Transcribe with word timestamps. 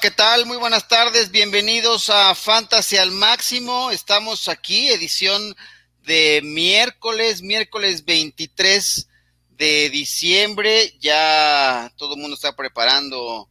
¿qué 0.00 0.10
tal? 0.12 0.46
Muy 0.46 0.58
buenas 0.58 0.86
tardes, 0.86 1.32
bienvenidos 1.32 2.08
a 2.08 2.32
Fantasy 2.36 2.98
al 2.98 3.10
Máximo. 3.10 3.90
Estamos 3.90 4.46
aquí, 4.46 4.90
edición 4.90 5.56
de 6.04 6.40
miércoles, 6.44 7.42
miércoles 7.42 8.04
23 8.04 9.08
de 9.50 9.90
diciembre. 9.90 10.94
Ya 11.00 11.92
todo 11.96 12.14
el 12.14 12.20
mundo 12.20 12.34
está 12.34 12.54
preparando 12.54 13.48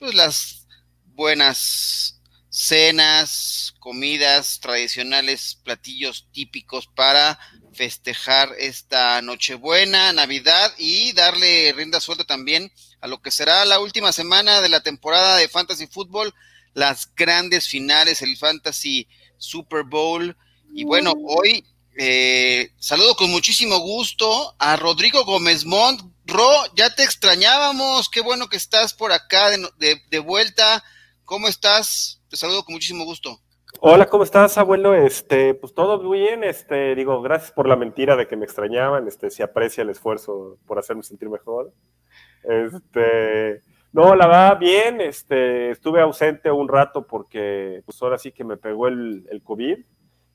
pues 0.00 0.14
las 0.14 0.66
buenas 1.14 2.20
cenas, 2.48 3.74
comidas 3.78 4.58
tradicionales, 4.58 5.60
platillos 5.62 6.26
típicos 6.32 6.88
para 6.88 7.38
festejar 7.72 8.52
esta 8.58 9.22
Nochebuena, 9.22 10.12
Navidad 10.12 10.72
y 10.76 11.12
darle 11.12 11.72
rienda 11.72 12.00
suelta 12.00 12.24
también 12.24 12.72
lo 13.06 13.20
que 13.20 13.30
será 13.30 13.64
la 13.64 13.80
última 13.80 14.12
semana 14.12 14.60
de 14.60 14.68
la 14.68 14.82
temporada 14.82 15.36
de 15.36 15.48
Fantasy 15.48 15.86
Football, 15.86 16.34
las 16.72 17.14
grandes 17.14 17.68
finales, 17.68 18.22
el 18.22 18.36
Fantasy 18.36 19.08
Super 19.36 19.84
Bowl. 19.84 20.36
Y 20.72 20.84
bueno, 20.84 21.14
hoy 21.26 21.64
eh, 21.96 22.70
saludo 22.78 23.14
con 23.14 23.30
muchísimo 23.30 23.78
gusto 23.78 24.54
a 24.58 24.76
Rodrigo 24.76 25.24
Gómez 25.24 25.64
Montt. 25.64 26.02
Ro, 26.26 26.50
ya 26.74 26.94
te 26.94 27.02
extrañábamos, 27.02 28.08
qué 28.08 28.20
bueno 28.20 28.48
que 28.48 28.56
estás 28.56 28.94
por 28.94 29.12
acá 29.12 29.50
de, 29.50 30.00
de 30.10 30.18
vuelta. 30.18 30.82
¿Cómo 31.24 31.48
estás? 31.48 32.20
Te 32.28 32.36
saludo 32.36 32.64
con 32.64 32.74
muchísimo 32.74 33.04
gusto. 33.04 33.40
Hola, 33.80 34.06
¿cómo 34.06 34.24
estás, 34.24 34.56
abuelo? 34.56 34.94
Este, 34.94 35.52
pues 35.54 35.74
todo 35.74 36.00
muy 36.02 36.20
bien, 36.20 36.42
este, 36.42 36.94
digo, 36.94 37.20
gracias 37.20 37.52
por 37.52 37.68
la 37.68 37.76
mentira 37.76 38.16
de 38.16 38.26
que 38.26 38.36
me 38.36 38.44
extrañaban, 38.44 39.06
este, 39.08 39.30
se 39.30 39.42
aprecia 39.42 39.82
el 39.82 39.90
esfuerzo 39.90 40.58
por 40.66 40.78
hacerme 40.78 41.02
sentir 41.02 41.28
mejor. 41.28 41.72
Este, 42.48 43.62
no, 43.92 44.14
la 44.14 44.26
va 44.26 44.54
bien, 44.54 45.00
este, 45.00 45.70
estuve 45.70 46.00
ausente 46.00 46.50
un 46.50 46.68
rato 46.68 47.06
porque, 47.06 47.82
pues 47.84 48.02
ahora 48.02 48.18
sí 48.18 48.32
que 48.32 48.44
me 48.44 48.56
pegó 48.56 48.88
el, 48.88 49.26
el 49.30 49.42
COVID 49.42 49.78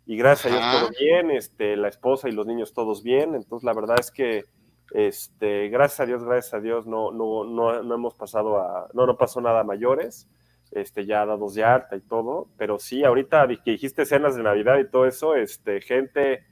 y 0.05 0.17
gracias 0.17 0.53
a 0.53 0.57
Dios 0.57 0.79
todo 0.79 0.89
bien, 0.99 1.31
este, 1.31 1.75
la 1.75 1.87
esposa 1.89 2.29
y 2.29 2.31
los 2.31 2.47
niños 2.47 2.73
todos 2.73 3.03
bien, 3.03 3.35
entonces 3.35 3.63
la 3.63 3.73
verdad 3.73 3.97
es 3.99 4.11
que, 4.11 4.45
este, 4.91 5.69
gracias 5.69 5.99
a 5.99 6.05
Dios, 6.05 6.23
gracias 6.23 6.53
a 6.53 6.59
Dios, 6.59 6.87
no, 6.87 7.11
no, 7.11 7.43
no, 7.43 7.83
no 7.83 7.95
hemos 7.95 8.15
pasado 8.15 8.57
a, 8.59 8.89
no, 8.93 9.05
no 9.05 9.17
pasó 9.17 9.39
nada 9.39 9.63
mayores 9.63 10.27
este, 10.71 11.05
ya 11.05 11.25
dados 11.25 11.55
de 11.55 11.63
alta 11.63 11.95
y 11.95 12.01
todo, 12.01 12.49
pero 12.57 12.79
sí, 12.79 13.03
ahorita 13.03 13.47
que 13.63 13.71
dijiste 13.71 14.05
cenas 14.05 14.35
de 14.35 14.43
Navidad 14.43 14.77
y 14.77 14.89
todo 14.89 15.05
eso, 15.05 15.35
este, 15.35 15.81
gente, 15.81 16.45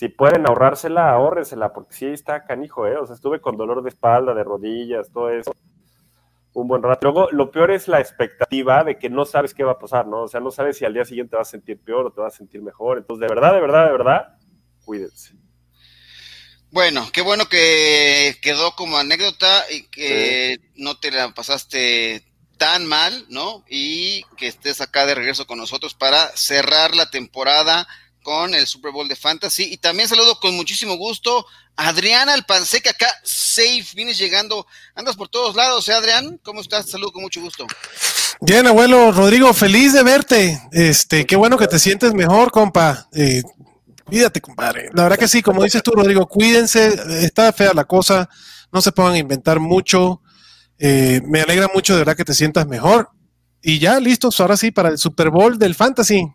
si 0.00 0.08
pueden 0.08 0.46
ahorrársela, 0.46 1.10
ahórrensela, 1.10 1.74
porque 1.74 1.92
sí 1.92 2.06
está 2.06 2.44
canijo, 2.44 2.86
¿eh? 2.86 2.96
O 2.96 3.04
sea, 3.04 3.14
estuve 3.14 3.42
con 3.42 3.58
dolor 3.58 3.82
de 3.82 3.90
espalda, 3.90 4.32
de 4.32 4.42
rodillas, 4.42 5.12
todo 5.12 5.28
eso, 5.28 5.54
un 6.54 6.68
buen 6.68 6.82
rato. 6.82 7.00
Luego, 7.02 7.30
lo 7.32 7.50
peor 7.50 7.70
es 7.70 7.86
la 7.86 8.00
expectativa 8.00 8.82
de 8.82 8.98
que 8.98 9.10
no 9.10 9.26
sabes 9.26 9.52
qué 9.52 9.62
va 9.62 9.72
a 9.72 9.78
pasar, 9.78 10.06
¿no? 10.06 10.22
O 10.22 10.28
sea, 10.28 10.40
no 10.40 10.50
sabes 10.50 10.78
si 10.78 10.86
al 10.86 10.94
día 10.94 11.04
siguiente 11.04 11.32
te 11.32 11.36
vas 11.36 11.48
a 11.48 11.50
sentir 11.50 11.78
peor 11.84 12.06
o 12.06 12.12
te 12.12 12.22
vas 12.22 12.32
a 12.32 12.38
sentir 12.38 12.62
mejor. 12.62 12.96
Entonces, 12.96 13.20
de 13.20 13.34
verdad, 13.34 13.52
de 13.52 13.60
verdad, 13.60 13.84
de 13.84 13.92
verdad, 13.92 14.38
cuídense. 14.86 15.34
Bueno, 16.70 17.06
qué 17.12 17.20
bueno 17.20 17.44
que 17.44 18.36
quedó 18.40 18.74
como 18.76 18.96
anécdota 18.96 19.70
y 19.70 19.82
que 19.88 20.60
no 20.76 20.98
te 20.98 21.10
la 21.10 21.28
pasaste 21.34 22.24
tan 22.56 22.86
mal, 22.86 23.26
¿no? 23.28 23.66
Y 23.68 24.24
que 24.38 24.46
estés 24.46 24.80
acá 24.80 25.04
de 25.04 25.14
regreso 25.14 25.46
con 25.46 25.58
nosotros 25.58 25.92
para 25.92 26.26
cerrar 26.38 26.94
la 26.94 27.10
temporada 27.10 27.86
con 28.22 28.54
el 28.54 28.66
Super 28.66 28.92
Bowl 28.92 29.08
de 29.08 29.16
Fantasy. 29.16 29.64
Y 29.72 29.78
también 29.78 30.08
saludo 30.08 30.38
con 30.40 30.54
muchísimo 30.54 30.96
gusto 30.96 31.46
a 31.76 31.88
Adrián 31.88 32.28
Alpanseca, 32.28 32.90
acá 32.90 33.08
safe, 33.24 33.86
vienes 33.94 34.18
llegando, 34.18 34.66
andas 34.94 35.16
por 35.16 35.28
todos 35.28 35.56
lados, 35.56 35.88
¿eh, 35.88 35.92
Adrián? 35.92 36.38
¿Cómo 36.42 36.60
estás? 36.60 36.90
Saludo 36.90 37.12
con 37.12 37.22
mucho 37.22 37.40
gusto. 37.40 37.66
Bien, 38.40 38.66
abuelo 38.66 39.12
Rodrigo, 39.12 39.52
feliz 39.54 39.92
de 39.92 40.02
verte. 40.02 40.60
Este, 40.72 41.26
qué 41.26 41.36
bueno 41.36 41.58
que 41.58 41.68
te 41.68 41.78
sientes 41.78 42.14
mejor, 42.14 42.50
compa. 42.50 43.08
Eh, 43.12 43.42
cuídate, 44.04 44.40
compadre. 44.40 44.90
La 44.92 45.04
verdad 45.04 45.18
que 45.18 45.28
sí, 45.28 45.42
como 45.42 45.62
dices 45.62 45.82
tú, 45.82 45.92
Rodrigo, 45.92 46.26
cuídense, 46.26 47.24
está 47.24 47.52
fea 47.52 47.72
la 47.74 47.84
cosa, 47.84 48.28
no 48.72 48.80
se 48.80 48.92
a 48.96 49.18
inventar 49.18 49.60
mucho. 49.60 50.22
Eh, 50.78 51.20
me 51.24 51.42
alegra 51.42 51.68
mucho 51.74 51.92
de 51.92 52.00
verdad 52.00 52.16
que 52.16 52.24
te 52.24 52.34
sientas 52.34 52.66
mejor. 52.66 53.10
Y 53.62 53.78
ya 53.78 54.00
listos, 54.00 54.40
ahora 54.40 54.56
sí, 54.56 54.70
para 54.70 54.88
el 54.88 54.98
Super 54.98 55.30
Bowl 55.30 55.58
del 55.58 55.74
Fantasy. 55.74 56.26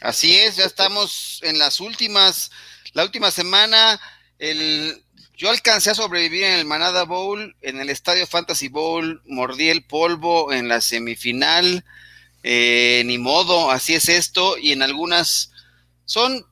Así 0.00 0.36
es, 0.36 0.56
ya 0.56 0.64
estamos 0.64 1.40
en 1.42 1.58
las 1.58 1.80
últimas, 1.80 2.50
la 2.92 3.04
última 3.04 3.30
semana. 3.30 4.00
El, 4.38 5.02
yo 5.36 5.50
alcancé 5.50 5.90
a 5.90 5.94
sobrevivir 5.94 6.44
en 6.44 6.58
el 6.58 6.64
Manada 6.64 7.04
Bowl, 7.04 7.56
en 7.62 7.80
el 7.80 7.90
Estadio 7.90 8.26
Fantasy 8.26 8.68
Bowl, 8.68 9.22
mordí 9.26 9.68
el 9.68 9.84
polvo 9.84 10.52
en 10.52 10.68
la 10.68 10.80
semifinal. 10.80 11.84
Eh, 12.44 13.02
ni 13.06 13.18
modo, 13.18 13.70
así 13.70 13.94
es 13.94 14.08
esto. 14.08 14.56
Y 14.56 14.72
en 14.72 14.82
algunas 14.82 15.50
son 16.04 16.46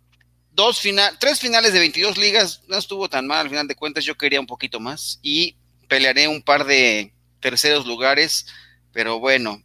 dos 0.53 0.81
final, 0.81 1.17
tres 1.21 1.39
finales 1.39 1.73
de 1.73 1.79
22 1.79 2.19
ligas. 2.19 2.62
No 2.67 2.77
estuvo 2.77 3.09
tan 3.09 3.27
mal 3.27 3.41
al 3.41 3.49
final 3.49 3.69
de 3.69 3.77
cuentas. 3.77 4.05
Yo 4.05 4.17
quería 4.17 4.41
un 4.41 4.47
poquito 4.47 4.81
más 4.81 5.21
y 5.23 5.56
pelearé 5.89 6.27
un 6.27 6.43
par 6.43 6.65
de 6.65 7.12
terceros 7.41 7.87
lugares, 7.87 8.47
pero 8.93 9.21
bueno. 9.21 9.62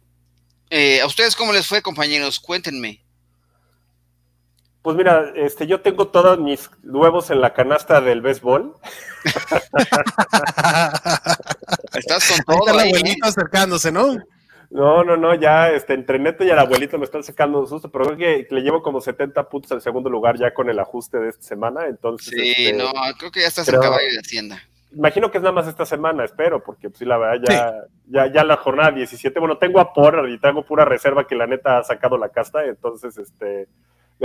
Eh, 0.70 1.00
¿A 1.02 1.06
ustedes 1.06 1.36
cómo 1.36 1.52
les 1.52 1.66
fue, 1.66 1.82
compañeros? 1.82 2.40
Cuéntenme. 2.40 3.01
Pues 4.82 4.96
mira, 4.96 5.32
este, 5.36 5.66
yo 5.66 5.80
tengo 5.80 6.08
todos 6.08 6.38
mis 6.38 6.70
huevos 6.82 7.30
en 7.30 7.40
la 7.40 7.54
canasta 7.54 8.00
del 8.00 8.20
béisbol. 8.20 8.74
Estás 11.94 12.30
con 12.30 12.40
todo. 12.44 12.78
Ahí 12.78 12.90
el 12.90 12.96
abuelito 12.96 13.26
acercándose, 13.26 13.92
¿no? 13.92 14.16
No, 14.70 15.04
no, 15.04 15.16
no, 15.16 15.34
ya 15.34 15.70
este, 15.70 15.94
entre 15.94 16.18
Neto 16.18 16.44
y 16.44 16.50
el 16.50 16.58
abuelito 16.58 16.98
me 16.98 17.04
están 17.04 17.22
sacando 17.22 17.60
un 17.60 17.68
susto, 17.68 17.90
pero 17.90 18.06
creo 18.06 18.16
que 18.16 18.48
le 18.50 18.62
llevo 18.62 18.82
como 18.82 19.00
70 19.00 19.48
puntos 19.48 19.70
al 19.72 19.82
segundo 19.82 20.10
lugar 20.10 20.38
ya 20.38 20.54
con 20.54 20.70
el 20.70 20.78
ajuste 20.78 21.18
de 21.18 21.28
esta 21.28 21.42
semana, 21.42 21.86
entonces... 21.86 22.32
Sí, 22.34 22.54
este, 22.56 22.78
no, 22.78 22.90
creo 23.18 23.30
que 23.30 23.40
ya 23.40 23.48
estás 23.48 23.68
en 23.68 23.78
caballo 23.78 24.10
de 24.10 24.18
Hacienda 24.18 24.62
imagino 24.94 25.30
que 25.30 25.38
es 25.38 25.42
nada 25.42 25.54
más 25.54 25.66
esta 25.66 25.86
semana, 25.86 26.24
espero, 26.24 26.62
porque 26.62 26.88
pues 26.88 26.98
sí, 26.98 27.04
la 27.04 27.18
verdad, 27.18 27.42
ya, 27.48 27.74
ya, 28.08 28.32
ya 28.32 28.44
la 28.44 28.56
jornada 28.56 28.92
17, 28.92 29.38
bueno, 29.40 29.58
tengo 29.58 29.80
a 29.80 29.92
Porra 29.92 30.28
y 30.28 30.38
tengo 30.38 30.64
pura 30.64 30.84
reserva 30.84 31.26
que 31.26 31.34
la 31.34 31.46
neta 31.46 31.78
ha 31.78 31.84
sacado 31.84 32.18
la 32.18 32.28
casta, 32.28 32.64
entonces, 32.64 33.16
este, 33.18 33.68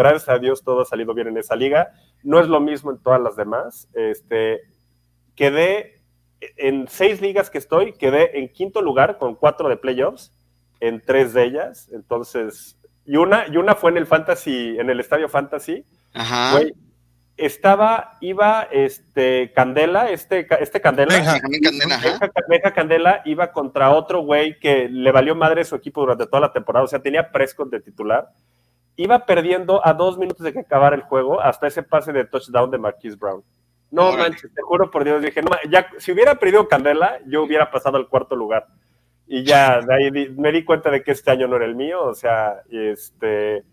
gracias 0.03 0.29
a 0.29 0.39
Dios 0.39 0.63
todo 0.63 0.81
ha 0.81 0.85
salido 0.85 1.13
bien 1.13 1.27
en 1.27 1.37
esa 1.37 1.55
liga. 1.55 1.91
No 2.23 2.39
es 2.39 2.47
lo 2.47 2.59
mismo 2.59 2.91
en 2.91 2.99
todas 2.99 3.21
las 3.21 3.35
demás. 3.35 3.89
Este, 3.93 4.61
quedé 5.35 6.01
en 6.55 6.87
seis 6.87 7.19
ligas 7.21 7.49
que 7.49 7.57
estoy, 7.57 7.93
quedé 7.93 8.39
en 8.39 8.49
quinto 8.49 8.81
lugar 8.81 9.17
con 9.17 9.35
cuatro 9.35 9.69
de 9.69 9.77
playoffs, 9.77 10.31
en 10.79 11.01
tres 11.01 11.33
de 11.33 11.43
ellas, 11.43 11.89
entonces, 11.91 12.77
y 13.05 13.17
una, 13.17 13.47
y 13.47 13.57
una 13.57 13.73
fue 13.73 13.89
en 13.89 13.97
el 13.97 14.05
Fantasy, 14.05 14.77
en 14.77 14.91
el 14.91 14.99
Estadio 14.99 15.27
Fantasy. 15.27 15.83
Ajá 16.13 16.59
estaba, 17.37 18.17
iba 18.19 18.63
este 18.71 19.53
Candela, 19.53 20.09
este, 20.09 20.47
este 20.59 20.81
Candela, 20.81 21.39
Candela, 22.33 22.73
Candela 22.73 23.21
iba 23.25 23.51
contra 23.51 23.91
otro 23.91 24.21
güey 24.21 24.59
que 24.59 24.89
le 24.89 25.11
valió 25.11 25.35
madre 25.35 25.63
su 25.63 25.75
equipo 25.75 26.01
durante 26.01 26.25
toda 26.25 26.41
la 26.41 26.51
temporada, 26.51 26.85
o 26.85 26.87
sea, 26.87 26.99
tenía 26.99 27.31
Prescott 27.31 27.69
de 27.69 27.79
titular. 27.79 28.27
Iba 28.97 29.25
perdiendo 29.25 29.85
a 29.85 29.93
dos 29.93 30.17
minutos 30.17 30.43
de 30.43 30.51
que 30.51 30.59
acabara 30.59 30.95
el 30.95 31.03
juego 31.03 31.39
hasta 31.39 31.67
ese 31.67 31.83
pase 31.83 32.11
de 32.11 32.25
touchdown 32.25 32.69
de 32.69 32.77
Marquise 32.77 33.15
Brown. 33.15 33.43
No 33.89 34.11
manches, 34.11 34.53
te 34.53 34.61
juro 34.61 34.91
por 34.91 35.05
Dios, 35.05 35.21
dije, 35.21 35.41
no, 35.41 35.51
ya, 35.69 35.87
si 35.97 36.11
hubiera 36.11 36.35
perdido 36.35 36.67
Candela, 36.67 37.19
yo 37.25 37.43
hubiera 37.43 37.71
pasado 37.71 37.97
al 37.97 38.09
cuarto 38.09 38.35
lugar. 38.35 38.67
Y 39.27 39.43
ya, 39.43 39.79
de 39.81 39.93
ahí 39.93 40.29
me 40.35 40.51
di 40.51 40.65
cuenta 40.65 40.89
de 40.89 41.03
que 41.03 41.11
este 41.11 41.31
año 41.31 41.47
no 41.47 41.55
era 41.55 41.65
el 41.65 41.75
mío, 41.75 42.03
o 42.03 42.13
sea, 42.13 42.61
este, 42.69 43.63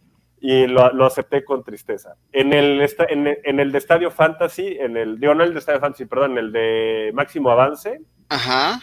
y 0.40 0.66
lo, 0.66 1.04
acepté 1.04 1.44
con 1.44 1.64
tristeza. 1.64 2.16
En 2.30 2.52
el, 2.52 2.86
en, 3.08 3.60
el 3.60 3.72
de 3.72 3.78
Estadio 3.78 4.10
Fantasy, 4.10 4.76
en 4.78 4.96
el, 4.96 5.18
digo, 5.18 5.34
no 5.34 5.42
el 5.42 5.52
de 5.52 5.58
Estadio 5.58 5.80
Fantasy, 5.80 6.04
perdón, 6.04 6.32
en 6.32 6.38
el 6.38 6.52
de 6.52 7.10
Máximo 7.14 7.50
Avance, 7.50 8.00
Ajá. 8.28 8.78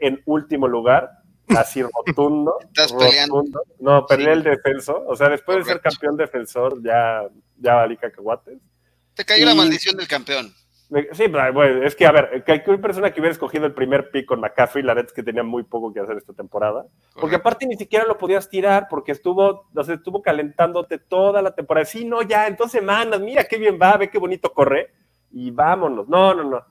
en 0.00 0.20
último 0.26 0.66
lugar, 0.66 1.10
así 1.56 1.82
rotundo. 1.82 2.56
Estás 2.60 2.92
peleando. 2.92 3.44
No, 3.80 4.06
perdí 4.06 4.26
el 4.26 4.42
defensor, 4.42 5.04
o 5.06 5.16
sea, 5.16 5.28
después 5.28 5.58
de 5.58 5.64
ser 5.64 5.80
campeón 5.80 6.16
defensor, 6.16 6.82
ya, 6.82 7.22
ya 7.58 7.74
valí 7.74 7.96
cacahuates. 7.96 8.58
Te 9.14 9.24
cayó 9.24 9.46
la 9.46 9.54
maldición 9.54 9.96
del 9.96 10.08
campeón. 10.08 10.52
Sí, 11.12 11.26
bueno, 11.28 11.82
es 11.82 11.96
que, 11.96 12.06
a 12.06 12.12
ver, 12.12 12.44
cualquier 12.44 12.80
persona 12.80 13.10
que 13.10 13.20
hubiera 13.20 13.32
escogido 13.32 13.66
el 13.66 13.74
primer 13.74 14.10
pick 14.10 14.26
con 14.26 14.40
McCaffrey, 14.40 14.84
la 14.84 14.94
verdad 14.94 15.08
es 15.10 15.14
que 15.14 15.22
tenía 15.22 15.42
muy 15.42 15.64
poco 15.64 15.92
que 15.92 15.98
hacer 15.98 16.16
esta 16.16 16.34
temporada. 16.34 16.86
Porque 17.18 17.36
aparte 17.36 17.66
ni 17.66 17.76
siquiera 17.76 18.04
lo 18.04 18.18
podías 18.18 18.48
tirar 18.48 18.86
porque 18.88 19.12
estuvo, 19.12 19.66
o 19.74 19.84
sea, 19.84 19.94
estuvo 19.94 20.22
calentándote 20.22 20.98
toda 20.98 21.42
la 21.42 21.54
temporada. 21.54 21.86
Sí, 21.86 22.04
no, 22.04 22.22
ya, 22.22 22.46
entonces 22.46 22.80
semanas, 22.80 23.20
mira 23.20 23.44
qué 23.44 23.56
bien 23.56 23.78
va, 23.80 23.96
ve 23.96 24.10
qué 24.10 24.18
bonito 24.18 24.52
corre 24.52 24.92
y 25.32 25.50
vámonos. 25.50 26.06
No, 26.08 26.34
no, 26.34 26.44
no. 26.44 26.58
O 26.58 26.64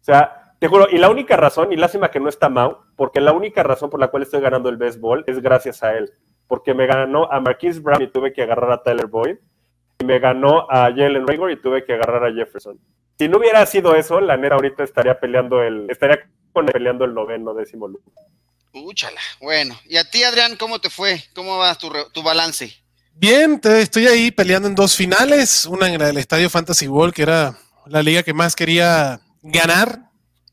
sea, 0.00 0.43
te 0.64 0.68
juro, 0.68 0.88
y 0.90 0.96
la 0.96 1.10
única 1.10 1.36
razón, 1.36 1.74
y 1.74 1.76
lástima 1.76 2.10
que 2.10 2.18
no 2.18 2.30
está 2.30 2.48
Mau, 2.48 2.78
porque 2.96 3.20
la 3.20 3.32
única 3.32 3.62
razón 3.62 3.90
por 3.90 4.00
la 4.00 4.08
cual 4.08 4.22
estoy 4.22 4.40
ganando 4.40 4.70
el 4.70 4.78
béisbol 4.78 5.22
es 5.26 5.42
gracias 5.42 5.82
a 5.82 5.92
él. 5.92 6.10
Porque 6.46 6.72
me 6.72 6.86
ganó 6.86 7.30
a 7.30 7.38
Marquise 7.38 7.80
Brown 7.80 8.00
y 8.00 8.06
tuve 8.06 8.32
que 8.32 8.40
agarrar 8.40 8.72
a 8.72 8.82
Tyler 8.82 9.06
Boyd. 9.06 9.36
Y 9.98 10.06
me 10.06 10.18
ganó 10.20 10.66
a 10.70 10.84
Jalen 10.84 11.26
Rager 11.26 11.50
y 11.50 11.60
tuve 11.60 11.84
que 11.84 11.92
agarrar 11.92 12.24
a 12.24 12.32
Jefferson. 12.32 12.80
Si 13.18 13.28
no 13.28 13.36
hubiera 13.36 13.66
sido 13.66 13.94
eso, 13.94 14.22
la 14.22 14.38
Nera 14.38 14.56
ahorita 14.56 14.84
estaría 14.84 15.20
peleando 15.20 15.62
el, 15.62 15.86
estaría 15.90 16.26
peleando 16.54 17.04
el 17.04 17.12
noveno 17.12 17.52
décimo 17.52 17.86
lugar. 17.86 18.24
Úchala. 18.72 19.20
Bueno, 19.42 19.78
y 19.84 19.98
a 19.98 20.08
ti, 20.08 20.24
Adrián, 20.24 20.56
¿cómo 20.56 20.78
te 20.78 20.88
fue? 20.88 21.24
¿Cómo 21.34 21.58
va 21.58 21.74
tu, 21.74 21.92
tu 22.10 22.22
balance? 22.22 22.72
Bien, 23.12 23.60
estoy 23.62 24.06
ahí 24.06 24.30
peleando 24.30 24.66
en 24.66 24.74
dos 24.74 24.96
finales, 24.96 25.66
una 25.66 25.92
en 25.92 25.98
del 25.98 26.16
Estadio 26.16 26.48
Fantasy 26.48 26.86
Ball, 26.86 27.12
que 27.12 27.20
era 27.20 27.54
la 27.84 28.02
liga 28.02 28.22
que 28.22 28.32
más 28.32 28.56
quería 28.56 29.20
ganar, 29.42 30.04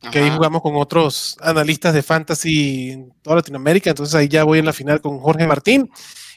que 0.10 0.20
ahí 0.20 0.32
jugamos 0.32 0.62
con 0.62 0.76
otros 0.76 1.38
analistas 1.42 1.94
de 1.94 2.02
fantasy 2.02 2.92
en 2.92 3.14
toda 3.22 3.38
Latinoamérica, 3.38 3.92
entonces 3.92 4.16
ahí 4.16 4.28
ya 4.28 4.44
voy 4.44 4.60
en 4.60 4.66
la 4.66 4.74
final 4.74 5.02
con 5.02 5.20
Jorge 5.20 5.46
Martín. 5.46 5.90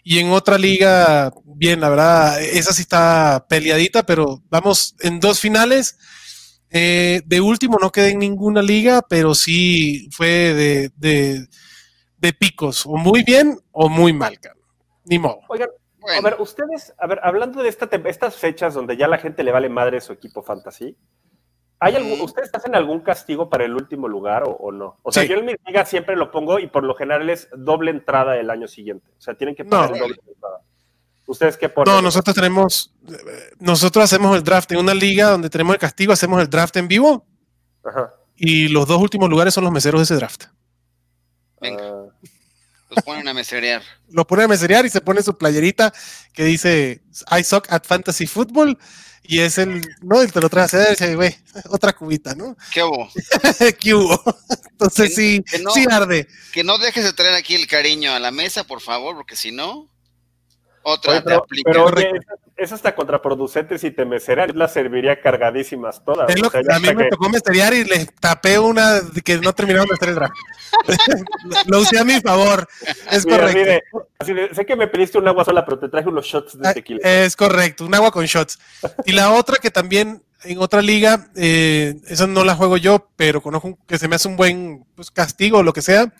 Y 0.06 0.18
en 0.18 0.30
otra 0.32 0.58
liga, 0.58 1.32
bien, 1.44 1.80
la 1.80 1.88
verdad, 1.88 2.42
esa 2.42 2.74
sí 2.74 2.82
está 2.82 3.46
peleadita, 3.48 4.02
pero 4.02 4.42
vamos 4.50 4.94
en 5.00 5.18
dos 5.18 5.40
finales. 5.40 5.96
Eh, 6.70 7.22
de 7.24 7.40
último 7.40 7.78
no 7.80 7.90
quedé 7.90 8.10
en 8.10 8.18
ninguna 8.18 8.60
liga, 8.60 9.00
pero 9.08 9.34
sí 9.34 10.08
fue 10.10 10.28
de, 10.28 10.90
de, 12.18 12.32
picos, 12.34 12.84
o 12.84 12.96
muy 12.96 13.22
bien 13.22 13.58
o 13.70 13.88
muy 13.88 14.12
mal, 14.12 14.38
ni 15.04 15.18
modo. 15.18 15.40
Oigan, 15.48 15.68
a 16.18 16.20
ver, 16.20 16.36
ustedes, 16.38 16.92
a 16.98 17.06
ver, 17.06 17.20
hablando 17.22 17.62
de 17.62 17.68
esta, 17.68 17.88
estas 18.06 18.36
fechas 18.36 18.74
donde 18.74 18.96
ya 18.96 19.08
la 19.08 19.18
gente 19.18 19.42
le 19.42 19.52
vale 19.52 19.68
madre 19.68 20.00
su 20.00 20.12
equipo 20.12 20.42
fantasy, 20.42 20.96
¿hay 21.78 21.96
algún, 21.96 22.20
¿ustedes 22.20 22.50
hacen 22.52 22.74
algún 22.74 23.00
castigo 23.00 23.48
para 23.48 23.64
el 23.64 23.74
último 23.74 24.08
lugar 24.08 24.44
o, 24.46 24.72
no? 24.72 24.98
O 25.02 25.12
sea, 25.12 25.24
yo 25.24 25.36
en 25.36 25.46
mi 25.46 25.54
liga 25.66 25.84
siempre 25.84 26.16
lo 26.16 26.30
pongo 26.30 26.58
y 26.58 26.66
por 26.66 26.84
lo 26.84 26.94
general 26.94 27.28
es 27.30 27.48
doble 27.56 27.90
entrada 27.90 28.36
el 28.36 28.50
año 28.50 28.68
siguiente. 28.68 29.06
O 29.18 29.20
sea, 29.20 29.34
tienen 29.34 29.54
que 29.54 29.64
pagar 29.64 29.98
doble 29.98 30.16
entrada. 30.26 30.60
¿Ustedes 31.26 31.56
qué 31.56 31.68
ponen? 31.68 31.94
No, 31.94 32.02
nosotros 32.02 32.34
tenemos, 32.34 32.94
nosotros 33.58 34.04
hacemos 34.04 34.36
el 34.36 34.44
draft 34.44 34.70
en 34.72 34.78
una 34.78 34.94
liga 34.94 35.30
donde 35.30 35.48
tenemos 35.48 35.74
el 35.74 35.80
castigo, 35.80 36.12
hacemos 36.12 36.40
el 36.40 36.50
draft 36.50 36.76
en 36.76 36.88
vivo. 36.88 37.26
Ajá. 37.82 38.12
Y 38.36 38.68
los 38.68 38.86
dos 38.86 39.00
últimos 39.00 39.30
lugares 39.30 39.54
son 39.54 39.64
los 39.64 39.72
meseros 39.72 40.00
de 40.00 40.04
ese 40.04 40.16
draft. 40.16 40.44
Venga. 41.60 41.93
Los 42.94 43.04
ponen 43.04 43.28
a 43.28 43.34
meserear. 43.34 43.82
Lo 44.10 44.26
ponen 44.26 44.46
a 44.46 44.48
meserear 44.48 44.86
y 44.86 44.90
se 44.90 45.00
pone 45.00 45.22
su 45.22 45.36
playerita 45.36 45.92
que 46.32 46.44
dice 46.44 47.02
I 47.30 47.44
suck 47.44 47.70
at 47.70 47.84
fantasy 47.84 48.26
football. 48.26 48.78
Y 49.26 49.40
es 49.40 49.56
el, 49.56 49.80
¿no? 50.02 50.20
El 50.20 50.30
te 50.30 50.40
lo 50.40 50.50
trae 50.50 50.64
a 50.64 50.66
hacer, 50.66 51.16
güey, 51.16 51.34
otra 51.70 51.94
cubita, 51.94 52.34
¿no? 52.34 52.56
¿Qué 52.72 52.82
hubo? 52.82 53.08
¿Qué 53.80 53.94
hubo? 53.94 54.22
Entonces 54.72 55.14
sí, 55.14 55.42
sí 55.72 55.86
arde. 55.90 56.28
Que 56.52 56.62
no 56.62 56.76
dejes 56.76 57.04
de 57.04 57.14
traer 57.14 57.34
aquí 57.34 57.54
el 57.54 57.66
cariño 57.66 58.12
a 58.12 58.18
la 58.18 58.30
mesa, 58.30 58.64
por 58.64 58.82
favor, 58.82 59.16
porque 59.16 59.34
si 59.34 59.50
no, 59.50 59.88
otra 60.84 61.22
te 61.22 61.34
aplica. 61.34 61.72
Pero 61.72 61.90
eso 62.56 62.74
está 62.76 62.94
contraproducente 62.94 63.78
si 63.78 63.90
te 63.90 64.04
meceran, 64.04 64.52
la 64.54 64.68
serviría 64.68 65.20
cargadísimas 65.20 66.04
todas. 66.04 66.30
a 66.30 66.78
mí 66.78 66.94
me 66.94 67.08
tocó 67.08 67.28
meserear 67.28 67.74
y 67.74 67.84
le 67.84 68.06
tapé 68.20 68.58
una 68.58 69.00
que 69.24 69.38
no 69.38 69.52
terminaron 69.52 69.88
de 69.88 69.94
hacer 69.94 70.10
el 70.10 70.14
draft. 70.14 70.34
lo 71.66 71.80
usé 71.80 71.98
a 71.98 72.04
mi 72.04 72.20
favor, 72.20 72.68
es 73.10 73.24
correcto. 73.24 74.08
sé 74.52 74.66
que 74.66 74.76
me 74.76 74.86
pediste 74.86 75.18
un 75.18 75.26
agua 75.26 75.44
sola, 75.44 75.64
pero 75.64 75.78
te 75.78 75.88
traje 75.88 76.08
unos 76.08 76.26
shots 76.26 76.58
de 76.58 76.68
ah, 76.68 76.74
tequila. 76.74 77.00
Es 77.02 77.34
correcto, 77.34 77.84
un 77.86 77.94
agua 77.94 78.12
con 78.12 78.24
shots. 78.24 78.58
Y 79.04 79.12
la 79.12 79.32
otra 79.32 79.56
que 79.56 79.70
también 79.70 80.22
en 80.44 80.58
otra 80.58 80.82
liga, 80.82 81.28
eh, 81.34 81.94
esa 82.06 82.26
no 82.26 82.44
la 82.44 82.54
juego 82.54 82.76
yo, 82.76 83.08
pero 83.16 83.42
conozco 83.42 83.78
que 83.86 83.98
se 83.98 84.08
me 84.08 84.16
hace 84.16 84.28
un 84.28 84.36
buen 84.36 84.84
pues, 84.94 85.10
castigo 85.10 85.58
o 85.58 85.62
lo 85.62 85.72
que 85.72 85.82
sea. 85.82 86.12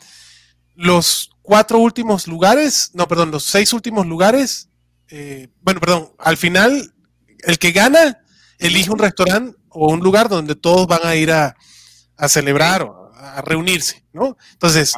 Los 0.75 1.34
cuatro 1.45 1.79
últimos 1.79 2.27
lugares, 2.27 2.91
no, 2.95 3.07
perdón, 3.07 3.31
los 3.31 3.45
seis 3.45 3.73
últimos 3.73 4.05
lugares 4.07 4.69
eh, 5.09 5.49
bueno, 5.61 5.81
perdón, 5.81 6.11
al 6.19 6.37
final, 6.37 6.93
el 7.41 7.59
que 7.59 7.73
gana 7.73 8.21
elige 8.59 8.91
un 8.91 8.99
restaurante 8.99 9.57
o 9.69 9.93
un 9.93 10.01
lugar 10.01 10.29
donde 10.29 10.57
todos 10.57 10.87
van 10.87 11.05
a 11.05 11.15
ir 11.15 11.31
a, 11.31 11.57
celebrar 12.29 12.83
o 12.83 13.13
a 13.15 13.43
reunirse, 13.43 14.05
¿no? 14.13 14.37
Entonces, 14.53 14.95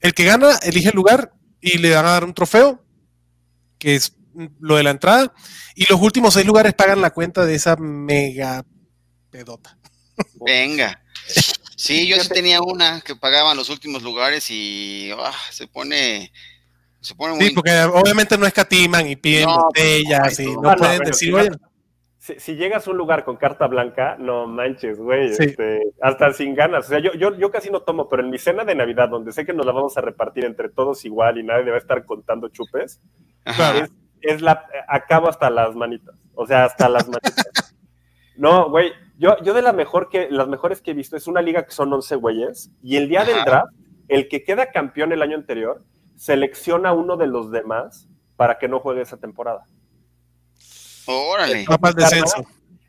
el 0.00 0.14
que 0.14 0.24
gana 0.24 0.56
elige 0.62 0.88
el 0.88 0.96
lugar 0.96 1.32
y 1.60 1.78
le 1.78 1.94
van 1.94 2.06
a 2.06 2.10
dar 2.10 2.24
un 2.24 2.34
trofeo, 2.34 2.82
que 3.78 3.96
es 3.96 4.16
lo 4.58 4.76
de 4.76 4.82
la 4.84 4.90
entrada, 4.90 5.32
y 5.74 5.84
los 5.90 6.00
últimos 6.00 6.34
seis 6.34 6.46
lugares 6.46 6.74
pagan 6.74 7.00
la 7.00 7.10
cuenta 7.10 7.44
de 7.44 7.54
esa 7.54 7.76
mega 7.76 8.64
pedota. 9.30 9.78
Venga. 10.44 11.02
Sí, 11.82 12.06
yo 12.06 12.16
sí 12.16 12.28
tenía 12.28 12.60
una 12.62 13.00
que 13.00 13.16
pagaban 13.16 13.56
los 13.56 13.68
últimos 13.68 14.04
lugares 14.04 14.48
y 14.50 15.10
ah, 15.18 15.32
se 15.50 15.66
pone 15.66 16.30
sí, 17.00 17.14
porque 17.54 17.82
obviamente 17.92 18.38
no 18.38 18.46
escatiman 18.46 19.08
y 19.08 19.16
piden 19.16 19.48
botellas 19.48 20.38
y 20.38 20.46
no, 20.54 20.76
pueden 20.76 21.00
decir, 21.00 21.34
si, 22.18 22.54
llegas 22.54 22.86
a 22.86 22.90
un 22.92 22.98
lugar 22.98 23.24
con 23.24 23.36
carta 23.36 23.66
blanca, 23.66 24.14
no 24.16 24.46
manches, 24.46 25.00
güey, 25.00 25.32
este, 25.36 25.80
hasta 26.00 26.32
sin 26.32 26.54
ganas. 26.54 26.86
O 26.86 26.88
sea, 26.88 27.00
yo, 27.00 27.14
yo, 27.14 27.36
yo 27.36 27.50
casi 27.50 27.68
no 27.68 27.80
tomo, 27.80 28.08
pero 28.08 28.22
en 28.22 28.30
mi 28.30 28.38
cena 28.38 28.64
de 28.64 28.76
Navidad, 28.76 29.08
donde 29.08 29.32
sé 29.32 29.44
que 29.44 29.52
nos 29.52 29.66
la 29.66 29.72
vamos 29.72 29.98
a 29.98 30.02
repartir 30.02 30.44
entre 30.44 30.68
todos 30.68 31.04
igual 31.04 31.38
y 31.38 31.42
nadie 31.42 31.64
debe 31.64 31.78
estar 31.78 32.04
contando 32.04 32.48
chupes, 32.48 33.00
es, 34.20 34.40
la, 34.40 34.68
acabo 34.86 35.28
hasta 35.28 35.50
las 35.50 35.74
manitas. 35.74 36.14
O 36.34 36.46
sea, 36.46 36.66
hasta 36.66 36.88
las 36.88 37.08
manitas. 37.08 37.74
no, 38.36 38.70
güey, 38.70 38.92
yo, 39.18 39.36
yo 39.42 39.54
de 39.54 39.62
la 39.62 39.72
mejor 39.72 40.08
que, 40.08 40.28
las 40.30 40.48
mejores 40.48 40.80
que 40.80 40.92
he 40.92 40.94
visto 40.94 41.16
es 41.16 41.26
una 41.26 41.42
liga 41.42 41.64
que 41.64 41.72
son 41.72 41.92
11 41.92 42.16
güeyes 42.16 42.70
y 42.82 42.96
el 42.96 43.08
día 43.08 43.24
del 43.24 43.44
draft, 43.44 43.72
el 44.08 44.28
que 44.28 44.42
queda 44.44 44.72
campeón 44.72 45.12
el 45.12 45.22
año 45.22 45.36
anterior, 45.36 45.84
selecciona 46.16 46.90
a 46.90 46.92
uno 46.92 47.16
de 47.16 47.26
los 47.26 47.50
demás 47.50 48.08
para 48.36 48.58
que 48.58 48.68
no 48.68 48.80
juegue 48.80 49.02
esa 49.02 49.16
temporada. 49.16 49.64
Órale. 51.06 51.64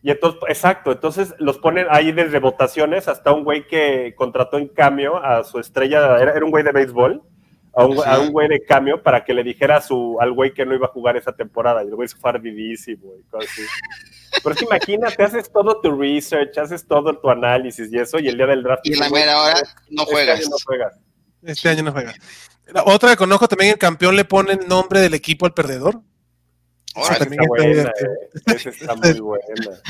Y 0.03 0.11
entonces, 0.11 0.41
exacto, 0.49 0.91
entonces 0.91 1.33
los 1.39 1.57
ponen 1.59 1.87
ahí 1.89 2.11
desde 2.11 2.39
votaciones 2.39 3.07
hasta 3.07 3.31
un 3.31 3.45
güey 3.45 3.65
que 3.67 4.13
contrató 4.17 4.57
en 4.57 4.67
cambio 4.67 5.23
a 5.23 5.45
su 5.45 5.59
estrella, 5.59 6.17
era, 6.19 6.43
un 6.43 6.51
güey 6.51 6.63
de 6.63 6.73
béisbol, 6.73 7.23
a 7.75 8.19
un, 8.19 8.31
güey 8.31 8.47
de 8.47 8.63
cambio 8.63 9.01
para 9.01 9.25
que 9.25 9.33
le 9.33 9.43
dijera 9.43 9.77
a 9.77 9.81
su, 9.81 10.17
al 10.19 10.31
güey 10.31 10.53
que 10.53 10.65
no 10.65 10.75
iba 10.75 10.85
a 10.85 10.91
jugar 10.91 11.17
esa 11.17 11.31
temporada. 11.31 11.83
Y 11.83 11.87
el 11.87 11.95
güey 11.95 12.07
se 12.07 12.15
fue 12.17 12.29
ardidísimo 12.29 13.13
y 13.19 13.23
cosas 13.23 13.49
así. 13.51 13.61
Pero 14.43 14.53
es 14.53 14.59
que 14.59 14.65
imagínate, 14.65 15.23
haces 15.23 15.51
todo 15.51 15.81
tu 15.81 15.99
research, 15.99 16.57
haces 16.57 16.85
todo 16.85 17.17
tu 17.17 17.29
análisis 17.29 17.91
y 17.91 17.97
eso, 17.97 18.19
y 18.19 18.27
el 18.27 18.37
día 18.37 18.45
del 18.45 18.63
draft. 18.63 18.85
Y 18.85 18.93
en 18.93 18.99
la 18.99 19.09
mera 19.09 19.41
hora 19.41 19.55
no 19.89 20.05
juegas. 20.05 20.39
Este 20.39 20.45
año 20.45 20.51
no 20.51 20.65
juegas. 20.65 20.99
Este 21.41 21.69
año 21.69 21.83
no 21.83 21.91
juegas. 21.91 22.15
Otra 22.85 23.09
que 23.11 23.17
conozco 23.17 23.47
también, 23.47 23.71
el 23.71 23.77
campeón 23.77 24.15
le 24.15 24.25
pone 24.25 24.53
el 24.53 24.67
nombre 24.67 24.99
del 25.01 25.13
equipo 25.15 25.45
al 25.45 25.53
perdedor. 25.53 25.99
también 27.17 27.41
está, 27.41 27.47
buena, 27.47 27.89
eh. 27.89 28.55
está 28.65 28.95
muy 28.95 29.19
buena. 29.19 29.81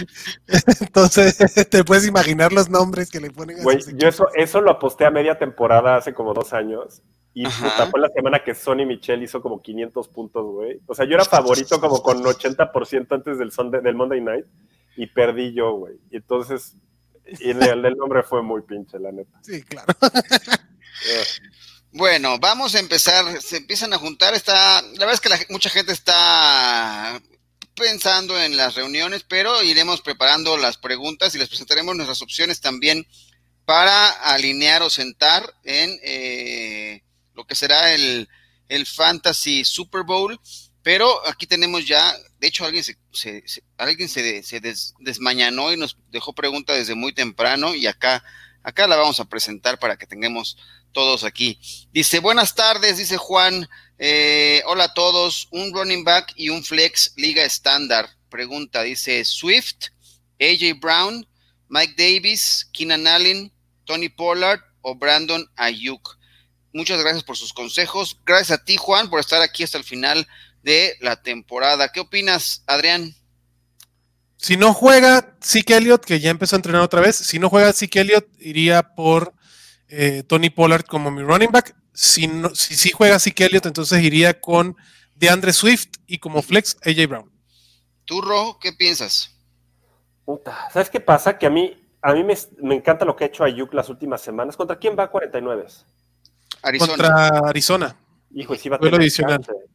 Entonces, 0.79 1.37
te 1.69 1.83
puedes 1.83 2.07
imaginar 2.07 2.53
los 2.53 2.69
nombres 2.69 3.11
que 3.11 3.19
le 3.19 3.29
ponen 3.29 3.59
a 3.59 3.63
Yo 3.63 4.07
eso, 4.07 4.27
eso 4.35 4.61
lo 4.61 4.71
aposté 4.71 5.05
a 5.05 5.11
media 5.11 5.37
temporada 5.37 5.97
hace 5.97 6.13
como 6.13 6.33
dos 6.33 6.53
años. 6.53 7.01
Y 7.33 7.45
puta, 7.45 7.87
fue 7.89 7.99
la 7.99 8.09
semana 8.09 8.43
que 8.43 8.53
Sonny 8.53 8.85
Michel 8.85 9.23
hizo 9.23 9.41
como 9.41 9.61
500 9.61 10.07
puntos, 10.09 10.45
güey. 10.45 10.79
O 10.85 10.93
sea, 10.93 11.05
yo 11.05 11.15
era 11.15 11.25
favorito 11.25 11.79
como 11.79 12.01
con 12.01 12.23
80% 12.23 13.07
antes 13.09 13.37
del, 13.37 13.81
del 13.81 13.95
Monday 13.95 14.21
Night 14.21 14.45
y 14.95 15.07
perdí 15.07 15.53
yo, 15.53 15.73
güey. 15.73 15.95
Y 16.11 16.17
entonces, 16.17 16.75
y 17.25 17.49
el, 17.49 17.85
el 17.85 17.97
nombre 17.97 18.23
fue 18.23 18.43
muy 18.43 18.61
pinche, 18.61 18.99
la 18.99 19.11
neta. 19.11 19.39
Sí, 19.41 19.63
claro. 19.63 19.87
Bueno, 21.95 22.39
vamos 22.39 22.73
a 22.73 22.79
empezar. 22.79 23.39
Se 23.39 23.57
empiezan 23.57 23.93
a 23.93 23.99
juntar. 23.99 24.33
Está, 24.33 24.81
la 24.81 25.05
verdad 25.05 25.13
es 25.13 25.21
que 25.21 25.53
mucha 25.53 25.69
gente 25.69 25.91
está 25.91 27.21
pensando 27.75 28.39
en 28.39 28.57
las 28.57 28.73
reuniones, 28.73 29.23
pero 29.23 29.61
iremos 29.61 30.01
preparando 30.01 30.57
las 30.57 30.77
preguntas 30.77 31.33
y 31.33 31.37
les 31.37 31.49
presentaremos 31.49 31.95
nuestras 31.95 32.23
opciones 32.23 32.61
también 32.61 33.05
para 33.65 34.09
alinear 34.09 34.81
o 34.81 34.89
sentar 34.89 35.53
en 35.63 35.99
eh, 36.03 37.02
lo 37.33 37.45
que 37.45 37.55
será 37.55 37.93
el, 37.93 38.27
Fantasy 38.85 39.63
Super 39.63 40.03
Bowl. 40.03 40.39
Pero 40.81 41.25
aquí 41.27 41.47
tenemos 41.47 41.87
ya, 41.87 42.13
de 42.39 42.47
hecho, 42.47 42.65
alguien 42.65 42.83
se, 42.83 42.97
alguien 43.77 44.09
se, 44.09 44.43
se 44.43 44.61
desmañanó 44.99 45.71
y 45.71 45.77
nos 45.77 45.95
dejó 46.09 46.33
pregunta 46.33 46.73
desde 46.73 46.95
muy 46.95 47.13
temprano 47.13 47.73
y 47.73 47.87
acá, 47.87 48.23
acá 48.63 48.87
la 48.87 48.97
vamos 48.97 49.19
a 49.19 49.25
presentar 49.25 49.79
para 49.79 49.95
que 49.95 50.07
tengamos 50.07 50.57
todos 50.93 51.23
aquí. 51.23 51.59
Dice, 51.91 52.19
buenas 52.19 52.55
tardes, 52.55 52.97
dice 52.97 53.17
Juan. 53.17 53.67
Eh, 53.97 54.61
hola 54.65 54.85
a 54.85 54.93
todos. 54.93 55.47
Un 55.51 55.73
running 55.73 56.03
back 56.03 56.33
y 56.35 56.49
un 56.49 56.63
flex 56.63 57.13
liga 57.17 57.43
estándar. 57.43 58.09
Pregunta, 58.29 58.83
dice 58.83 59.25
Swift, 59.25 59.89
AJ 60.39 60.79
Brown, 60.79 61.27
Mike 61.69 61.95
Davis, 61.97 62.69
Keenan 62.71 63.07
Allen, 63.07 63.51
Tony 63.85 64.09
Pollard 64.09 64.61
o 64.81 64.95
Brandon 64.95 65.45
Ayuk. 65.55 66.17
Muchas 66.73 66.99
gracias 66.99 67.23
por 67.23 67.37
sus 67.37 67.53
consejos. 67.53 68.19
Gracias 68.25 68.59
a 68.59 68.63
ti, 68.63 68.77
Juan, 68.77 69.09
por 69.09 69.19
estar 69.19 69.41
aquí 69.41 69.63
hasta 69.63 69.77
el 69.77 69.83
final 69.83 70.27
de 70.63 70.95
la 71.01 71.21
temporada. 71.21 71.91
¿Qué 71.91 71.99
opinas, 71.99 72.63
Adrián? 72.67 73.15
Si 74.37 74.57
no 74.57 74.73
juega 74.73 75.37
Zeke 75.41 75.77
Elliott, 75.77 76.03
que 76.03 76.19
ya 76.19 76.29
empezó 76.29 76.55
a 76.55 76.57
entrenar 76.57 76.81
otra 76.81 76.99
vez, 76.99 77.15
si 77.15 77.39
no 77.39 77.49
juega 77.49 77.71
Zeke 77.71 78.01
Elliott, 78.01 78.27
iría 78.39 78.95
por 78.95 79.33
eh, 79.87 80.23
Tony 80.23 80.49
Pollard 80.49 80.85
como 80.85 81.11
mi 81.11 81.21
running 81.21 81.51
back. 81.51 81.75
Si, 81.93 82.27
si, 82.55 82.89
juega 82.89 83.17
así 83.17 83.31
Elliott, 83.37 83.67
entonces 83.67 84.01
iría 84.01 84.39
con 84.39 84.75
DeAndre 85.15 85.53
Swift 85.53 85.89
y 86.07 86.17
como 86.17 86.41
flex 86.41 86.77
AJ 86.83 87.07
Brown. 87.07 87.31
¿Tú, 88.05 88.19
Rojo, 88.19 88.57
qué 88.59 88.73
piensas? 88.73 89.29
Puta, 90.25 90.69
¿sabes 90.71 90.89
qué 90.89 90.99
pasa? 90.99 91.37
Que 91.37 91.45
a 91.45 91.51
mí, 91.51 91.77
a 92.01 92.13
mí 92.13 92.23
me, 92.23 92.75
encanta 92.75 93.05
lo 93.05 93.15
que 93.15 93.25
ha 93.25 93.27
hecho 93.27 93.43
Ayuk 93.43 93.73
las 93.73 93.89
últimas 93.89 94.21
semanas. 94.21 94.57
¿Contra 94.57 94.79
quién 94.79 94.97
va 94.97 95.11
49? 95.11 95.67
Arizona. 96.63 96.89
Contra 96.91 97.27
Arizona. 97.50 97.96
Hijo, 98.36 98.55
sí 98.55 98.70
va 98.70 98.77
a 98.77 98.79
tener 98.79 99.12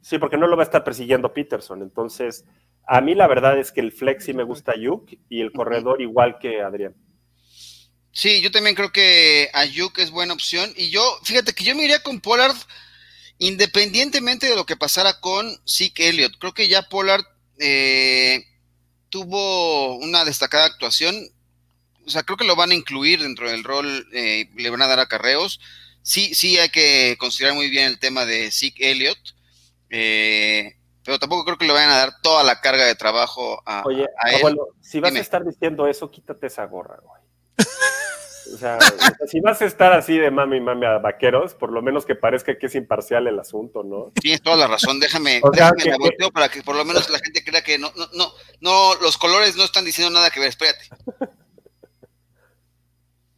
Sí, 0.00 0.18
porque 0.18 0.36
no 0.36 0.48
lo 0.48 0.56
va 0.56 0.62
a 0.62 0.66
estar 0.66 0.82
persiguiendo 0.82 1.32
Peterson. 1.32 1.82
Entonces, 1.82 2.44
a 2.86 3.00
mí 3.00 3.14
la 3.14 3.28
verdad 3.28 3.58
es 3.58 3.70
que 3.70 3.80
el 3.80 3.92
flex 3.92 4.24
sí 4.24 4.32
me 4.32 4.42
gusta 4.42 4.72
Ayuk 4.72 5.10
y 5.28 5.40
el 5.40 5.52
corredor 5.52 6.00
igual 6.00 6.38
que 6.40 6.60
Adrián. 6.60 6.94
Sí, 8.10 8.40
yo 8.40 8.50
también 8.50 8.74
creo 8.74 8.90
que 8.90 9.48
Ayuk 9.52 9.98
es 9.98 10.10
buena 10.10 10.34
opción. 10.34 10.72
Y 10.76 10.90
yo, 10.90 11.02
fíjate 11.22 11.52
que 11.52 11.62
yo 11.62 11.76
me 11.76 11.84
iría 11.84 12.02
con 12.02 12.20
Pollard 12.20 12.56
independientemente 13.38 14.48
de 14.48 14.56
lo 14.56 14.66
que 14.66 14.76
pasara 14.76 15.20
con 15.20 15.48
Zeke 15.64 16.08
Elliott. 16.08 16.38
Creo 16.38 16.52
que 16.52 16.66
ya 16.66 16.82
Pollard 16.82 17.24
eh, 17.58 18.44
tuvo 19.10 19.96
una 19.98 20.24
destacada 20.24 20.66
actuación. 20.66 21.14
O 22.06 22.10
sea, 22.10 22.24
creo 22.24 22.36
que 22.36 22.46
lo 22.46 22.56
van 22.56 22.72
a 22.72 22.74
incluir 22.74 23.20
dentro 23.20 23.48
del 23.48 23.62
rol, 23.64 24.08
eh, 24.12 24.50
le 24.56 24.70
van 24.70 24.82
a 24.82 24.88
dar 24.88 24.98
acarreos. 24.98 25.60
Sí, 26.08 26.34
sí 26.34 26.58
hay 26.58 26.70
que 26.70 27.16
considerar 27.20 27.54
muy 27.54 27.68
bien 27.68 27.84
el 27.84 27.98
tema 27.98 28.24
de 28.24 28.50
Zeke 28.50 28.92
Elliott. 28.92 29.18
Eh, 29.90 30.72
pero 31.04 31.18
tampoco 31.18 31.44
creo 31.44 31.58
que 31.58 31.66
le 31.66 31.74
vayan 31.74 31.90
a 31.90 31.98
dar 31.98 32.22
toda 32.22 32.42
la 32.44 32.62
carga 32.62 32.86
de 32.86 32.94
trabajo 32.94 33.62
a, 33.66 33.82
Oye, 33.84 34.06
él. 34.42 34.56
si 34.80 35.00
vas 35.00 35.14
a 35.14 35.18
estar 35.18 35.44
diciendo 35.44 35.86
eso, 35.86 36.10
quítate 36.10 36.46
esa 36.46 36.64
gorra, 36.64 36.96
güey. 37.02 37.20
O 38.54 38.56
sea, 38.56 38.78
si 39.26 39.40
vas 39.40 39.60
a 39.60 39.66
estar 39.66 39.92
así 39.92 40.16
de 40.16 40.30
mami 40.30 40.62
mami 40.62 40.86
a 40.86 40.96
vaqueros, 40.96 41.52
por 41.52 41.70
lo 41.70 41.82
menos 41.82 42.06
que 42.06 42.14
parezca 42.14 42.56
que 42.56 42.66
es 42.66 42.74
imparcial 42.74 43.26
el 43.26 43.38
asunto, 43.38 43.84
¿no? 43.84 44.10
Tienes 44.18 44.40
toda 44.40 44.56
la 44.56 44.66
razón, 44.66 44.98
déjame, 45.00 45.42
déjame 45.52 45.84
la 46.18 46.30
para 46.30 46.48
que 46.48 46.62
por 46.62 46.74
lo 46.74 46.86
menos 46.86 47.10
la 47.10 47.18
gente 47.18 47.44
crea 47.44 47.60
que 47.60 47.78
no, 47.78 47.92
no, 47.96 48.06
no, 48.14 48.32
no, 48.62 48.94
los 49.02 49.18
colores 49.18 49.56
no 49.56 49.64
están 49.64 49.84
diciendo 49.84 50.10
nada 50.10 50.30
que 50.30 50.40
ver, 50.40 50.48
espérate. 50.48 50.88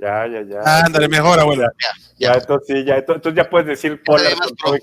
Ya, 0.01 0.27
ya, 0.27 0.43
ya. 0.43 0.85
Ándale, 0.85 1.09
mejor, 1.09 1.39
abuela. 1.39 1.71
Ya, 1.79 2.33
ya. 2.33 2.39
entonces 2.39 2.69
sí, 2.69 2.85
ya, 2.85 2.97
entonces 2.97 3.35
ya 3.35 3.51
puedes 3.51 3.67
decir 3.69 4.03
Polar 4.03 4.33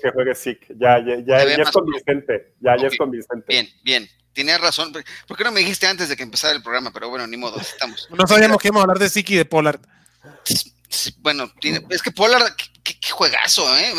que 0.00 0.10
juegue 0.12 0.34
Sick. 0.34 0.66
Ya, 0.78 0.98
ya, 1.04 1.16
ya, 1.16 1.44
ya 1.44 1.62
es 1.62 1.70
convincente. 1.70 2.54
Ya, 2.60 2.76
ya 2.76 2.86
es 2.86 2.96
convincente. 2.96 3.46
Bien, 3.48 3.68
bien. 3.82 4.08
Tienes 4.32 4.60
razón. 4.60 4.92
¿Por 5.26 5.36
qué 5.36 5.42
no 5.42 5.50
me 5.50 5.58
dijiste 5.58 5.88
antes 5.88 6.08
de 6.08 6.16
que 6.16 6.22
empezara 6.22 6.54
el 6.54 6.62
programa? 6.62 6.92
Pero 6.92 7.08
bueno, 7.08 7.26
ni 7.26 7.36
modo, 7.36 7.58
estamos. 7.60 8.08
No 8.16 8.24
sabíamos 8.28 8.58
que 8.58 8.68
íbamos 8.68 8.82
a 8.82 8.84
hablar 8.84 8.98
de 9.00 9.08
Sick 9.08 9.30
y 9.30 9.36
de 9.36 9.44
Polar. 9.44 9.80
Bueno, 11.18 11.52
es 11.90 12.02
que 12.02 12.12
Polar, 12.12 12.54
qué, 12.84 13.10
juegazo, 13.10 13.76
¿eh? 13.76 13.92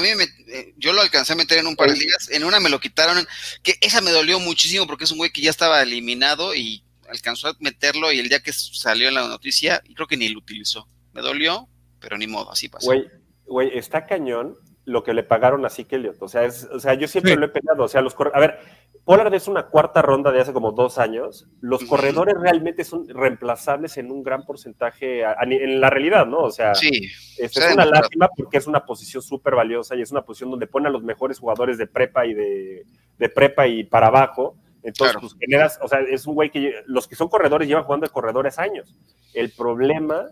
¿eh? 0.48 0.74
Yo 0.78 0.94
lo 0.94 1.02
alcancé 1.02 1.34
a 1.34 1.36
meter 1.36 1.58
en 1.58 1.68
un 1.68 1.76
par 1.76 1.90
de 1.90 1.98
ligas. 1.98 2.30
En 2.30 2.46
una 2.46 2.62
me 2.62 2.70
lo 2.70 2.80
quitaron, 2.80 3.28
que 3.64 3.76
esa 3.82 4.00
me 4.00 4.12
dolió 4.12 4.40
muchísimo 4.40 4.88
porque 4.88 5.04
es 5.04 5.12
un 5.12 5.18
güey 5.18 5.32
que 5.32 5.42
ya 5.42 5.50
estaba 5.50 5.82
eliminado 5.82 6.56
y 6.56 6.84
alcanzó 7.10 7.50
a 7.50 7.58
meterlo 7.60 8.12
y 8.14 8.20
el 8.20 8.30
día 8.30 8.40
que 8.40 8.54
salió 8.54 9.10
en 9.10 9.16
la 9.16 9.28
noticia, 9.28 9.84
creo 9.94 10.08
que 10.08 10.16
ni 10.16 10.30
lo 10.30 10.40
utilizó. 10.40 10.88
Me 11.14 11.22
dolió, 11.22 11.68
pero 12.00 12.18
ni 12.18 12.28
modo, 12.28 12.52
así 12.52 12.70
pasó. 12.70 12.88
Güey, 12.88 13.08
güey, 13.46 13.78
está 13.78 14.06
cañón 14.06 14.56
lo 14.90 15.04
que 15.04 15.14
le 15.14 15.24
pagaron 15.24 15.66
a 15.66 15.70
Zeke 15.70 16.12
O 16.20 16.28
sea, 16.28 16.46
es, 16.46 16.68
o 16.72 16.80
sea 16.80 16.96
yo 16.96 17.08
siempre 17.08 17.36
lo 17.36 17.46
he 17.46 17.50
peleado. 17.50 17.84
O 17.84 17.88
sea, 17.88 18.02
los 18.02 18.16
A 18.34 18.40
ver, 18.40 18.60
Pollard 19.06 19.34
es 19.34 19.48
una 19.48 19.68
cuarta 19.68 20.02
ronda 20.02 20.32
de 20.32 20.42
hace 20.42 20.52
como 20.52 20.72
dos 20.72 20.98
años. 20.98 21.48
Los 21.62 21.84
corredores 21.86 22.36
realmente 22.40 22.84
son 22.84 23.08
reemplazables 23.08 23.98
en 23.98 24.12
un 24.12 24.24
gran 24.24 24.46
porcentaje 24.46 25.22
en 25.22 25.82
la 25.82 25.90
realidad, 25.90 26.26
¿no? 26.26 26.40
O 26.40 26.52
sea, 26.52 26.72
es, 26.72 27.56
una 27.74 27.86
lástima 27.86 28.30
porque 28.36 28.58
es 28.58 28.68
una 28.68 28.86
posición 28.86 29.22
súper 29.22 29.56
valiosa 29.56 29.96
y 29.96 30.02
es 30.02 30.12
una 30.12 30.24
posición 30.24 30.52
donde 30.52 30.68
pone 30.68 30.88
a 30.88 30.92
los 30.92 31.04
mejores 31.04 31.40
jugadores 31.40 31.78
de 31.78 31.88
prepa 31.88 32.26
y 32.26 32.34
de, 32.34 32.86
de 33.18 33.30
prepa 33.30 33.68
y 33.68 33.84
para 33.84 34.08
abajo. 34.08 34.58
Entonces, 34.82 35.18
pues 35.20 35.36
generas, 35.40 35.78
o 35.82 35.88
sea, 35.88 36.00
es 36.00 36.26
un 36.26 36.36
güey 36.36 36.50
que 36.50 36.74
los 36.88 37.08
que 37.08 37.16
son 37.16 37.28
corredores 37.28 37.68
llevan 37.68 37.84
jugando 37.84 38.08
de 38.08 38.14
corredores 38.14 38.58
años. 38.58 38.96
El 39.34 39.52
problema 39.52 40.26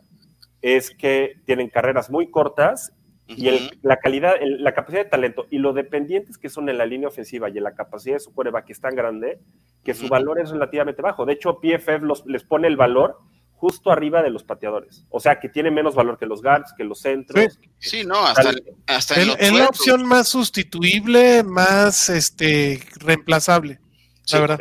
es 0.62 0.92
que 0.92 1.36
tienen 1.46 1.70
carreras 1.70 2.10
muy 2.10 2.30
cortas 2.30 2.94
y 3.28 3.50
la 3.82 3.98
calidad, 3.98 4.36
la 4.42 4.74
capacidad 4.74 5.04
de 5.04 5.10
talento 5.10 5.48
y 5.50 5.58
lo 5.58 5.74
dependientes 5.74 6.38
que 6.38 6.50
son 6.50 6.70
en 6.70 6.78
la 6.78 6.86
línea 6.86 7.10
ofensiva 7.10 7.50
y 7.50 7.58
en 7.58 7.64
la 7.64 7.76
capacidad 7.76 8.16
de 8.16 8.20
su 8.22 8.34
que 8.34 8.72
es 8.72 8.80
tan 8.80 8.96
grande 8.96 9.40
que 9.84 9.94
su 9.94 10.08
valor 10.08 10.40
es 10.40 10.50
relativamente 10.50 11.02
bajo. 11.02 11.26
De 11.26 11.34
hecho, 11.34 11.60
PFF 11.60 12.04
les 12.26 12.44
pone 12.44 12.68
el 12.68 12.78
valor 12.78 13.18
justo 13.58 13.92
arriba 13.92 14.22
de 14.22 14.30
los 14.30 14.44
pateadores. 14.44 15.06
O 15.10 15.20
sea, 15.20 15.40
que 15.40 15.50
tiene 15.50 15.72
menos 15.72 15.96
valor 15.96 16.18
que 16.18 16.26
los 16.26 16.42
guards, 16.42 16.74
que 16.78 16.84
los 16.84 17.00
centros. 17.02 17.60
Sí, 17.80 18.06
no, 18.06 18.16
hasta, 18.26 18.52
hasta 18.86 19.16
en, 19.22 19.58
la 19.58 19.68
opción 19.68 20.06
más 20.06 20.28
sustituible, 20.28 21.44
más 21.44 22.10
este 22.10 22.82
reemplazable, 23.00 23.80
la 24.32 24.40
verdad. 24.40 24.60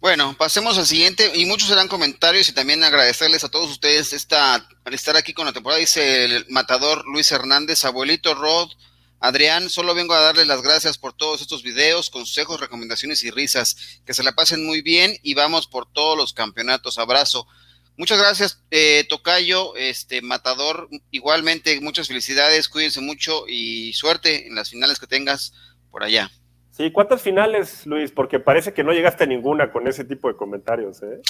Bueno, 0.00 0.36
pasemos 0.38 0.78
al 0.78 0.86
siguiente 0.86 1.32
y 1.34 1.44
muchos 1.44 1.68
serán 1.68 1.88
comentarios 1.88 2.48
y 2.48 2.52
también 2.52 2.84
agradecerles 2.84 3.42
a 3.42 3.48
todos 3.48 3.68
ustedes 3.68 4.12
esta, 4.12 4.68
estar 4.92 5.16
aquí 5.16 5.34
con 5.34 5.44
la 5.44 5.52
temporada. 5.52 5.80
Dice 5.80 6.24
el 6.24 6.46
matador 6.50 7.04
Luis 7.06 7.32
Hernández, 7.32 7.84
abuelito 7.84 8.32
Rod, 8.34 8.70
Adrián, 9.18 9.68
solo 9.68 9.96
vengo 9.96 10.14
a 10.14 10.20
darles 10.20 10.46
las 10.46 10.62
gracias 10.62 10.98
por 10.98 11.14
todos 11.14 11.40
estos 11.40 11.64
videos, 11.64 12.10
consejos, 12.10 12.60
recomendaciones 12.60 13.24
y 13.24 13.32
risas. 13.32 14.00
Que 14.06 14.14
se 14.14 14.22
la 14.22 14.36
pasen 14.36 14.64
muy 14.64 14.82
bien 14.82 15.18
y 15.24 15.34
vamos 15.34 15.66
por 15.66 15.90
todos 15.90 16.16
los 16.16 16.32
campeonatos. 16.32 16.98
Abrazo. 16.98 17.48
Muchas 17.96 18.18
gracias, 18.18 18.60
eh, 18.70 19.04
Tocayo, 19.08 19.74
este 19.74 20.22
Matador. 20.22 20.88
Igualmente, 21.10 21.80
muchas 21.80 22.06
felicidades, 22.06 22.68
cuídense 22.68 23.00
mucho 23.00 23.48
y 23.48 23.92
suerte 23.94 24.46
en 24.46 24.54
las 24.54 24.70
finales 24.70 25.00
que 25.00 25.08
tengas 25.08 25.52
por 25.90 26.04
allá. 26.04 26.30
Sí, 26.78 26.92
¿cuántas 26.92 27.20
finales, 27.20 27.84
Luis? 27.86 28.12
Porque 28.12 28.38
parece 28.38 28.72
que 28.72 28.84
no 28.84 28.92
llegaste 28.92 29.24
a 29.24 29.26
ninguna 29.26 29.72
con 29.72 29.88
ese 29.88 30.04
tipo 30.04 30.28
de 30.28 30.36
comentarios, 30.36 31.02
¿eh? 31.02 31.20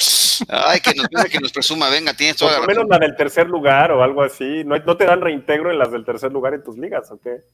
Ay, 0.47 0.79
que 0.81 0.93
nos, 0.93 1.25
que 1.25 1.41
nos 1.41 1.53
presuma, 1.53 1.89
venga, 1.89 2.13
tienes 2.13 2.37
toda 2.37 2.59
Por 2.59 2.61
lo 2.61 2.67
menos 2.67 2.85
la 2.91 2.99
del 2.99 3.17
tercer 3.17 3.49
lugar 3.49 3.91
o 3.91 4.03
algo 4.03 4.23
así. 4.23 4.63
¿No, 4.67 4.77
¿No 4.77 4.99
te 4.99 5.07
dan 5.07 5.23
reintegro 5.23 5.71
en 5.71 5.79
las 5.79 5.91
del 5.91 6.05
tercer 6.05 6.31
lugar 6.33 6.53
en 6.53 6.63
tus 6.63 6.77
ligas 6.77 7.11
o 7.11 7.19
qué? 7.19 7.45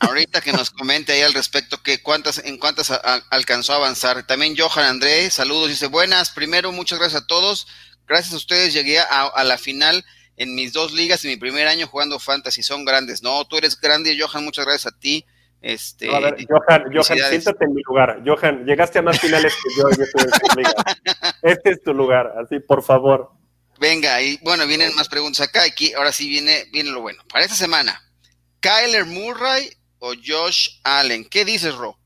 Ahorita 0.00 0.40
que 0.40 0.52
nos 0.52 0.70
comente 0.70 1.12
ahí 1.12 1.22
al 1.22 1.32
respecto 1.32 1.80
que 1.80 2.02
cuántas, 2.02 2.44
en 2.44 2.58
cuántas 2.58 2.90
alcanzó 3.30 3.74
a 3.74 3.76
avanzar. 3.76 4.26
También 4.26 4.56
Johan 4.58 4.86
André, 4.86 5.30
saludos, 5.30 5.68
dice 5.68 5.86
buenas. 5.86 6.30
Primero, 6.32 6.72
muchas 6.72 6.98
gracias 6.98 7.22
a 7.22 7.26
todos. 7.28 7.68
Gracias 8.08 8.34
a 8.34 8.38
ustedes 8.38 8.74
llegué 8.74 8.98
a, 8.98 9.04
a 9.32 9.44
la 9.44 9.58
final 9.58 10.04
en 10.36 10.56
mis 10.56 10.72
dos 10.72 10.92
ligas 10.92 11.24
en 11.24 11.30
mi 11.30 11.36
primer 11.36 11.68
año 11.68 11.86
jugando 11.86 12.18
fantasy. 12.18 12.64
Son 12.64 12.84
grandes. 12.84 13.22
No, 13.22 13.44
tú 13.44 13.58
eres 13.58 13.80
grande, 13.80 14.18
Johan, 14.20 14.42
muchas 14.42 14.66
gracias 14.66 14.92
a 14.92 14.98
ti. 14.98 15.24
Este, 15.64 16.08
Johan, 16.08 16.92
Johan, 16.92 17.18
siéntate 17.30 17.64
en 17.64 17.72
mi 17.72 17.80
lugar. 17.88 18.22
Johan, 18.22 18.66
llegaste 18.66 18.98
a 18.98 19.02
más 19.02 19.18
finales 19.18 19.54
que 19.54 19.70
yo. 19.74 19.88
este 21.42 21.70
es 21.70 21.82
tu 21.82 21.94
lugar, 21.94 22.34
así, 22.38 22.60
por 22.60 22.82
favor. 22.82 23.30
Venga, 23.80 24.20
y 24.20 24.38
bueno, 24.42 24.66
vienen 24.66 24.94
más 24.94 25.08
preguntas 25.08 25.48
acá. 25.48 25.62
Aquí, 25.62 25.94
ahora 25.94 26.12
sí 26.12 26.28
viene, 26.28 26.64
viene 26.70 26.90
lo 26.90 27.00
bueno. 27.00 27.22
Para 27.32 27.46
esta 27.46 27.56
semana, 27.56 27.98
¿Kyler 28.60 29.06
Murray 29.06 29.70
o 30.00 30.12
Josh 30.22 30.80
Allen? 30.84 31.24
¿Qué 31.24 31.46
dices, 31.46 31.74
Ro? 31.74 31.96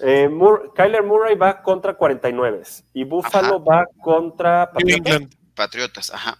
Eh, 0.00 0.28
Kyler 0.76 1.04
Murray 1.04 1.34
va 1.36 1.62
contra 1.62 1.94
49 1.94 2.64
y 2.92 3.04
Buffalo 3.04 3.64
va 3.64 3.86
contra 3.98 4.70
Patriotas. 4.70 5.22
Patriotas, 5.54 6.10
ajá. 6.12 6.36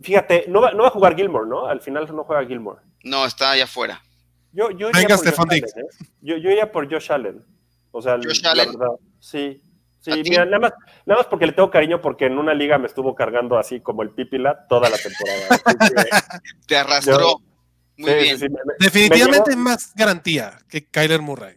Fíjate, 0.00 0.46
no 0.48 0.62
va, 0.62 0.70
no 0.70 0.84
va 0.84 0.88
a 0.88 0.92
jugar 0.92 1.16
Gilmore, 1.16 1.46
¿no? 1.46 1.66
Al 1.66 1.82
final 1.82 2.06
no 2.16 2.24
juega 2.24 2.46
Gilmore. 2.46 2.80
No, 3.04 3.26
está 3.26 3.50
allá 3.50 3.64
afuera. 3.64 4.02
Yo, 4.52 4.70
yo 4.70 4.90
Venga, 4.92 5.16
Stefan 5.16 5.48
Dix. 5.48 5.76
¿eh? 5.76 5.82
Yo, 6.20 6.36
yo, 6.36 6.50
iría 6.50 6.70
por 6.70 6.90
Josh 6.90 7.12
Allen. 7.12 7.44
O 7.92 8.02
sea, 8.02 8.16
Josh 8.16 8.42
la 8.42 8.50
Allen. 8.52 8.72
verdad, 8.72 8.96
sí. 9.18 9.62
Sí, 10.00 10.12
mira, 10.24 10.46
nada 10.46 10.58
más, 10.58 10.72
nada 11.04 11.20
más 11.20 11.26
porque 11.26 11.46
le 11.46 11.52
tengo 11.52 11.70
cariño 11.70 12.00
porque 12.00 12.24
en 12.24 12.38
una 12.38 12.54
liga 12.54 12.78
me 12.78 12.86
estuvo 12.86 13.14
cargando 13.14 13.58
así 13.58 13.80
como 13.80 14.02
el 14.02 14.10
pipila 14.10 14.66
toda 14.66 14.88
la 14.88 14.96
temporada. 14.96 16.40
Te 16.66 16.76
arrastró. 16.76 17.42
Muy 17.98 18.14
bien. 18.14 18.38
Definitivamente 18.78 19.50
es 19.50 19.56
más 19.58 19.92
garantía 19.94 20.58
que 20.68 20.86
Kyler 20.86 21.20
Murray. 21.20 21.56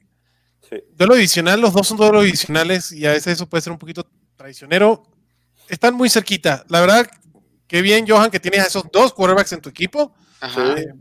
Sí. 0.70 0.84
lo 0.98 1.14
adicional, 1.14 1.62
los 1.62 1.72
dos 1.72 1.88
son 1.88 1.98
duelo 1.98 2.20
adicionales 2.20 2.92
y 2.92 3.06
a 3.06 3.12
veces 3.12 3.34
eso 3.34 3.48
puede 3.48 3.62
ser 3.62 3.72
un 3.72 3.80
poquito 3.80 4.06
traicionero. 4.36 5.04
Están 5.70 5.96
muy 5.96 6.10
cerquita. 6.10 6.66
La 6.68 6.82
verdad, 6.82 7.10
qué 7.66 7.82
bien, 7.82 8.06
Johan, 8.06 8.30
que 8.30 8.42
tienes 8.42 8.60
a 8.62 8.68
esos 8.68 8.84
dos 8.92 9.14
quarterbacks 9.14 9.54
en 9.54 9.62
tu 9.62 9.70
equipo. 9.70 10.14
Ajá. 10.42 10.78
Eh, 10.78 10.94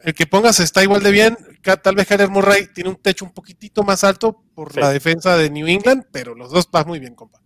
el 0.00 0.14
que 0.14 0.26
pongas 0.26 0.60
está 0.60 0.82
igual 0.82 1.02
de 1.02 1.10
bien. 1.10 1.36
Tal 1.82 1.94
vez 1.94 2.06
Kyler 2.06 2.28
Murray 2.28 2.68
tiene 2.72 2.90
un 2.90 2.96
techo 2.96 3.24
un 3.24 3.32
poquitito 3.32 3.82
más 3.82 4.04
alto 4.04 4.44
por 4.54 4.76
la 4.76 4.90
defensa 4.90 5.36
de 5.36 5.50
New 5.50 5.66
England, 5.66 6.06
pero 6.12 6.34
los 6.34 6.50
dos 6.50 6.70
van 6.70 6.86
muy 6.86 6.98
bien, 6.98 7.14
compa. 7.14 7.40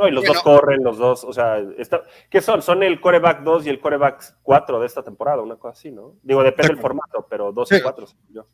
No, 0.00 0.08
y 0.08 0.12
los 0.12 0.24
dos 0.24 0.40
corren, 0.42 0.82
los 0.82 0.96
dos, 0.96 1.24
o 1.24 1.32
sea, 1.32 1.58
¿qué 2.30 2.40
son? 2.40 2.62
Son 2.62 2.82
el 2.82 3.02
coreback 3.02 3.42
2 3.42 3.66
y 3.66 3.68
el 3.68 3.80
coreback 3.80 4.36
4 4.42 4.80
de 4.80 4.86
esta 4.86 5.02
temporada, 5.02 5.42
una 5.42 5.56
cosa 5.56 5.78
así, 5.78 5.90
¿no? 5.90 6.16
Digo, 6.22 6.42
depende 6.42 6.72
del 6.72 6.80
formato, 6.80 7.26
pero 7.28 7.52
2 7.52 7.72
y 7.72 7.82
4. 7.82 8.06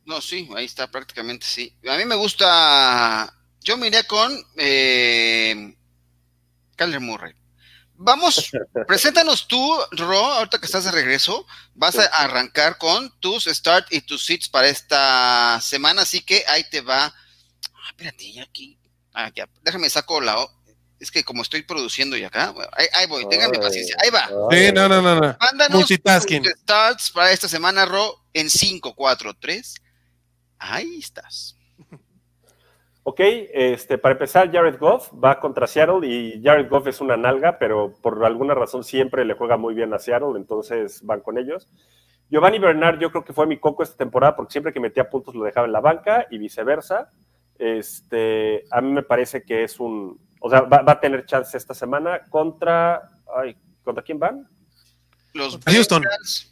No, 0.07 0.21
sí, 0.21 0.49
ahí 0.57 0.65
está 0.65 0.91
prácticamente, 0.91 1.47
sí. 1.47 1.73
A 1.89 1.97
mí 1.97 2.05
me 2.05 2.17
gusta, 2.17 3.33
yo 3.61 3.77
me 3.77 3.87
iría 3.87 4.03
con 4.09 4.33
eh, 4.57 5.77
Kyler 6.75 7.01
Murray. 7.01 7.33
Vamos, 7.99 8.51
preséntanos 8.87 9.49
tú, 9.49 9.79
Ro, 9.93 10.19
ahorita 10.19 10.59
que 10.59 10.67
estás 10.67 10.85
de 10.85 10.91
regreso, 10.91 11.47
vas 11.75 11.99
a 11.99 12.05
arrancar 12.05 12.77
con 12.79 13.11
tus 13.21 13.45
start 13.45 13.91
y 13.91 14.03
tus 14.03 14.25
seats 14.25 14.49
para 14.49 14.69
esta 14.69 15.59
semana, 15.63 16.03
así 16.03 16.21
que 16.21 16.45
ahí 16.49 16.65
te 16.71 16.83
va. 16.83 17.07
Ah, 17.07 17.89
espérate, 17.89 18.33
ya 18.33 18.43
aquí. 18.43 18.79
Ah, 19.15 19.31
ya, 19.35 19.49
déjame 19.63 19.89
saco 19.89 20.21
la. 20.21 20.47
Es 21.01 21.11
que 21.11 21.25
como 21.25 21.43
estoy 21.43 21.63
produciendo 21.63 22.17
y 22.17 22.25
acá, 22.25 22.55
ahí, 22.73 22.87
ahí 22.95 23.07
voy, 23.07 23.29
tengan 23.29 23.51
mi 23.51 23.59
paciencia. 23.59 23.97
Ahí 24.03 24.11
va. 24.11 24.29
Sí, 24.51 24.73
no, 24.73 24.89
no, 24.89 25.03
no, 25.03 25.15
no. 25.21 25.37
Mándanos 25.41 25.79
Multitasking. 25.79 26.43
tus 26.43 26.53
starts 26.63 27.11
para 27.11 27.33
esta 27.33 27.49
semana, 27.49 27.85
Ro, 27.85 28.25
en 28.33 28.49
5, 28.49 28.95
4, 28.95 29.35
3. 29.39 29.75
Ahí 30.59 30.99
estás. 30.99 31.57
Ok, 33.09 33.21
este, 33.21 33.99
para 33.99 34.15
empezar, 34.15 34.51
Jared 34.51 34.81
Goff 34.81 35.13
va 35.13 35.39
contra 35.39 35.69
Seattle 35.69 36.05
y 36.05 36.43
Jared 36.43 36.69
Goff 36.69 36.89
es 36.89 37.01
una 37.01 37.17
nalga, 37.17 37.57
pero 37.57 37.93
por 38.03 38.25
alguna 38.25 38.53
razón 38.53 38.83
siempre 38.83 39.25
le 39.25 39.35
juega 39.35 39.57
muy 39.57 39.75
bien 39.75 39.95
a 39.95 40.01
Seattle, 40.01 40.33
entonces 40.35 41.03
van 41.05 41.21
con 41.21 41.39
ellos. 41.39 41.69
Giovanni 42.29 42.59
Bernard 42.59 42.99
yo 42.99 43.13
creo 43.13 43.25
que 43.25 43.33
fue 43.33 43.47
mi 43.47 43.59
coco 43.61 43.85
esta 43.85 43.97
temporada 43.97 44.35
porque 44.35 44.51
siempre 44.51 44.73
que 44.73 44.81
metía 44.81 45.09
puntos 45.09 45.37
lo 45.37 45.45
dejaba 45.45 45.69
en 45.69 45.73
la 45.73 45.79
banca 45.81 46.27
y 46.33 46.39
viceversa. 46.39 47.13
Este, 47.57 48.65
a 48.73 48.81
mí 48.81 48.91
me 48.91 49.05
parece 49.05 49.45
que 49.45 49.63
es 49.63 49.79
un, 49.79 50.19
o 50.41 50.51
sea, 50.51 50.63
va, 50.63 50.83
va 50.83 50.95
a 50.95 51.01
tener 51.01 51.27
chance 51.27 51.57
esta 51.57 51.75
semana 51.75 52.27
contra, 52.29 53.13
ay, 53.37 53.57
¿contra 53.85 54.03
quién 54.03 54.19
van? 54.19 54.49
Los 55.33 55.61
Houston. 55.65 56.03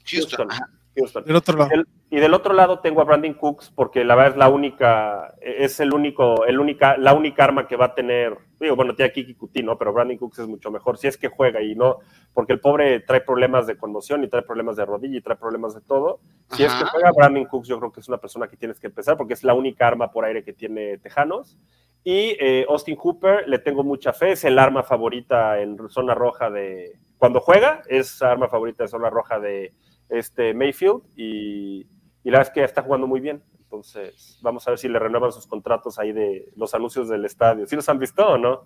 Houston. 0.07 0.49
Houston. 0.95 1.25
Del 1.25 1.35
otro 1.35 1.59
lado. 1.59 1.71
El- 1.73 1.89
y 2.15 2.21
del 2.21 2.33
otro 2.33 2.55
lado 2.55 2.79
tengo 2.79 3.01
a 3.01 3.05
Brandon 3.05 3.35
Cooks 3.35 3.73
porque 3.75 4.05
la 4.05 4.15
verdad 4.15 4.35
es 4.35 4.39
la 4.39 4.49
única, 4.49 5.35
es 5.41 5.81
el 5.81 5.93
único, 5.93 6.47
el 6.47 6.61
única, 6.61 6.97
la 6.97 7.13
única 7.13 7.43
arma 7.43 7.67
que 7.67 7.75
va 7.75 7.87
a 7.87 7.95
tener, 7.97 8.39
digo, 8.61 8.77
bueno, 8.77 8.95
tiene 8.95 9.11
a 9.11 9.13
Kiki 9.13 9.35
Kuti, 9.35 9.65
¿no? 9.65 9.77
Pero 9.77 9.93
Brandon 9.93 10.17
Cooks 10.19 10.39
es 10.39 10.47
mucho 10.47 10.71
mejor, 10.71 10.97
si 10.97 11.09
es 11.09 11.19
que 11.19 11.27
juega 11.27 11.61
y 11.61 11.75
no, 11.75 11.99
porque 12.33 12.53
el 12.53 12.61
pobre 12.61 13.01
trae 13.01 13.21
problemas 13.21 13.67
de 13.67 13.77
conmoción 13.77 14.23
y 14.23 14.29
trae 14.29 14.43
problemas 14.43 14.77
de 14.77 14.85
rodilla 14.85 15.19
y 15.19 15.23
trae 15.23 15.37
problemas 15.37 15.75
de 15.75 15.81
todo. 15.81 16.21
Si 16.51 16.63
es 16.63 16.73
que 16.73 16.85
Ajá. 16.85 16.91
juega 16.93 17.11
Brandon 17.17 17.47
Cooks, 17.47 17.67
yo 17.67 17.81
creo 17.81 17.91
que 17.91 17.99
es 17.99 18.07
una 18.07 18.19
persona 18.19 18.47
que 18.47 18.57
tienes 18.57 18.79
que 18.79 18.87
empezar 18.87 19.17
porque 19.17 19.35
es 19.35 19.43
la 19.43 19.55
única 19.55 19.85
arma 19.85 20.13
por 20.13 20.25
aire 20.25 20.45
que 20.45 20.53
tiene 20.53 20.99
Tejanos. 20.99 21.59
Y 22.05 22.37
eh, 22.39 22.65
Austin 22.69 22.97
Hooper, 22.97 23.49
le 23.49 23.59
tengo 23.59 23.83
mucha 23.83 24.13
fe, 24.13 24.31
es 24.31 24.45
el 24.45 24.61
arma 24.61 24.85
favorita 24.85 25.61
en 25.61 25.77
zona 25.89 26.15
roja 26.15 26.49
de, 26.49 26.93
cuando 27.17 27.41
juega, 27.41 27.83
es 27.89 28.23
arma 28.23 28.47
favorita 28.47 28.85
en 28.85 28.89
zona 28.89 29.11
roja 29.11 29.41
de 29.41 29.73
este 30.11 30.55
Mayfield 30.55 31.03
y, 31.17 31.89
y 32.25 32.31
la 32.31 32.39
verdad 32.39 32.51
es 32.51 32.55
que 32.55 32.65
está 32.65 32.83
jugando 32.83 33.07
muy 33.07 33.21
bien. 33.21 33.43
Entonces, 33.61 34.39
vamos 34.41 34.67
a 34.67 34.71
ver 34.71 34.79
si 34.79 34.89
le 34.89 34.99
renuevan 34.99 35.31
sus 35.33 35.47
contratos 35.47 35.99
ahí 35.99 36.13
de 36.13 36.49
los 36.57 36.75
anuncios 36.75 37.09
del 37.09 37.25
estadio. 37.25 37.67
¿Sí 37.67 37.77
los 37.77 37.89
han 37.89 37.99
visto 37.99 38.27
o 38.27 38.39
no? 38.39 38.65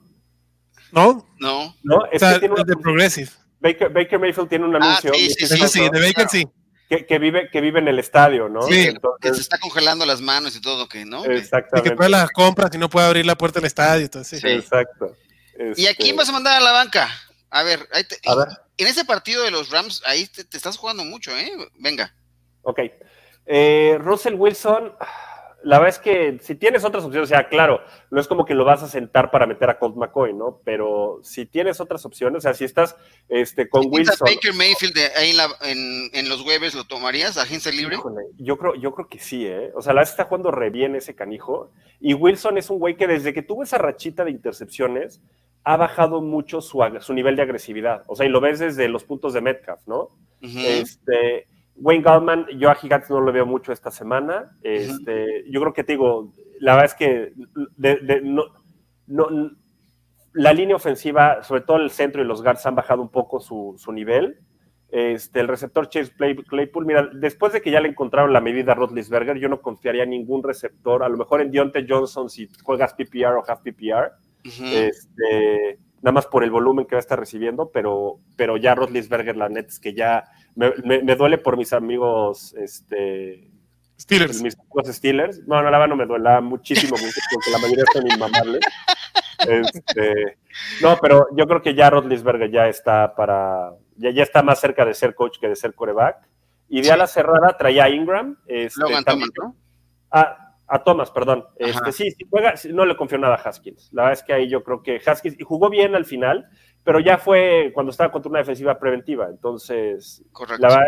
¿No? 0.92 1.26
No. 1.38 1.74
¿No? 1.82 1.96
O 1.96 2.06
Es 2.10 2.20
sea, 2.20 2.34
que 2.34 2.40
tiene 2.40 2.54
el 2.54 2.60
una- 2.60 2.64
de 2.64 2.76
Progressive. 2.76 3.30
Baker, 3.60 3.88
Baker 3.92 4.18
Mayfield 4.20 4.48
tiene 4.48 4.64
un 4.66 4.74
Ah, 4.76 4.78
anuncio 4.78 5.12
sí, 5.14 5.30
sí, 5.30 5.68
sí. 5.68 5.80
De 5.90 6.00
Baker 6.00 6.28
sí. 6.28 6.46
que, 6.88 7.04
que 7.06 7.18
vive, 7.18 7.50
que 7.50 7.60
vive 7.60 7.80
en 7.80 7.88
el 7.88 7.98
estadio, 7.98 8.48
¿no? 8.48 8.62
Sí. 8.62 8.70
Que 8.74 8.82
se 8.82 8.88
Entonces, 8.90 9.38
está 9.40 9.58
congelando 9.58 10.06
las 10.06 10.20
manos 10.20 10.54
y 10.56 10.60
todo, 10.60 10.88
que 10.88 11.04
no. 11.04 11.24
Y 11.24 11.28
que 11.28 11.36
exactamente. 11.38 11.96
puede 11.96 12.10
las 12.10 12.30
compras 12.30 12.70
y 12.74 12.78
no 12.78 12.88
puede 12.88 13.06
abrir 13.06 13.26
la 13.26 13.36
puerta 13.36 13.58
del 13.60 13.66
estadio. 13.66 14.04
Entonces, 14.04 14.40
sí. 14.40 14.46
Sí. 14.48 14.54
Exacto. 14.54 15.16
¿Y 15.76 15.86
a 15.86 15.90
Este, 15.90 16.04
quién 16.04 16.14
vas 16.16 16.28
a 16.28 16.32
mandar 16.32 16.56
a 16.60 16.64
la 16.64 16.70
banca? 16.72 17.08
A 17.50 17.62
ver, 17.64 17.80
ahí 17.92 18.04
te- 18.04 18.18
A 18.28 18.34
ver. 18.36 18.48
en 18.76 18.86
ese 18.86 19.04
partido 19.04 19.42
de 19.42 19.50
los 19.50 19.70
Rams, 19.70 20.02
ahí 20.06 20.26
te, 20.28 20.44
te 20.44 20.56
estás 20.56 20.76
jugando 20.76 21.04
mucho, 21.04 21.36
¿eh? 21.36 21.50
Venga. 21.78 22.14
Ok. 22.62 22.78
Eh, 23.50 23.96
Russell 24.00 24.34
Wilson, 24.34 24.92
la 25.64 25.78
verdad 25.78 25.96
es 25.96 25.98
que 25.98 26.38
si 26.40 26.54
tienes 26.54 26.84
otras 26.84 27.02
opciones, 27.02 27.28
o 27.28 27.34
sea, 27.34 27.48
claro, 27.48 27.80
no 28.10 28.20
es 28.20 28.28
como 28.28 28.44
que 28.44 28.54
lo 28.54 28.64
vas 28.64 28.82
a 28.82 28.88
sentar 28.88 29.30
para 29.30 29.46
meter 29.46 29.68
a 29.70 29.78
Colt 29.78 29.96
McCoy, 29.96 30.34
¿no? 30.34 30.60
Pero 30.64 31.18
si 31.22 31.46
tienes 31.46 31.80
otras 31.80 32.04
opciones, 32.04 32.38
o 32.38 32.40
sea, 32.42 32.54
si 32.54 32.64
estás 32.64 32.94
este, 33.28 33.68
con 33.68 33.90
¿Piensas 33.90 34.20
Wilson. 34.20 34.34
Baker 34.36 34.54
Mayfield 34.54 34.94
de- 34.94 35.10
ahí 35.16 35.30
en, 35.30 35.36
la- 35.38 35.56
en- 35.62 36.10
en 36.12 36.28
los 36.28 36.42
jueves 36.42 36.74
lo 36.74 36.84
tomarías? 36.84 37.38
¿Agencia 37.38 37.72
libre? 37.72 37.96
Híjole, 37.96 38.22
yo 38.36 38.58
creo, 38.58 38.74
yo 38.74 38.94
creo 38.94 39.08
que 39.08 39.18
sí, 39.18 39.46
¿eh? 39.46 39.72
O 39.74 39.82
sea, 39.82 39.94
la 39.94 40.02
está 40.02 40.24
jugando 40.24 40.50
re 40.50 40.70
bien 40.70 40.94
ese 40.94 41.14
canijo. 41.16 41.72
Y 42.00 42.14
Wilson 42.14 42.58
es 42.58 42.68
un 42.70 42.78
güey 42.78 42.96
que 42.96 43.06
desde 43.08 43.32
que 43.32 43.42
tuvo 43.42 43.62
esa 43.62 43.78
rachita 43.78 44.24
de 44.24 44.30
intercepciones, 44.30 45.20
ha 45.64 45.76
bajado 45.76 46.20
mucho 46.22 46.60
su, 46.60 46.80
nivel 47.12 47.34
de 47.36 47.42
agresividad. 47.42 48.02
O 48.06 48.14
sea, 48.14 48.26
y 48.26 48.28
lo 48.28 48.40
ves 48.40 48.58
desde 48.58 48.88
los 48.88 49.04
puntos 49.04 49.32
de 49.32 49.40
Metcalf, 49.40 49.80
¿no? 49.86 50.10
Este, 50.40 51.46
Wayne 51.80 52.02
Gallman, 52.02 52.46
yo 52.58 52.70
a 52.70 52.74
Gigantes 52.74 53.10
no 53.10 53.20
lo 53.20 53.32
veo 53.32 53.46
mucho 53.46 53.72
esta 53.72 53.90
semana. 53.90 54.56
Este, 54.62 55.44
Yo 55.50 55.60
creo 55.60 55.72
que 55.72 55.84
te 55.84 55.92
digo, 55.92 56.32
la 56.60 56.72
verdad 56.74 56.86
es 56.86 56.94
que 56.94 57.32
de- 57.76 57.96
de- 57.96 58.20
no, 58.22 58.44
no- 59.06 59.50
la 60.34 60.52
línea 60.52 60.76
ofensiva, 60.76 61.42
sobre 61.42 61.62
todo 61.62 61.78
el 61.78 61.90
centro 61.90 62.22
y 62.22 62.26
los 62.26 62.42
guards, 62.42 62.66
han 62.66 62.74
bajado 62.74 63.00
un 63.02 63.08
poco 63.10 63.40
su, 63.40 63.74
su 63.78 63.92
nivel. 63.92 64.38
Este, 64.90 65.40
el 65.40 65.48
receptor 65.48 65.88
Chase 65.88 66.12
Play- 66.16 66.34
Claypool, 66.36 66.86
mira, 66.86 67.08
después 67.12 67.52
de 67.52 67.60
que 67.60 67.70
ya 67.70 67.80
le 67.80 67.88
encontraron 67.88 68.32
la 68.32 68.40
medida 68.40 68.72
a 68.72 68.74
Rotlisberger, 68.74 69.36
yo 69.38 69.48
no 69.48 69.60
confiaría 69.60 70.04
en 70.04 70.10
ningún 70.10 70.42
receptor, 70.42 71.02
a 71.02 71.08
lo 71.08 71.16
mejor 71.18 71.40
en 71.42 71.50
Deontay 71.50 71.86
Johnson 71.88 72.30
si 72.30 72.48
juegas 72.62 72.94
PPR 72.94 73.36
o 73.36 73.44
half 73.46 73.60
PPR, 73.62 74.12
este, 74.72 75.78
nada 76.02 76.12
más 76.12 76.26
por 76.26 76.44
el 76.44 76.50
volumen 76.50 76.86
que 76.86 76.94
va 76.94 76.98
a 76.98 77.00
estar 77.00 77.18
recibiendo, 77.18 77.70
pero, 77.70 78.18
pero 78.36 78.56
ya 78.56 78.74
Rotlisberger, 78.74 79.36
la 79.36 79.48
neta 79.48 79.68
es 79.68 79.80
que 79.80 79.94
ya 79.94 80.24
me, 80.54 80.72
me- 80.84 81.02
me 81.02 81.16
duele 81.16 81.38
por 81.38 81.56
mis 81.56 81.72
amigos, 81.72 82.54
este, 82.58 83.50
Steelers. 83.98 84.40
mis 84.42 84.56
amigos 84.58 84.86
Steelers. 84.94 85.40
No, 85.46 85.56
no, 85.62 85.70
la 85.70 85.78
verdad 85.78 85.88
no 85.88 85.96
me 85.96 86.06
duele 86.06 86.24
la 86.24 86.40
muchísimo, 86.40 86.96
porque 87.32 87.50
la 87.50 87.58
mayoría 87.58 87.84
son 87.92 88.06
inmamables. 88.10 88.60
Este, 89.46 90.38
no, 90.82 90.96
pero 91.00 91.26
yo 91.36 91.46
creo 91.46 91.62
que 91.62 91.74
ya 91.74 91.90
Rotlisberger 91.90 92.50
ya 92.50 92.68
está 92.68 93.14
para, 93.14 93.70
ya, 93.96 94.10
ya 94.10 94.22
está 94.22 94.42
más 94.42 94.60
cerca 94.60 94.84
de 94.84 94.94
ser 94.94 95.14
coach 95.14 95.38
que 95.40 95.48
de 95.48 95.56
ser 95.56 95.74
coreback. 95.74 96.28
Y 96.68 96.78
de 96.78 96.84
Sí. 96.84 96.90
ala 96.90 97.06
cerrada 97.06 97.56
traía 97.56 97.84
a 97.84 97.88
Ingram. 97.88 98.36
Este, 98.46 98.80
Logan 98.80 99.04
también- 99.04 99.30
Thomas, 99.34 99.54
¿no? 99.54 99.56
a, 100.10 100.47
a 100.68 100.84
Thomas, 100.84 101.10
perdón. 101.10 101.44
Este, 101.56 101.92
sí, 101.92 102.10
sí 102.10 102.26
juega, 102.30 102.54
no 102.70 102.84
le 102.84 102.96
confío 102.96 103.18
nada 103.18 103.36
a 103.36 103.48
Haskins. 103.48 103.88
La 103.92 104.02
verdad 104.02 104.18
es 104.18 104.22
que 104.24 104.32
ahí 104.34 104.48
yo 104.48 104.62
creo 104.62 104.82
que 104.82 105.00
Haskins, 105.04 105.38
y 105.38 105.42
jugó 105.42 105.70
bien 105.70 105.94
al 105.94 106.04
final, 106.04 106.46
pero 106.84 107.00
ya 107.00 107.18
fue 107.18 107.70
cuando 107.74 107.90
estaba 107.90 108.12
contra 108.12 108.28
una 108.28 108.40
defensiva 108.40 108.78
preventiva. 108.78 109.28
Entonces, 109.30 110.22
la 110.58 110.68
verdad, 110.68 110.86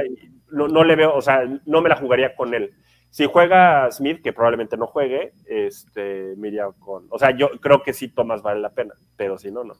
no, 0.50 0.68
no 0.68 0.84
le 0.84 0.96
veo, 0.96 1.14
o 1.14 1.22
sea, 1.22 1.42
no 1.64 1.80
me 1.80 1.88
la 1.88 1.96
jugaría 1.96 2.34
con 2.34 2.54
él. 2.54 2.74
Si 3.08 3.26
juega 3.26 3.90
Smith, 3.90 4.22
que 4.22 4.32
probablemente 4.32 4.76
no 4.76 4.86
juegue, 4.86 5.32
este, 5.46 6.34
me 6.36 6.48
iría 6.48 6.66
con. 6.78 7.06
O 7.10 7.18
sea, 7.18 7.36
yo 7.36 7.50
creo 7.60 7.82
que 7.82 7.92
sí, 7.92 8.08
Thomas 8.08 8.42
vale 8.42 8.60
la 8.60 8.70
pena, 8.70 8.94
pero 9.16 9.36
si 9.36 9.50
no, 9.50 9.64
no. 9.64 9.74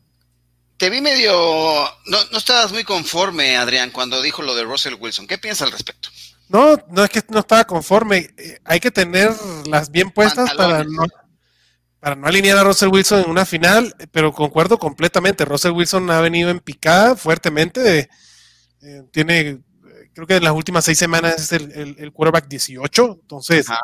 Te 0.79 0.89
vi 0.89 1.01
medio. 1.01 1.33
No, 2.07 2.19
no 2.33 2.39
estabas 2.39 2.73
muy 2.73 2.85
conforme, 2.85 3.57
Adrián, 3.57 3.91
cuando 3.91 4.23
dijo 4.23 4.43
lo 4.43 4.55
de 4.55 4.65
Russell 4.65 4.95
Wilson. 4.99 5.27
¿Qué 5.27 5.39
piensas 5.39 5.67
al 5.67 5.73
respecto? 5.73 6.09
No, 6.51 6.77
no 6.91 7.05
es 7.05 7.11
que 7.11 7.23
no 7.29 7.39
estaba 7.39 7.65
conforme. 7.65 8.35
Hay 8.65 8.81
que 8.81 8.91
tenerlas 8.91 9.91
bien 9.91 10.11
puestas 10.11 10.53
para 10.55 10.83
no, 10.85 11.07
para 12.01 12.17
no 12.17 12.27
alinear 12.27 12.59
a 12.59 12.65
Russell 12.65 12.89
Wilson 12.89 13.21
en 13.25 13.31
una 13.31 13.45
final, 13.47 13.95
pero 14.11 14.33
concuerdo 14.33 14.79
completamente. 14.79 15.45
Russell 15.45 15.73
Wilson 15.73 16.11
ha 16.11 16.21
venido 16.21 16.51
en 16.51 16.59
picada 16.61 17.15
fuertemente. 17.15 18.09
eh, 18.83 19.03
tiene, 19.13 19.61
creo 20.13 20.27
que 20.27 20.37
en 20.37 20.45
las 20.45 20.53
últimas 20.55 20.85
seis 20.85 20.99
semanas 20.99 21.37
es 21.39 21.53
el, 21.53 21.71
el, 21.73 21.97
el 21.99 22.13
quarterback 22.13 22.49
18. 22.49 23.19
Entonces, 23.23 23.69
Ajá. 23.71 23.81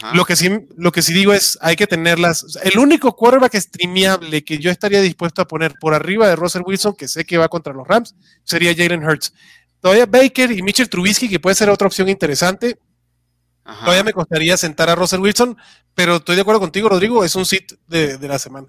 Ajá. 0.00 0.14
lo 0.14 0.24
que 0.24 0.36
sí, 0.36 0.48
lo 0.76 0.92
que 0.92 1.02
sí 1.02 1.12
digo 1.12 1.32
es, 1.34 1.58
hay 1.60 1.76
que 1.76 1.86
tenerlas. 1.86 2.44
o 2.44 2.48
sea, 2.48 2.62
el 2.62 2.78
único 2.78 3.16
quarterback 3.16 3.56
streameable 3.56 4.44
que 4.44 4.58
yo 4.58 4.70
estaría 4.70 5.02
dispuesto 5.02 5.42
a 5.42 5.48
poner 5.48 5.74
por 5.80 5.92
arriba 5.92 6.28
de 6.28 6.36
Russell 6.36 6.62
Wilson, 6.64 6.94
que 6.94 7.08
sé 7.08 7.24
que 7.24 7.36
va 7.36 7.48
contra 7.48 7.74
los 7.74 7.86
Rams, 7.86 8.14
sería 8.44 8.74
Jalen 8.74 9.04
Hurts. 9.04 9.34
Todavía 9.80 10.06
Baker 10.06 10.50
y 10.52 10.62
Mitchell 10.62 10.88
Trubisky, 10.88 11.28
que 11.28 11.40
puede 11.40 11.54
ser 11.54 11.70
otra 11.70 11.86
opción 11.86 12.08
interesante. 12.08 12.78
Ajá. 13.64 13.80
Todavía 13.84 14.04
me 14.04 14.12
costaría 14.12 14.56
sentar 14.56 14.88
a 14.90 14.94
Russell 14.94 15.20
Wilson, 15.20 15.56
pero 15.94 16.16
estoy 16.16 16.36
de 16.36 16.42
acuerdo 16.42 16.60
contigo, 16.60 16.88
Rodrigo, 16.88 17.22
es 17.24 17.34
un 17.34 17.44
sit 17.44 17.72
de, 17.86 18.16
de 18.16 18.28
la 18.28 18.38
semana. 18.38 18.68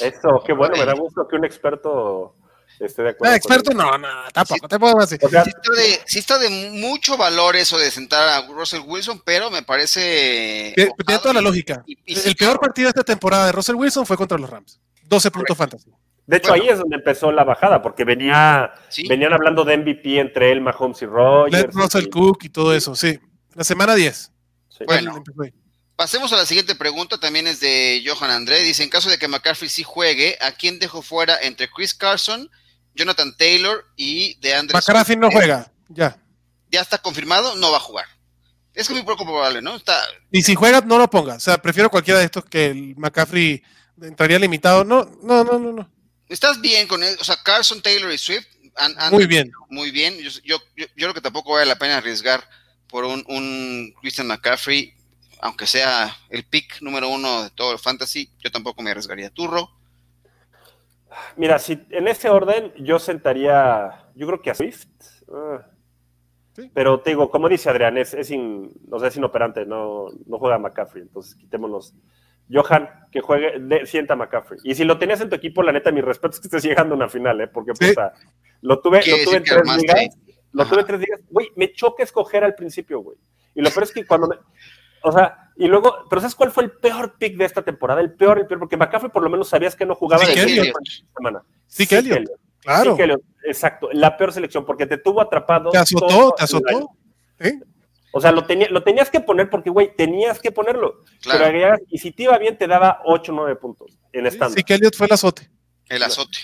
Eso, 0.00 0.42
qué 0.46 0.52
bueno, 0.52 0.76
me 0.76 0.84
da 0.84 0.94
gusto 0.94 1.26
que 1.28 1.36
un 1.36 1.44
experto 1.44 2.36
esté 2.78 3.02
de 3.02 3.10
acuerdo. 3.10 3.32
Ah, 3.32 3.36
experto, 3.36 3.72
no, 3.72 3.96
no, 3.98 4.08
tampoco, 4.32 4.68
te 4.68 4.78
puedo 4.78 4.94
decir. 5.00 5.18
O 5.22 5.28
sea, 5.28 5.42
Sí 5.44 5.50
está, 5.50 5.72
de, 5.72 6.00
sí 6.06 6.18
está 6.18 6.38
de 6.38 6.70
mucho 6.72 7.16
valor 7.16 7.56
eso 7.56 7.78
de 7.78 7.90
sentar 7.90 8.28
a 8.28 8.46
Russell 8.46 8.82
Wilson, 8.86 9.22
pero 9.24 9.50
me 9.50 9.62
parece. 9.62 10.72
Tiene 10.76 11.18
toda 11.20 11.34
la 11.34 11.40
lógica. 11.40 11.82
Y- 11.86 11.98
y 12.06 12.14
sí, 12.16 12.28
El 12.28 12.36
peor 12.36 12.50
claro. 12.52 12.60
partido 12.60 12.86
de 12.86 12.90
esta 12.90 13.04
temporada 13.04 13.46
de 13.46 13.52
Russell 13.52 13.74
Wilson 13.76 14.06
fue 14.06 14.16
contra 14.16 14.38
los 14.38 14.48
Rams. 14.48 14.78
12 15.04 15.30
puntos 15.30 15.56
fantasy. 15.56 15.90
De 16.26 16.36
hecho, 16.38 16.48
Bueno. 16.48 16.64
ahí 16.64 16.70
es 16.70 16.78
donde 16.78 16.96
empezó 16.96 17.30
la 17.32 17.44
bajada, 17.44 17.82
porque 17.82 18.04
venía, 18.04 18.72
Sí. 18.88 19.06
venían 19.08 19.32
hablando 19.32 19.64
de 19.64 19.74
MVP 19.74 20.18
entre 20.18 20.50
él, 20.52 20.60
Mahomes 20.60 21.00
y 21.02 21.06
Rogers. 21.06 21.52
Led 21.52 21.70
Russell 21.72 22.04
y- 22.06 22.10
Cook 22.10 22.38
y 22.44 22.48
todo 22.48 22.74
eso, 22.74 22.94
sí. 22.94 23.18
La 23.54 23.64
semana 23.64 23.94
10. 23.94 24.32
sí. 24.68 24.84
Bueno. 24.86 25.22
Pasemos 25.96 26.30
a 26.34 26.36
la 26.36 26.44
siguiente 26.44 26.74
pregunta, 26.74 27.18
también 27.18 27.46
es 27.46 27.60
de 27.60 28.04
Johan 28.06 28.30
André. 28.30 28.60
Dice, 28.60 28.82
en 28.82 28.90
caso 28.90 29.08
de 29.08 29.16
que 29.16 29.28
McCaffrey 29.28 29.70
sí 29.70 29.82
juegue, 29.82 30.36
¿a 30.42 30.52
quién 30.52 30.78
dejo 30.78 31.00
fuera 31.00 31.38
entre 31.40 31.70
Chris 31.70 31.94
Carson, 31.94 32.50
Jonathan 32.94 33.34
Taylor 33.38 33.82
y 33.96 34.34
de 34.40 34.54
Andrés? 34.54 34.74
McCaffrey 34.86 35.16
no 35.16 35.30
juega, 35.30 35.72
ya. 35.88 36.18
Ya 36.70 36.82
está 36.82 36.98
confirmado, 36.98 37.54
no 37.56 37.70
va 37.70 37.78
a 37.78 37.80
jugar. 37.80 38.04
Es 38.74 38.88
que 38.88 38.92
muy 38.92 39.04
poco 39.04 39.24
probable, 39.24 39.62
¿no? 39.62 39.74
Está, 39.76 39.98
Y 40.30 40.42
si 40.42 40.54
juega, 40.54 40.82
no 40.82 40.98
lo 40.98 41.08
ponga. 41.08 41.36
O 41.36 41.40
sea, 41.40 41.56
prefiero 41.56 41.88
cualquiera 41.88 42.18
de 42.20 42.26
estos 42.26 42.44
que 42.44 42.66
el 42.66 42.94
McCaffrey 42.96 43.62
entraría 44.02 44.38
limitado. 44.38 44.84
No, 44.84 45.10
no, 45.22 45.44
no, 45.44 45.58
no. 45.58 45.72
no. 45.72 45.90
Estás 46.28 46.60
bien 46.60 46.86
con 46.88 47.02
él, 47.02 47.16
o 47.20 47.24
sea, 47.24 47.36
Carson, 47.42 47.80
Taylor 47.82 48.12
y 48.12 48.18
Swift. 48.18 48.46
han- 48.78 48.94
han- 48.98 49.12
Muy 49.12 49.26
bien. 49.26 49.50
Muy 49.70 49.90
bien. 49.90 50.18
Yo, 50.18 50.28
yo, 50.44 50.58
yo, 50.76 50.84
yo 50.86 51.06
creo 51.06 51.14
que 51.14 51.20
tampoco 51.22 51.52
vale 51.54 51.64
la 51.66 51.76
pena 51.78 51.96
arriesgar 51.96 52.44
por 52.88 53.04
un, 53.04 53.24
un 53.28 53.94
Christian 54.02 54.26
McCaffrey, 54.26 54.92
aunque 55.40 55.66
sea 55.66 56.14
el 56.28 56.44
pick 56.44 56.82
número 56.82 57.08
uno 57.08 57.44
de 57.44 57.50
todo 57.50 57.72
el 57.72 57.78
fantasy. 57.78 58.30
Yo 58.38 58.50
tampoco 58.50 58.82
me 58.82 58.90
arriesgaría. 58.90 59.30
Turro. 59.30 59.70
Mira, 61.36 61.58
si 61.58 61.80
en 61.90 62.08
ese 62.08 62.28
orden 62.28 62.72
yo 62.78 62.98
sentaría, 62.98 64.04
yo 64.14 64.26
creo 64.26 64.42
que 64.42 64.50
a 64.50 64.54
Swift. 64.54 64.86
Ah. 65.32 65.64
Sí. 66.54 66.70
Pero 66.74 67.00
te 67.00 67.10
digo, 67.10 67.30
como 67.30 67.48
dice 67.48 67.68
Adrián, 67.70 67.96
es, 67.98 68.14
es, 68.14 68.30
in- 68.30 68.72
o 68.90 68.98
sea, 68.98 69.08
es 69.08 69.16
inoperante, 69.16 69.64
no, 69.66 70.06
no 70.26 70.38
juega 70.38 70.58
McCaffrey, 70.58 71.02
entonces 71.02 71.34
quitémonos. 71.34 71.94
Johan, 72.52 72.88
que 73.10 73.20
juegue, 73.20 73.58
de- 73.58 73.86
sienta 73.86 74.14
a 74.14 74.16
McCaffrey. 74.16 74.60
Y 74.64 74.74
si 74.74 74.84
lo 74.84 74.98
tenías 74.98 75.20
en 75.20 75.28
tu 75.28 75.34
equipo, 75.36 75.62
la 75.62 75.72
neta, 75.72 75.90
mi 75.92 76.00
respeto 76.00 76.34
es 76.34 76.40
que 76.40 76.46
estés 76.48 76.62
llegando 76.64 76.94
a 76.94 76.96
una 76.96 77.08
final, 77.08 77.40
¿eh? 77.40 77.48
Porque, 77.48 77.72
Sí. 77.74 77.88
puta, 77.88 78.12
lo 78.62 78.80
tuve, 78.80 78.98
lo 79.06 79.16
tuve 79.24 79.36
en 79.38 79.42
que 79.42 79.50
tres 79.50 79.58
armaste 79.58 79.92
ahí. 79.92 80.08
ligas, 80.08 80.18
lo 80.52 80.62
Ajá. 80.62 80.70
tuve 80.70 80.80
en 80.80 80.86
tres 80.86 81.00
ligas. 81.00 81.20
Güey, 81.30 81.48
me 81.56 81.72
choca 81.72 82.02
escoger 82.02 82.44
al 82.44 82.54
principio, 82.54 83.00
güey. 83.00 83.16
Y 83.54 83.62
lo 83.62 83.70
peor 83.70 83.84
es 83.84 83.92
que 83.92 84.04
cuando 84.06 84.28
me, 84.28 84.36
o 85.02 85.12
sea, 85.12 85.50
y 85.56 85.66
luego, 85.66 86.04
pero 86.10 86.20
¿sabes 86.20 86.34
cuál 86.34 86.50
fue 86.50 86.64
el 86.64 86.70
peor 86.72 87.16
pick 87.18 87.36
de 87.36 87.44
esta 87.46 87.62
temporada? 87.62 88.00
El 88.00 88.12
peor, 88.14 88.38
el 88.38 88.46
peor, 88.46 88.60
porque 88.60 88.76
McCaffrey 88.76 89.10
por 89.10 89.22
lo 89.22 89.30
menos 89.30 89.48
sabías 89.48 89.74
que 89.74 89.86
no 89.86 89.94
jugaba 89.94 90.24
Sí, 90.24 90.34
de 90.56 90.72
semana. 91.16 91.42
Sí, 91.66 91.86
que 91.86 91.96
Elliott. 91.98 92.28
Claro. 92.60 92.96
Sí, 92.96 93.02
Elliott, 93.02 93.22
exacto, 93.44 93.88
la 93.92 94.16
peor 94.16 94.32
selección, 94.32 94.64
porque 94.66 94.86
te 94.86 94.98
tuvo 94.98 95.20
atrapado. 95.20 95.70
Te 95.70 95.78
azotó, 95.78 96.06
todo 96.06 96.34
te 96.34 96.44
el 96.44 96.76
año. 96.76 96.86
¿Sí? 98.06 98.10
O 98.12 98.20
sea, 98.20 98.32
lo, 98.32 98.44
tenía, 98.46 98.68
lo 98.70 98.82
tenías 98.82 99.10
que 99.10 99.20
poner 99.20 99.50
porque, 99.50 99.70
güey, 99.70 99.94
tenías 99.94 100.38
que 100.40 100.50
ponerlo. 100.52 101.04
Claro. 101.20 101.44
Pero 101.44 101.76
y 101.90 101.98
si 101.98 102.12
te 102.12 102.24
iba 102.24 102.38
bien, 102.38 102.56
te 102.56 102.66
daba 102.66 103.00
8 103.04 103.32
o 103.32 103.34
9 103.34 103.56
puntos 103.56 103.92
en 104.12 104.26
estándar. 104.26 104.56
Sí, 104.58 104.64
que 104.64 104.74
Elliot 104.74 104.96
fue 104.96 105.06
el 105.06 105.12
azote. 105.12 105.50
El 105.88 106.02
azote. 106.02 106.38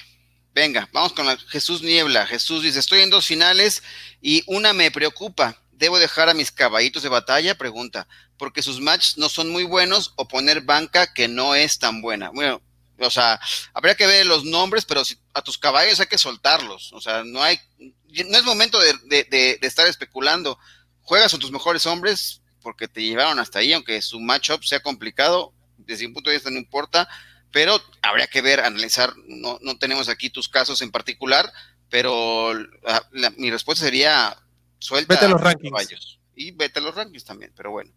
Venga, 0.54 0.88
vamos 0.92 1.14
con 1.14 1.26
la 1.26 1.36
Jesús 1.38 1.82
Niebla. 1.82 2.26
Jesús 2.26 2.62
dice, 2.62 2.78
estoy 2.78 3.00
en 3.00 3.08
dos 3.10 3.26
finales 3.26 3.82
y 4.20 4.42
una 4.46 4.72
me 4.74 4.90
preocupa. 4.90 5.56
¿Debo 5.72 5.98
dejar 5.98 6.28
a 6.28 6.34
mis 6.34 6.52
caballitos 6.52 7.02
de 7.02 7.08
batalla? 7.08 7.56
Pregunta. 7.56 8.06
Porque 8.36 8.62
sus 8.62 8.80
matches 8.80 9.16
no 9.18 9.28
son 9.30 9.48
muy 9.50 9.64
buenos 9.64 10.12
o 10.16 10.28
poner 10.28 10.60
banca 10.60 11.12
que 11.14 11.26
no 11.26 11.54
es 11.54 11.78
tan 11.78 12.02
buena. 12.02 12.30
Bueno, 12.30 12.60
o 12.98 13.10
sea, 13.10 13.40
habría 13.72 13.94
que 13.94 14.06
ver 14.06 14.26
los 14.26 14.44
nombres, 14.44 14.84
pero 14.84 15.04
si- 15.04 15.16
a 15.32 15.42
tus 15.42 15.56
caballos 15.58 15.98
hay 16.00 16.06
que 16.06 16.18
soltarlos. 16.18 16.92
O 16.92 17.00
sea, 17.00 17.24
no 17.24 17.42
hay, 17.42 17.58
no 17.78 18.36
es 18.38 18.44
momento 18.44 18.78
de, 18.78 18.92
de- 19.06 19.24
de- 19.24 19.58
de 19.60 19.66
estar 19.66 19.86
especulando. 19.88 20.58
Juegas 21.02 21.30
con 21.32 21.40
tus 21.40 21.52
mejores 21.52 21.86
hombres 21.86 22.42
porque 22.62 22.88
te 22.88 23.02
llevaron 23.02 23.38
hasta 23.38 23.58
ahí, 23.58 23.72
aunque 23.72 24.00
su 24.02 24.20
matchup 24.20 24.62
sea 24.64 24.80
complicado. 24.80 25.52
Desde 25.78 26.06
un 26.06 26.14
punto 26.14 26.30
de 26.30 26.36
vista 26.36 26.50
no 26.50 26.58
importa 26.58 27.08
pero 27.50 27.78
habría 28.00 28.26
que 28.28 28.40
ver, 28.40 28.60
analizar, 28.60 29.12
no, 29.26 29.58
no 29.60 29.76
tenemos 29.76 30.08
aquí 30.08 30.30
tus 30.30 30.48
casos 30.48 30.80
en 30.80 30.90
particular, 30.90 31.52
pero 31.90 32.54
la- 32.54 33.06
la- 33.12 33.28
mi 33.36 33.50
respuesta 33.50 33.84
sería 33.84 34.34
suelta 34.78 35.12
Vete 35.12 35.26
a 35.26 35.28
los 35.28 35.38
rankings. 35.40 35.70
caballos. 35.70 36.18
y 36.34 36.52
vete 36.52 36.78
a 36.78 36.82
los 36.82 36.94
rankings 36.94 37.26
también, 37.26 37.52
pero 37.54 37.70
bueno. 37.70 37.92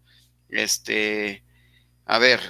Este, 0.50 1.42
a 2.06 2.20
ver, 2.20 2.42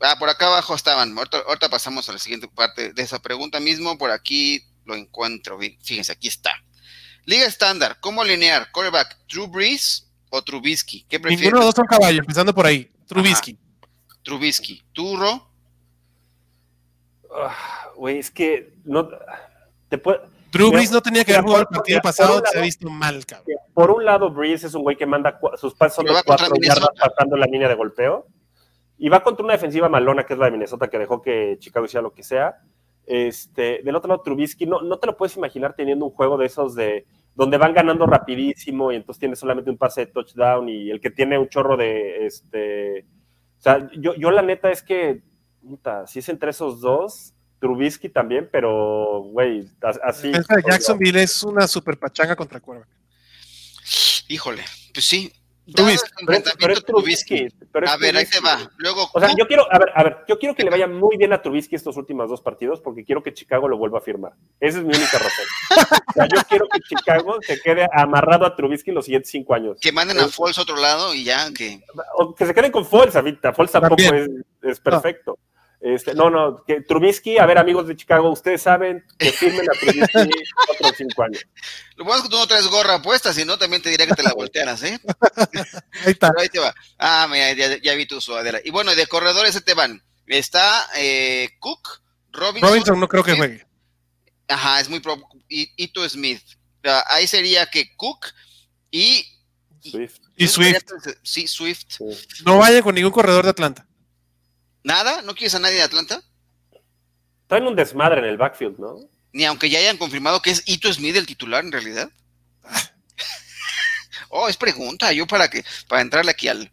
ah, 0.00 0.18
por 0.18 0.30
acá 0.30 0.46
abajo 0.46 0.74
estaban, 0.74 1.16
ahorita, 1.18 1.36
ahorita 1.46 1.68
pasamos 1.68 2.08
a 2.08 2.12
la 2.12 2.18
siguiente 2.18 2.48
parte 2.48 2.94
de 2.94 3.02
esa 3.02 3.20
pregunta 3.20 3.60
mismo, 3.60 3.98
por 3.98 4.10
aquí 4.10 4.64
lo 4.86 4.94
encuentro, 4.94 5.58
fíjense, 5.82 6.12
aquí 6.12 6.28
está. 6.28 6.54
Liga 7.26 7.44
estándar, 7.46 7.98
¿cómo 8.00 8.22
alinear? 8.22 8.70
Quarterback, 8.72 9.18
Drew 9.28 9.48
Brees 9.48 10.03
o 10.34 10.42
Trubisky? 10.42 11.04
¿Qué 11.08 11.20
prefieres? 11.20 11.40
Ninguno 11.44 11.60
de 11.60 11.66
los 11.66 11.74
dos 11.74 11.82
son 11.82 11.86
caballos, 11.86 12.20
empezando 12.20 12.54
por 12.54 12.66
ahí. 12.66 12.90
Trubisky. 13.06 13.58
Trubisky, 14.22 14.82
¿Turro? 14.92 15.48
Ah, 17.34 17.88
Güey, 17.96 18.18
es 18.18 18.30
que 18.30 18.74
no. 18.84 19.08
Te 19.88 19.98
puede- 19.98 20.20
Drew 20.50 20.70
Brees 20.70 20.90
no 20.92 21.00
tenía 21.00 21.24
que 21.24 21.32
haber 21.32 21.42
jugado 21.44 21.62
el 21.62 21.66
por- 21.66 21.76
partido 21.78 21.96
mira, 21.96 22.02
pasado, 22.02 22.36
un 22.36 22.42
lado- 22.42 22.52
se 22.52 22.58
ha 22.58 22.62
visto 22.62 22.88
mal, 22.90 23.26
cabrón. 23.26 23.56
Por 23.72 23.90
un 23.90 24.04
lado, 24.04 24.30
Breeze 24.30 24.66
es 24.68 24.74
un 24.74 24.82
güey 24.82 24.96
que 24.96 25.04
manda 25.06 25.38
sus 25.56 25.74
pasos 25.74 25.96
son 25.96 26.06
de 26.06 26.12
cuatro 26.24 26.54
yardas 26.60 26.88
pasando 26.98 27.36
la 27.36 27.46
línea 27.46 27.68
de 27.68 27.74
golpeo. 27.74 28.26
Y 28.98 29.08
va 29.08 29.22
contra 29.22 29.44
una 29.44 29.54
defensiva 29.54 29.88
malona, 29.88 30.24
que 30.24 30.34
es 30.34 30.38
la 30.38 30.46
de 30.46 30.52
Minnesota, 30.52 30.88
que 30.88 30.98
dejó 30.98 31.20
que 31.22 31.56
Chicago 31.58 31.86
hiciera 31.86 32.02
lo 32.02 32.12
que 32.12 32.22
sea. 32.22 32.56
Este, 33.06 33.82
del 33.82 33.96
otro 33.96 34.08
lado, 34.08 34.22
Trubisky, 34.22 34.66
no, 34.66 34.80
no 34.82 34.98
te 34.98 35.06
lo 35.08 35.16
puedes 35.16 35.36
imaginar 35.36 35.74
teniendo 35.74 36.04
un 36.06 36.12
juego 36.12 36.36
de 36.38 36.46
esos 36.46 36.74
de 36.76 37.04
donde 37.34 37.58
van 37.58 37.74
ganando 37.74 38.06
rapidísimo 38.06 38.92
y 38.92 38.96
entonces 38.96 39.18
tiene 39.20 39.36
solamente 39.36 39.70
un 39.70 39.76
pase 39.78 40.02
de 40.02 40.12
touchdown 40.12 40.68
y 40.68 40.90
el 40.90 41.00
que 41.00 41.10
tiene 41.10 41.38
un 41.38 41.48
chorro 41.48 41.76
de 41.76 42.26
este. 42.26 43.06
O 43.58 43.62
sea, 43.64 43.90
yo, 43.96 44.14
yo 44.14 44.30
la 44.30 44.42
neta 44.42 44.70
es 44.70 44.82
que, 44.82 45.22
puta, 45.62 46.06
si 46.06 46.18
es 46.20 46.28
entre 46.28 46.50
esos 46.50 46.80
dos, 46.80 47.32
Trubisky 47.60 48.08
también, 48.10 48.48
pero, 48.52 49.22
güey, 49.22 49.66
as- 49.80 50.00
así. 50.04 50.30
Jacksonville 50.66 51.22
es 51.22 51.42
una 51.42 51.66
super 51.66 51.98
pachanga 51.98 52.36
contra 52.36 52.60
Cuerva. 52.60 52.86
Híjole, 54.28 54.62
pues 54.92 55.04
sí. 55.04 55.32
Trubisky. 55.72 56.10
Pero 56.58 56.72
es 56.74 56.84
Trubisky. 56.84 57.48
pero 57.72 57.86
es 57.86 57.92
A 57.92 57.96
ver, 57.96 58.16
ahí 58.16 58.26
Trubisky. 58.26 58.44
va. 58.44 58.70
Luego, 58.76 59.08
O 59.14 59.20
sea, 59.20 59.30
yo 59.36 59.46
quiero, 59.46 59.66
a 59.72 59.78
ver, 59.78 59.88
a 59.94 60.02
ver, 60.02 60.16
yo 60.28 60.38
quiero 60.38 60.54
que 60.54 60.62
le 60.62 60.70
vaya 60.70 60.86
muy 60.86 61.16
bien 61.16 61.32
a 61.32 61.40
Trubisky 61.40 61.74
estos 61.74 61.96
últimos 61.96 62.28
dos 62.28 62.42
partidos 62.42 62.80
porque 62.80 63.04
quiero 63.04 63.22
que 63.22 63.32
Chicago 63.32 63.66
lo 63.68 63.78
vuelva 63.78 63.98
a 63.98 64.02
firmar. 64.02 64.32
Esa 64.60 64.78
es 64.78 64.84
mi 64.84 64.94
única 64.94 65.18
razón. 65.18 65.44
O 66.08 66.12
sea, 66.12 66.28
yo 66.34 66.42
quiero 66.48 66.66
que 66.68 66.80
Chicago 66.80 67.38
se 67.40 67.60
quede 67.60 67.86
amarrado 67.92 68.44
a 68.46 68.54
Trubisky 68.54 68.92
los 68.92 69.04
siguientes 69.06 69.30
cinco 69.30 69.54
años. 69.54 69.78
que 69.80 69.90
manden 69.92 70.18
a 70.18 70.28
Foles 70.28 70.58
a 70.58 70.62
otro 70.62 70.76
lado 70.76 71.14
y 71.14 71.24
ya 71.24 71.50
que. 71.52 71.80
O 72.18 72.34
que 72.34 72.46
se 72.46 72.54
queden 72.54 72.70
con 72.72 72.84
Foles 72.84 73.16
ahorita. 73.16 73.52
Foles 73.52 73.72
tampoco 73.72 74.02
es 74.62 74.80
perfecto. 74.80 75.38
Este, 75.84 76.14
no, 76.14 76.30
no, 76.30 76.64
que 76.66 76.80
Trubisky, 76.80 77.36
a 77.36 77.44
ver, 77.44 77.58
amigos 77.58 77.86
de 77.86 77.94
Chicago, 77.94 78.30
ustedes 78.30 78.62
saben 78.62 79.04
que 79.18 79.30
firmen 79.30 79.68
a 79.70 79.78
Trubisky 79.78 80.30
otros 80.70 80.94
cinco 80.96 81.24
años. 81.24 81.44
Lo 81.96 82.06
bueno 82.06 82.16
es 82.16 82.22
que 82.22 82.30
tú 82.30 82.38
no 82.38 82.46
traes 82.46 82.66
gorra 82.68 83.02
puesta, 83.02 83.34
si 83.34 83.44
no 83.44 83.58
también 83.58 83.82
te 83.82 83.90
diría 83.90 84.06
que 84.06 84.14
te 84.14 84.22
la 84.22 84.32
voltearas, 84.32 84.82
¿eh? 84.82 84.98
Ahí 86.06 86.12
está. 86.12 86.30
Pero 86.30 86.40
ahí 86.40 86.48
te 86.48 86.58
va. 86.58 86.74
Ah, 86.96 87.28
mira, 87.30 87.52
ya, 87.52 87.76
ya 87.82 87.92
vi 87.96 88.06
tu 88.06 88.18
sudadera. 88.18 88.60
Y 88.64 88.70
bueno, 88.70 88.94
de 88.94 89.06
corredores 89.06 89.62
te 89.62 89.74
van. 89.74 90.02
Está 90.26 90.88
eh, 90.96 91.50
Cook, 91.58 92.00
Robinson. 92.32 92.70
Robinson 92.70 92.98
no 92.98 93.06
creo 93.06 93.22
que 93.22 93.36
juegue. 93.36 93.66
Ajá, 94.48 94.80
es 94.80 94.88
muy 94.88 95.00
pro. 95.00 95.22
Y 95.50 95.70
Ito 95.76 96.08
Smith. 96.08 96.40
Ah, 96.82 97.04
ahí 97.10 97.26
sería 97.26 97.66
que 97.66 97.94
Cook 97.94 98.28
y. 98.90 99.22
Swift. 99.82 100.18
Y 100.34 100.48
Swift. 100.48 100.82
Sí, 101.22 101.46
Swift. 101.46 101.84
sí. 101.88 102.04
No 102.46 102.56
vayan 102.56 102.80
con 102.80 102.94
ningún 102.94 103.12
corredor 103.12 103.44
de 103.44 103.50
Atlanta. 103.50 103.86
¿Nada? 104.84 105.22
¿No 105.22 105.34
quieres 105.34 105.54
a 105.54 105.58
nadie 105.58 105.76
de 105.76 105.82
Atlanta? 105.82 106.22
Traen 107.48 107.66
un 107.66 107.74
desmadre 107.74 108.20
en 108.20 108.26
el 108.26 108.36
backfield, 108.36 108.78
¿no? 108.78 108.96
Ni 109.32 109.44
aunque 109.44 109.68
ya 109.68 109.78
hayan 109.78 109.96
confirmado 109.96 110.40
que 110.40 110.50
es 110.50 110.62
Ito 110.66 110.92
Smith 110.92 111.16
el 111.16 111.26
titular 111.26 111.64
en 111.64 111.72
realidad. 111.72 112.10
oh, 114.28 114.48
es 114.48 114.56
pregunta, 114.56 115.10
yo 115.12 115.26
para 115.26 115.48
que, 115.48 115.64
para 115.88 116.02
entrarle 116.02 116.30
aquí 116.30 116.48
al. 116.48 116.70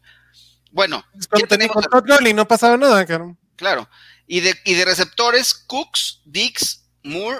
Bueno, 0.71 1.03
ya 1.37 1.47
tenemos, 1.47 1.87
con 1.87 2.05
Gurley 2.05 2.33
no 2.33 2.47
pasaba 2.47 2.77
nada, 2.77 3.05
cabrón. 3.05 3.37
claro. 3.55 3.89
Y 4.27 4.39
de, 4.39 4.55
y 4.63 4.75
de 4.75 4.85
receptores, 4.85 5.53
Cooks, 5.53 6.21
Dix, 6.23 6.85
Moore, 7.03 7.39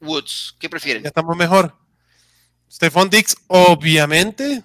Woods. 0.00 0.56
¿Qué 0.58 0.68
prefieren? 0.68 1.02
Ya 1.04 1.08
estamos 1.08 1.36
mejor. 1.36 1.76
Stephon 2.70 3.08
Dix, 3.08 3.36
obviamente. 3.46 4.64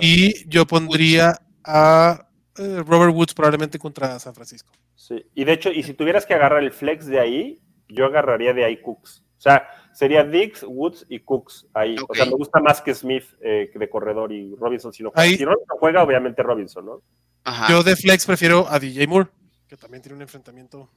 Y 0.00 0.46
yo 0.48 0.66
pondría 0.66 1.40
a 1.64 2.23
eh, 2.58 2.82
Robert 2.86 3.14
Woods 3.14 3.34
probablemente 3.34 3.78
contra 3.78 4.18
San 4.18 4.34
Francisco. 4.34 4.72
Sí, 4.94 5.24
y 5.34 5.44
de 5.44 5.52
hecho, 5.52 5.70
y 5.70 5.82
si 5.82 5.94
tuvieras 5.94 6.24
que 6.26 6.34
agarrar 6.34 6.62
el 6.62 6.72
flex 6.72 7.06
de 7.06 7.20
ahí, 7.20 7.60
yo 7.88 8.06
agarraría 8.06 8.52
de 8.54 8.64
ahí 8.64 8.80
Cooks. 8.80 9.22
O 9.38 9.40
sea, 9.44 9.68
sería 9.92 10.24
Dix, 10.24 10.62
Woods 10.66 11.04
y 11.08 11.20
Cooks 11.20 11.66
ahí. 11.74 11.96
O 12.08 12.14
sea, 12.14 12.24
me 12.24 12.32
gusta 12.32 12.60
más 12.60 12.80
que 12.80 12.94
Smith 12.94 13.24
eh, 13.42 13.70
de 13.74 13.88
corredor 13.90 14.32
y 14.32 14.54
Robinson 14.56 14.92
si 14.92 15.02
no 15.02 15.10
juega. 15.10 15.22
Ahí- 15.22 15.36
Si 15.36 15.44
Robinson 15.44 15.76
juega, 15.78 16.02
obviamente 16.02 16.42
Robinson, 16.42 16.86
¿no? 16.86 17.02
Ajá. 17.44 17.70
Yo 17.70 17.82
de 17.82 17.94
flex 17.94 18.24
prefiero 18.24 18.66
a 18.68 18.78
DJ 18.78 19.06
Moore, 19.06 19.28
que 19.68 19.76
también 19.76 20.02
tiene 20.02 20.16
un 20.16 20.22
enfrentamiento 20.22 20.88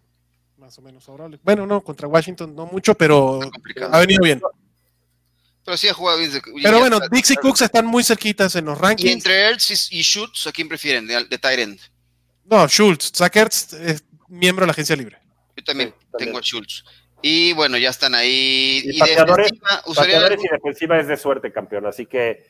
más 0.57 0.77
o 0.79 0.81
menos 0.81 1.03
favorable. 1.03 1.39
Bueno, 1.43 1.67
no, 1.67 1.81
contra 1.81 2.07
Washington 2.07 2.55
no 2.55 2.65
mucho, 2.67 2.95
pero 2.95 3.41
ha 3.91 3.99
venido 3.99 4.23
bien. 4.23 4.41
Pero 5.67 5.75
sí 5.77 5.89
ha 5.89 5.93
jugado 5.93 6.17
bien. 6.17 6.31
Pero 6.63 6.79
bueno, 6.79 6.95
está- 6.95 7.09
Dix 7.13 7.29
y 7.31 7.35
Cooks 7.35 7.61
están 7.63 7.85
muy 7.85 8.01
cerquitas 8.01 8.55
en 8.55 8.63
los 8.63 8.79
Y 8.79 8.81
rankings. 8.81 9.11
entre 9.11 9.49
Ertz 9.49 9.91
y, 9.91 9.99
y 9.99 10.01
Schutz, 10.01 10.47
¿a 10.47 10.53
quién 10.53 10.69
prefieren? 10.69 11.05
De, 11.05 11.25
de 11.25 11.37
Tyrant. 11.37 11.81
No, 12.45 12.65
Schultz, 12.69 13.11
Sackers 13.13 13.73
es 13.73 14.05
miembro 14.29 14.63
de 14.63 14.67
la 14.67 14.71
agencia 14.71 14.95
libre. 14.95 15.17
Yo 15.57 15.63
también 15.65 15.89
Sí, 15.89 16.05
también. 16.09 16.27
tengo 16.29 16.39
a 16.39 16.41
Schultz. 16.41 16.85
Y 17.21 17.51
bueno, 17.51 17.77
ya 17.77 17.89
están 17.89 18.15
ahí. 18.15 18.81
Y 18.85 18.95
Y, 18.95 18.97
pateadores- 18.99 19.47
defensiva, 19.51 19.81
usaría 19.87 20.15
Pateadores 20.15 20.39
y 20.45 20.47
defensiva 20.53 20.99
es 21.01 21.07
de 21.09 21.17
suerte, 21.17 21.51
campeón. 21.51 21.85
Así 21.85 22.05
que 22.05 22.49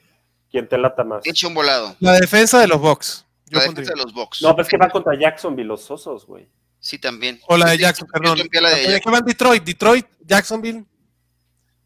quien 0.52 0.70
te 0.70 0.78
lata 0.78 1.04
más. 1.04 1.26
echa 1.26 1.48
un 1.48 1.56
volado. 1.56 1.96
La 2.00 2.20
defensa 2.20 2.60
de 2.60 2.68
los 2.68 2.80
Bucks. 2.80 3.26
Yo 3.48 3.58
La 3.58 3.66
defensa 3.66 3.94
de 3.96 4.04
los 4.04 4.14
Bucks. 4.14 4.44
No, 4.44 4.56
pues 4.56 4.68
que 4.68 4.78
va 4.78 4.90
contra 4.90 5.20
Jacksonville, 5.20 5.68
los 5.68 5.90
osos, 5.90 6.28
güey. 6.28 6.48
Sí, 6.80 7.00
también. 7.00 7.42
O 7.48 7.58
la 7.58 7.72
de 7.72 7.80
Jackson, 7.80 8.08
perdón. 8.14 8.38
también 8.38 8.62
la 8.62 8.70
de 8.70 8.76
¿De 8.76 8.82
Jackson. 8.84 9.02
qué 9.02 9.10
van 9.10 9.26
Detroit? 9.26 9.64
Detroit, 9.64 10.06
Jacksonville. 10.24 10.86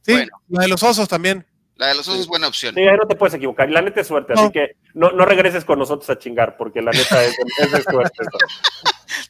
Sí, 0.05 0.13
Bueno. 0.13 0.31
la 0.49 0.61
de 0.63 0.67
los 0.67 0.81
osos 0.83 1.07
también. 1.07 1.45
La 1.77 1.87
de 1.87 1.95
los 1.95 2.07
osos 2.07 2.21
es 2.21 2.27
buena 2.27 2.47
opción. 2.47 2.75
Sí, 2.75 2.81
ahí 2.81 2.95
no 2.95 3.07
te 3.07 3.15
puedes 3.15 3.33
equivocar. 3.33 3.67
Y 3.67 3.73
la 3.73 3.81
neta 3.81 4.01
es 4.01 4.07
suerte, 4.07 4.33
No. 4.35 4.41
así 4.43 4.51
que 4.51 4.75
no, 4.93 5.11
no 5.11 5.25
regreses 5.25 5.65
con 5.65 5.79
nosotros 5.79 6.07
a 6.11 6.17
chingar, 6.19 6.55
porque 6.57 6.79
la 6.81 6.91
neta 6.91 7.23
es, 7.23 7.35
es 7.57 7.71
de 7.71 7.81
suerte. 7.81 8.23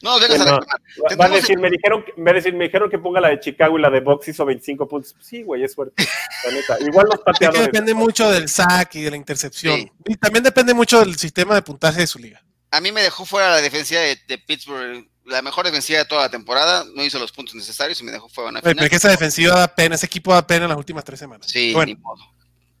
No, 0.02 0.10
a 0.16 0.18
No. 0.20 0.26
reclamar. 0.26 0.60
Va 0.60 0.66
a 0.66 1.08
Tendremos 1.08 1.36
decir, 1.40 1.58
me 1.58 1.70
dijeron, 1.70 2.04
que- 2.04 2.12
me, 2.20 2.30
a 2.30 2.34
decir, 2.34 2.54
me 2.54 2.64
dijeron 2.64 2.90
que 2.90 2.98
ponga 2.98 3.20
la 3.22 3.28
de 3.28 3.40
Chicago 3.40 3.78
y 3.78 3.82
la 3.82 3.88
de 3.90 4.00
Box 4.00 4.28
hizo 4.28 4.44
25 4.44 4.86
puntos. 4.86 5.14
Sí, 5.20 5.42
güey, 5.42 5.62
es 5.64 5.72
suerte. 5.72 6.04
La 6.46 6.52
neta. 6.52 6.76
Igual 6.80 7.06
los 7.06 7.14
Es 7.14 7.20
que 7.20 7.24
pateadores. 7.32 7.62
depende 7.66 7.94
mucho 7.94 8.30
del 8.30 8.48
sack 8.48 8.96
y 8.96 9.02
de 9.02 9.10
la 9.10 9.16
intercepción. 9.16 9.76
Sí. 9.80 9.92
Y 10.06 10.16
también 10.16 10.42
depende 10.44 10.74
mucho 10.74 11.00
del 11.00 11.16
sistema 11.16 11.54
de 11.54 11.62
puntaje 11.62 12.00
de 12.00 12.06
su 12.06 12.18
liga. 12.18 12.42
A 12.70 12.80
mí 12.82 12.92
me 12.92 13.02
dejó 13.02 13.24
fuera 13.24 13.50
la 13.50 13.60
defensiva 13.62 14.00
de, 14.00 14.18
de 14.28 14.38
Pittsburgh, 14.38 15.06
la 15.24 15.42
mejor 15.42 15.64
defensiva 15.64 15.98
de 15.98 16.04
toda 16.04 16.22
la 16.22 16.30
temporada. 16.30 16.84
No 16.94 17.04
hizo 17.04 17.18
los 17.18 17.32
puntos 17.32 17.54
necesarios 17.54 18.00
y 18.00 18.04
me 18.04 18.12
dejó 18.12 18.28
fuera 18.28 18.50
Oye, 18.50 18.60
final. 18.60 18.74
pero 18.74 18.84
es 18.84 18.90
que 18.90 18.96
esa 18.96 19.10
defensiva 19.10 19.54
da 19.58 19.74
pena, 19.74 19.94
ese 19.94 20.06
equipo 20.06 20.32
da 20.32 20.46
pena 20.46 20.64
en 20.64 20.70
las 20.70 20.78
últimas 20.78 21.04
tres 21.04 21.18
semanas. 21.18 21.46
Sí, 21.50 21.72
Bueno, 21.72 21.92
ni 21.92 22.00
modo. 22.00 22.22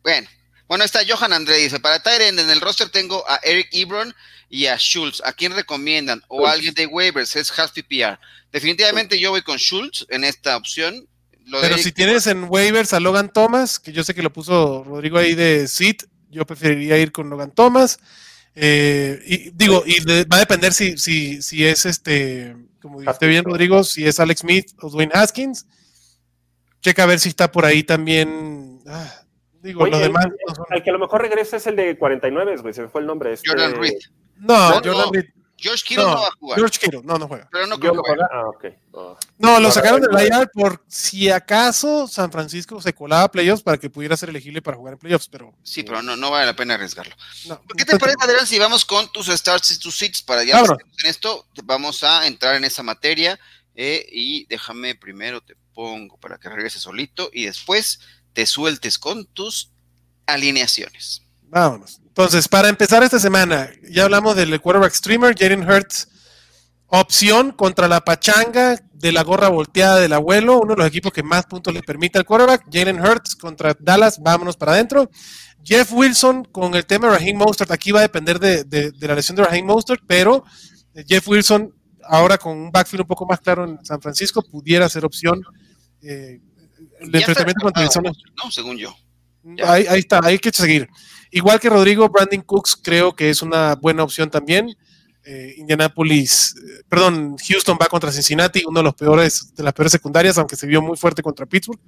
Bueno, 0.02 0.28
bueno, 0.68 0.84
está 0.84 1.00
Johan 1.06 1.32
André, 1.32 1.56
dice, 1.58 1.80
para 1.80 2.02
Tyren 2.02 2.38
en 2.38 2.50
el 2.50 2.60
roster 2.60 2.88
tengo 2.88 3.28
a 3.28 3.36
Eric 3.42 3.68
Ebron 3.72 4.14
y 4.48 4.66
a 4.66 4.76
Schultz. 4.76 5.20
¿A 5.24 5.32
quién 5.32 5.52
recomiendan? 5.52 6.22
O 6.28 6.46
a 6.46 6.52
alguien 6.52 6.74
de 6.74 6.86
waivers, 6.86 7.36
es 7.36 7.56
half 7.58 7.72
PPR. 7.72 8.18
Definitivamente 8.50 9.18
yo 9.18 9.30
voy 9.30 9.42
con 9.42 9.58
Schultz 9.58 10.06
en 10.08 10.24
esta 10.24 10.56
opción. 10.56 11.06
Lo 11.44 11.60
pero 11.60 11.74
Eric 11.74 11.84
si 11.84 11.92
tienes 11.92 12.26
en 12.26 12.46
waivers 12.48 12.92
a 12.92 13.00
Logan 13.00 13.32
Thomas, 13.32 13.78
que 13.78 13.92
yo 13.92 14.02
sé 14.02 14.14
que 14.14 14.22
lo 14.22 14.32
puso 14.32 14.82
Rodrigo 14.84 15.18
ahí 15.18 15.34
de 15.34 15.68
Sid, 15.68 15.96
yo 16.30 16.46
preferiría 16.46 16.96
ir 16.98 17.12
con 17.12 17.28
Logan 17.28 17.52
Thomas. 17.52 17.98
Eh, 18.54 19.20
y 19.26 19.50
digo, 19.50 19.82
y 19.86 20.04
de- 20.04 20.24
va 20.24 20.36
a 20.36 20.40
depender 20.40 20.72
si, 20.72 20.98
si, 20.98 21.40
si 21.42 21.64
es 21.66 21.86
este, 21.86 22.54
como 22.80 23.00
dijiste 23.00 23.26
bien. 23.26 23.44
Rodrigo, 23.44 23.82
si 23.84 24.06
es 24.06 24.20
Alex 24.20 24.40
Smith 24.40 24.66
o 24.80 24.90
Dwayne 24.90 25.12
Haskins. 25.14 25.66
Checa 26.80 27.04
a 27.04 27.06
ver 27.06 27.20
si 27.20 27.28
está 27.28 27.50
por 27.52 27.64
ahí 27.64 27.82
también. 27.84 28.80
ah, 28.86 29.22
digo, 29.62 29.82
Oye, 29.84 29.92
los 29.92 30.00
demás. 30.00 30.26
no 30.48 30.54
son- 30.54 30.66
el 30.70 30.82
que 30.82 30.90
a 30.90 30.92
lo 30.92 30.98
mejor 30.98 31.22
regresa 31.22 31.56
es 31.56 31.66
el 31.66 31.76
de 31.76 31.96
49, 31.96 32.56
güey, 32.56 32.74
se 32.74 32.82
me 32.82 32.88
fue 32.88 33.00
el 33.00 33.06
nombre. 33.06 33.32
Este, 33.32 33.48
Jordan 33.48 33.74
Reed. 33.80 33.92
No, 34.36 34.70
No, 34.70 34.74
Jordan 34.76 34.92
no, 34.92 35.12
Reed. 35.12 35.24
George 35.62 35.84
Kittle 35.86 36.04
no, 36.04 36.10
No, 36.14 36.20
va 36.20 36.26
a 36.28 36.30
jugar, 36.32 36.58
George 36.58 36.78
Kittle, 36.78 37.00
no, 37.04 37.18
no 37.18 37.28
juega. 37.28 37.48
pero 37.52 37.66
no 37.66 37.76
¿Yo 37.76 37.80
creo 37.80 37.94
lo 37.94 38.02
que 38.02 38.10
juega? 38.10 38.28
Ah. 38.32 39.16
No, 39.38 39.60
lo 39.60 39.70
sacaron 39.70 40.00
del. 40.00 40.10
IR 40.26 40.50
por 40.52 40.82
si 40.88 41.30
acaso 41.30 42.06
San 42.08 42.30
Francisco 42.32 42.80
se 42.80 42.92
colaba 42.92 43.22
a 43.24 43.30
playoffs 43.30 43.62
para 43.62 43.78
que 43.78 43.88
pudiera 43.88 44.16
ser 44.16 44.28
elegible 44.30 44.60
para 44.60 44.76
jugar 44.76 44.94
en 44.94 44.98
playoffs, 44.98 45.28
pero 45.28 45.54
Sí, 45.62 45.82
pero 45.82 46.02
no, 46.02 46.16
no 46.16 46.30
vale 46.30 46.46
la 46.46 46.56
pena 46.56 46.74
arriesgarlo. 46.74 47.14
no. 47.48 47.62
¿Qué 47.76 47.84
te 47.84 47.98
parece, 47.98 48.18
Adrián, 48.20 48.46
si 48.46 48.58
vamos 48.58 48.84
con 48.84 49.10
tus 49.12 49.28
starts 49.28 49.70
y 49.70 49.78
tus 49.78 49.96
sits 49.96 50.20
para 50.22 50.42
ya 50.44 50.58
en 50.60 50.76
esto? 51.04 51.46
Vamos 51.64 52.02
a 52.02 52.26
entrar 52.26 52.56
en 52.56 52.64
esa 52.64 52.82
materia 52.82 53.38
eh, 53.74 54.04
y 54.12 54.44
déjame 54.46 54.94
primero 54.94 55.40
te 55.40 55.56
pongo 55.74 56.18
para 56.18 56.38
que 56.38 56.48
regrese 56.50 56.78
solito 56.78 57.30
y 57.32 57.46
después 57.46 58.00
te 58.34 58.44
sueltes 58.46 58.98
con 58.98 59.24
tus 59.26 59.70
alineaciones. 60.26 61.21
Vámonos. 61.52 62.00
Entonces, 62.06 62.48
para 62.48 62.68
empezar 62.70 63.02
esta 63.02 63.18
semana, 63.18 63.70
ya 63.90 64.04
hablamos 64.04 64.34
del 64.36 64.58
quarterback 64.60 64.92
streamer, 64.94 65.34
Jaden 65.38 65.68
Hurts, 65.70 66.08
opción 66.86 67.52
contra 67.52 67.88
la 67.88 68.00
pachanga 68.00 68.78
de 68.92 69.12
la 69.12 69.22
gorra 69.22 69.48
volteada 69.48 69.98
del 69.98 70.12
abuelo, 70.14 70.58
uno 70.60 70.72
de 70.74 70.78
los 70.78 70.86
equipos 70.86 71.12
que 71.12 71.22
más 71.22 71.44
puntos 71.46 71.72
le 71.74 71.82
permite 71.82 72.18
al 72.18 72.24
quarterback. 72.24 72.64
Jaden 72.72 73.00
Hurts 73.00 73.36
contra 73.36 73.76
Dallas, 73.78 74.18
vámonos 74.20 74.56
para 74.56 74.72
adentro. 74.72 75.10
Jeff 75.64 75.92
Wilson 75.92 76.44
con 76.46 76.74
el 76.74 76.86
tema 76.86 77.08
de 77.08 77.18
Raheem 77.18 77.36
Mostert, 77.36 77.70
aquí 77.70 77.92
va 77.92 78.00
a 78.00 78.02
depender 78.02 78.38
de, 78.40 78.64
de- 78.64 78.90
de 78.90 79.08
la 79.08 79.14
lesión 79.14 79.36
de 79.36 79.44
Raheem 79.44 79.64
Mostert, 79.66 80.02
pero 80.06 80.44
eh, 80.94 81.04
Jeff 81.06 81.28
Wilson, 81.28 81.72
ahora 82.04 82.36
con 82.38 82.56
un 82.58 82.72
backfield 82.72 83.02
un 83.02 83.06
poco 83.08 83.26
más 83.26 83.40
claro 83.40 83.64
en 83.64 83.84
San 83.84 84.00
Francisco, 84.00 84.42
pudiera 84.42 84.88
ser 84.88 85.04
opción. 85.04 85.40
eh, 86.02 86.40
el 86.98 87.14
enfrentamiento 87.14 87.62
contra 87.62 87.82
Arizona. 87.82 88.10
¿no? 88.44 88.50
Según 88.50 88.76
yo. 88.76 88.94
Ahí, 89.64 89.86
ahí 89.88 90.00
está, 90.00 90.20
hay 90.22 90.38
que 90.38 90.50
seguir. 90.52 90.88
Igual 91.34 91.58
que 91.58 91.70
Rodrigo, 91.70 92.10
Brandon 92.10 92.42
Cooks 92.42 92.76
creo 92.76 93.16
que 93.16 93.30
es 93.30 93.40
una 93.40 93.74
buena 93.74 94.02
opción 94.04 94.30
también. 94.30 94.76
Eh, 95.24 95.54
Indianapolis, 95.56 96.54
eh, 96.56 96.82
perdón, 96.88 97.36
Houston 97.38 97.78
va 97.80 97.86
contra 97.86 98.12
Cincinnati, 98.12 98.64
uno 98.66 98.80
de 98.80 98.84
los 98.84 98.94
peores, 98.94 99.54
de 99.54 99.62
las 99.62 99.72
peores 99.72 99.92
secundarias, 99.92 100.36
aunque 100.36 100.56
se 100.56 100.66
vio 100.66 100.82
muy 100.82 100.96
fuerte 100.96 101.22
contra 101.22 101.46
Pittsburgh. 101.46 101.80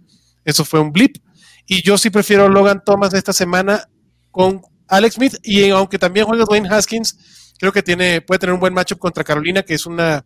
Eso 0.44 0.64
fue 0.64 0.80
un 0.80 0.90
blip. 0.90 1.18
Y 1.66 1.82
yo 1.82 1.98
sí 1.98 2.08
prefiero 2.08 2.48
Logan 2.48 2.82
Thomas 2.84 3.12
esta 3.12 3.34
semana 3.34 3.86
con 4.30 4.62
Alex 4.88 5.16
Smith. 5.16 5.36
Y 5.42 5.68
aunque 5.68 5.98
también 5.98 6.24
juega 6.24 6.44
Dwayne 6.44 6.68
Haskins, 6.70 7.52
creo 7.58 7.70
que 7.70 7.82
tiene, 7.82 8.22
puede 8.22 8.38
tener 8.38 8.54
un 8.54 8.60
buen 8.60 8.72
matchup 8.72 8.98
contra 8.98 9.24
Carolina, 9.24 9.62
que 9.62 9.74
es 9.74 9.84
una 9.84 10.24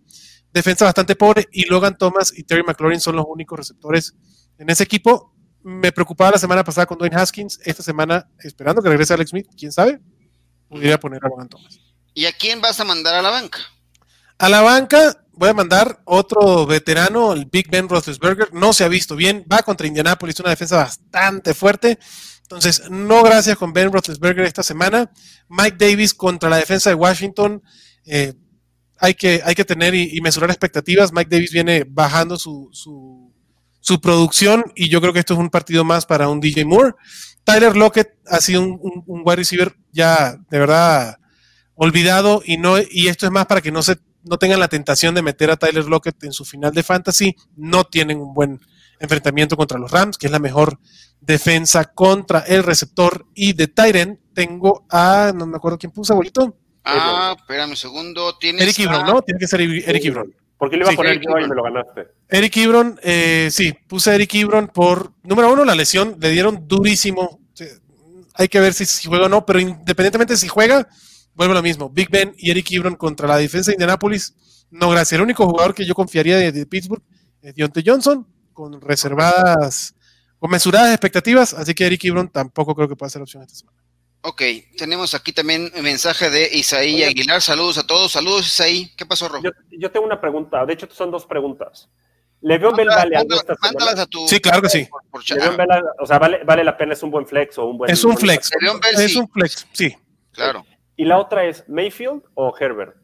defensa 0.53 0.85
bastante 0.85 1.17
pobre. 1.17 1.49
Y 1.51 1.65
Logan 1.67 1.99
Thomas 1.99 2.33
y 2.37 2.45
Terry 2.45 2.63
McLaurin 2.63 3.01
son 3.01 3.17
los 3.17 3.27
únicos 3.29 3.59
receptores 3.59 4.15
en 4.59 4.71
ese 4.71 4.85
equipo. 4.85 5.35
Me 5.69 5.93
preocupaba 5.93 6.31
la 6.31 6.39
semana 6.39 6.65
pasada 6.65 6.87
con 6.87 6.97
Dwayne 6.97 7.15
Haskins. 7.17 7.61
Esta 7.63 7.83
semana, 7.83 8.27
esperando 8.39 8.81
que 8.81 8.89
regrese 8.89 9.13
Alex 9.13 9.29
Smith, 9.29 9.49
quién 9.55 9.71
sabe, 9.71 10.01
pudiera 10.67 10.99
poner 10.99 11.23
a 11.23 11.29
Logan 11.29 11.47
Thomas. 11.47 11.79
¿Y 12.15 12.25
a 12.25 12.33
quién 12.33 12.63
vas 12.63 12.81
a 12.81 12.85
mandar 12.85 13.15
a 13.15 13.21
la 13.21 13.29
banca? 13.29 13.59
A 14.39 14.49
la 14.49 14.63
banca 14.63 15.25
voy 15.33 15.51
a 15.51 15.53
mandar 15.53 16.01
otro 16.07 16.65
veterano, 16.65 17.35
el 17.35 17.45
Big 17.45 17.69
Ben 17.71 17.87
Roethlisberger. 17.87 18.55
No 18.55 18.73
se 18.73 18.85
ha 18.85 18.89
visto 18.89 19.15
bien, 19.15 19.45
va 19.53 19.63
contra 19.63 19.87
Indianapolis, 19.87 20.41
una 20.41 20.49
defensa 20.49 20.79
bastante 20.79 21.53
fuerte. 21.53 21.99
Entonces, 22.43 22.89
no 22.89 23.23
gracias 23.23 23.59
con 23.59 23.75
Ben 23.75 23.93
Roethlisberger 23.93 24.47
esta 24.47 24.63
semana. 24.63 25.13
Mike 25.51 25.77
Davis 25.79 26.15
contra 26.15 26.49
la 26.49 26.57
defensa 26.57 26.89
de 26.89 26.95
Washington. 26.97 27.63
eh, 28.07 28.33
hay, 29.01 29.15
que, 29.15 29.43
hay 29.45 29.55
que 29.55 29.67
tener 29.67 29.95
y, 29.95 30.17
y 30.17 30.21
mesurar 30.23 30.49
expectativas. 30.51 31.13
Mike 31.13 31.29
Davis 31.31 31.53
viene 31.53 31.85
bajando 31.87 32.39
su, 32.39 32.71
su, 32.73 33.28
su 33.81 34.01
producción 34.01 34.65
y 34.75 34.89
yo 34.89 35.01
creo 35.01 35.13
que 35.13 35.21
esto 35.21 35.35
es 35.35 35.41
un 35.41 35.51
partido 35.51 35.85
más 35.85 36.05
para 36.07 36.29
un 36.29 36.41
DJ 36.41 36.65
Moore. 36.65 36.93
Tyler 37.45 37.77
Lockett 37.77 38.11
ha 38.27 38.41
sido 38.41 38.63
un, 38.63 38.79
un- 38.83 39.05
un 39.07 39.23
wide 39.25 39.37
receiver 39.37 39.75
ya 39.93 40.37
de 40.51 40.59
verdad 40.59 41.19
olvidado 41.75 42.43
y 42.45 42.57
no 42.57 42.77
y 42.79 43.09
esto 43.09 43.27
es 43.27 43.33
más 43.33 43.47
para 43.47 43.61
que 43.61 43.71
no 43.73 43.83
se 43.83 43.97
no 44.25 44.37
tengan 44.37 44.61
la 44.61 44.69
tentación 44.69 45.15
de 45.15 45.23
meter 45.23 45.51
a 45.51 45.57
Tyler 45.57 45.87
Lockett 45.87 46.23
en 46.25 46.33
su 46.33 46.45
final 46.45 46.73
de 46.73 46.83
fantasy, 46.83 47.35
no 47.57 47.85
tienen 47.85 48.19
un 48.19 48.35
buen 48.35 48.61
enfrentamiento 49.01 49.57
contra 49.57 49.79
los 49.79 49.91
Rams, 49.91 50.19
que 50.19 50.27
es 50.27 50.33
la 50.33 50.41
mejor 50.41 50.79
defensa 51.21 51.85
contra 51.85 52.41
el 52.41 52.63
receptor 52.65 53.27
y 53.35 53.53
de 53.55 53.69
Tyren 53.69 54.21
tengo 54.35 54.85
a 54.91 55.33
no 55.35 55.47
me 55.47 55.57
acuerdo 55.57 55.79
quién 55.79 55.93
puso 55.93 56.13
abuelito, 56.13 56.57
Ah, 56.85 57.37
espérame 57.39 57.71
un 57.71 57.77
segundo. 57.77 58.37
Tienes 58.39 58.63
Eric 58.63 58.79
Ibron, 58.79 59.03
a- 59.03 59.05
¿no? 59.13 59.23
Tiene 59.23 59.39
que 59.39 59.47
ser 59.47 59.61
Eric 59.61 60.05
Ibron. 60.07 60.35
Porque 60.59 60.77
le 60.77 60.83
iba 60.83 60.91
Sí, 60.91 60.95
a 60.95 60.97
poner 60.97 61.13
Eric 61.13 61.29
yo 61.29 61.39
y 61.39 61.49
me 61.49 61.55
lo 61.55 61.63
ganaste. 61.63 62.09
Eric 62.29 62.57
Ibron, 62.57 62.99
eh, 63.03 63.49
sí, 63.51 63.73
puse 63.87 64.11
a 64.11 64.15
Eric 64.17 64.35
Ibron 64.35 64.69
por, 64.69 65.13
número 65.23 65.53
uno, 65.53 65.65
la 65.65 65.75
lesión, 65.75 66.17
le 66.21 66.31
dieron 66.31 66.67
durísimo. 66.67 67.41
Hay 68.35 68.49
que 68.49 68.61
ver 68.61 68.75
si, 68.75 68.85
si 68.85 69.09
juega 69.09 69.27
o 69.27 69.29
no, 69.29 69.47
pero 69.47 69.61
independientemente 69.61 70.37
si 70.37 70.49
juega, 70.49 70.89
vuelve 71.35 71.55
lo 71.55 71.63
mismo. 71.63 71.89
Big 71.89 72.11
Ben 72.11 72.35
y 72.37 72.51
Eric 72.51 72.71
Ibron 72.73 72.97
contra 72.97 73.29
la 73.29 73.37
defensa 73.37 73.71
de 73.71 73.75
Indianapolis, 73.75 74.35
no 74.71 74.91
gracias. 74.91 75.13
El 75.13 75.23
único 75.23 75.47
jugador 75.47 75.75
que 75.75 75.87
yo 75.87 75.95
confiaría 75.95 76.37
de, 76.37 76.53
de 76.53 76.67
Pittsburgh 76.67 77.03
es 77.41 77.55
Deontay 77.55 77.85
Johnson, 77.87 78.27
con 78.53 78.81
reservadas, 78.81 79.95
con 80.39 80.51
mesuradas 80.51 80.91
expectativas, 80.91 81.55
así 81.55 81.75
que 81.75 81.87
Eric 81.87 82.05
Ibron 82.05 82.29
tampoco 82.29 82.75
creo 82.75 82.89
que 82.89 82.97
pueda 82.97 83.11
ser 83.11 83.23
opción 83.23 83.43
esta 83.43 83.55
semana. 83.55 83.79
Ok, 84.29 84.43
tenemos 84.77 85.15
aquí 85.15 85.33
también 85.33 85.73
un 85.75 85.83
mensaje 85.83 86.29
de 86.29 86.51
Isaí 86.53 87.03
Aguilar. 87.03 87.41
Saludos 87.41 87.79
a 87.79 87.87
todos. 87.87 88.13
Saludos, 88.13 88.47
Isaí. 88.47 88.93
¿Qué 88.95 89.07
pasó, 89.07 89.27
Ro? 89.29 89.41
Yo, 89.43 89.51
yo 89.71 89.91
tengo 89.91 90.05
una 90.05 90.21
pregunta, 90.21 90.67
de 90.67 90.75
hecho 90.75 90.87
son 90.91 91.11
dos 91.11 91.25
preguntas. 91.25 91.89
¿Le'Veon 92.43 92.77
Bell 92.77 92.89
vale 92.89 93.17
algo 93.17 93.35
esta 93.35 93.55
Mándalas 93.63 93.99
a 93.99 94.07
tu. 94.07 94.29
Sí, 94.29 94.39
claro 94.39 94.61
que 94.61 94.69
sí. 94.69 94.85
por- 94.85 95.03
por. 95.11 95.23
Le'Veon 95.31 95.57
Bell, 95.57 95.69
o 95.99 96.07
sea, 96.07 96.19
vale, 96.19 96.45
vale 96.45 96.63
la 96.63 96.77
pena, 96.77 96.93
es 96.93 97.03
un 97.03 97.11
buen 97.11 97.27
flex 97.27 97.57
o 97.59 97.67
un 97.67 97.79
buen... 97.79 97.91
Es 97.91 98.05
un 98.05 98.17
flex, 98.19 98.51
Bell, 98.61 99.03
es 99.03 99.13
sí. 99.13 99.19
un 99.19 99.29
flex, 99.29 99.67
sí. 99.73 99.97
Claro. 100.33 100.65
Y 100.97 101.05
la 101.07 101.19
otra 101.19 101.45
es, 101.47 101.65
¿Mayfield 101.69 102.23
o 102.35 102.55
Herbert? 102.59 102.97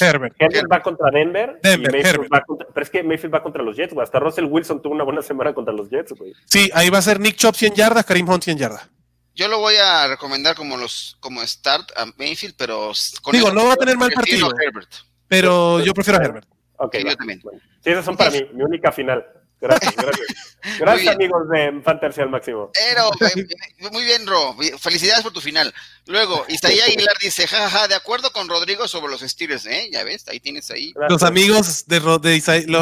Herbert. 0.00 0.34
Herbert 0.38 0.66
va 0.72 0.82
contra 0.82 1.10
Denver. 1.10 1.58
Denver, 1.62 1.92
Mayfield 1.92 2.06
Herbert. 2.14 2.32
va 2.32 2.40
contra- 2.42 2.68
pero 2.72 2.84
es 2.84 2.90
que 2.90 3.02
Mayfield 3.02 3.34
va 3.34 3.42
contra 3.42 3.62
los 3.62 3.76
Jets, 3.76 3.92
güey. 3.92 4.02
Hasta 4.04 4.18
Russell 4.20 4.44
Wilson 4.46 4.80
tuvo 4.82 4.94
una 4.94 5.04
buena 5.04 5.20
semana 5.22 5.52
contra 5.52 5.74
los 5.74 5.90
Jets, 5.90 6.12
güey. 6.12 6.32
Sí, 6.46 6.70
ahí 6.74 6.90
va 6.90 6.98
a 6.98 7.02
ser 7.02 7.18
Nick 7.20 7.36
Chop 7.36 7.54
100 7.54 7.74
yardas, 7.74 8.04
Karim 8.04 8.28
Hunt 8.28 8.42
100 8.44 8.56
yardas. 8.58 8.88
Yo 9.34 9.48
lo 9.48 9.58
voy 9.58 9.76
a 9.76 10.08
recomendar 10.08 10.54
como 10.54 10.76
los 10.76 11.16
como 11.20 11.40
start 11.46 11.90
a 11.96 12.06
Mayfield, 12.18 12.54
pero 12.56 12.92
con 13.22 13.32
Digo, 13.32 13.50
no 13.50 13.66
va 13.66 13.74
a 13.74 13.76
tener 13.76 13.96
mal 13.96 14.10
partido. 14.12 14.50
Herbert. 14.60 14.90
Pero 15.28 15.80
yo 15.80 15.94
prefiero 15.94 16.20
a 16.20 16.24
Herbert. 16.24 16.46
Ok, 16.76 16.96
Sí, 16.96 17.04
yo 17.04 17.16
también. 17.16 17.40
Bueno. 17.42 17.60
Sí, 17.82 17.90
esas 17.90 18.04
son 18.04 18.16
para 18.16 18.30
mí, 18.30 18.46
mi 18.52 18.62
única 18.62 18.92
final. 18.92 19.24
Gracias, 19.62 19.94
gracias. 19.96 20.26
Gracias, 20.78 21.14
amigos 21.16 21.48
de 21.50 21.80
Fantasy 21.82 22.20
al 22.20 22.30
máximo. 22.30 22.70
Pero, 22.72 23.10
eh, 23.28 23.90
muy 23.92 24.04
bien, 24.04 24.24
Ro. 24.26 24.54
Felicidades 24.78 25.22
por 25.24 25.32
tu 25.32 25.40
final. 25.40 25.72
Luego, 26.06 26.44
Isaí 26.48 26.78
Aguilar 26.86 27.16
dice, 27.20 27.48
jajaja, 27.48 27.88
de 27.88 27.96
acuerdo 27.96 28.30
con 28.30 28.48
Rodrigo 28.48 28.86
sobre 28.86 29.10
los 29.10 29.22
Steelers, 29.22 29.66
¿eh? 29.66 29.88
Ya 29.92 30.04
ves, 30.04 30.28
ahí 30.28 30.38
tienes 30.38 30.70
ahí. 30.70 30.92
Gracias. 30.92 31.10
Los 31.10 31.22
amigos 31.28 31.86
de, 31.86 31.98
Ro- 31.98 32.20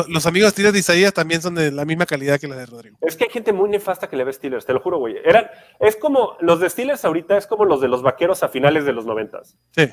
los 0.08 0.26
amigos 0.26 0.52
tiros 0.54 0.72
de 0.74 0.78
Isaías 0.80 1.14
también 1.14 1.40
son 1.40 1.54
de 1.54 1.70
la 1.70 1.84
misma 1.86 2.04
calidad 2.04 2.38
que 2.38 2.48
la 2.48 2.56
de 2.56 2.66
Rodrigo. 2.66 2.98
Es 3.00 3.16
que 3.16 3.24
hay 3.24 3.30
gente 3.30 3.52
muy 3.54 3.70
nefasta 3.70 4.08
que 4.08 4.16
le 4.16 4.24
ve 4.24 4.32
Steelers, 4.34 4.66
te 4.66 4.74
lo 4.74 4.80
juro, 4.80 4.98
güey. 4.98 5.16
Eran, 5.24 5.46
es 5.80 5.96
como, 5.96 6.36
los 6.40 6.60
de 6.60 6.68
Steelers 6.68 7.04
ahorita 7.04 7.38
es 7.38 7.46
como 7.46 7.64
los 7.64 7.80
de 7.80 7.88
los 7.88 8.02
vaqueros 8.02 8.42
a 8.42 8.48
finales 8.50 8.84
de 8.84 8.92
los 8.92 9.06
noventas. 9.06 9.56
Sí. 9.74 9.88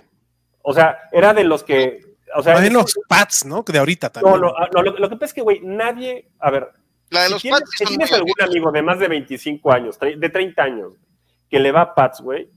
O 0.61 0.73
sea, 0.73 0.97
era 1.13 1.33
de 1.33 1.45
los 1.45 1.63
que, 1.63 2.01
o 2.35 2.43
sea, 2.43 2.53
bien 2.59 2.65
es- 2.67 2.73
los 2.73 2.99
Pats, 3.07 3.45
¿no? 3.45 3.63
Que 3.63 3.73
de 3.73 3.79
ahorita 3.79 4.07
no, 4.07 4.11
también. 4.13 4.41
no, 4.41 4.47
ah, 4.57 4.67
no, 4.73 4.81
lo, 4.83 4.97
lo 4.97 5.09
que 5.09 5.15
pasa 5.15 5.25
es 5.25 5.33
que, 5.33 5.41
güey, 5.41 5.59
nadie, 5.61 6.29
a 6.39 6.51
ver, 6.51 6.67
La 7.09 7.21
de 7.21 7.27
si 7.27 7.33
los 7.33 7.41
tienes, 7.41 7.59
Pats 7.61 7.71
sí 7.71 7.77
si 7.85 7.85
tienes 7.89 8.11
algún 8.11 8.31
abiertos. 8.31 8.55
amigo 8.55 8.71
de 8.71 8.81
más 8.81 8.99
de 8.99 9.07
25 9.07 9.71
años, 9.71 9.97
de 9.99 10.29
30 10.29 10.63
años, 10.63 10.93
que 11.49 11.59
le 11.59 11.71
va 11.71 11.81
a 11.81 11.95
Pats, 11.95 12.21
güey, 12.21 12.49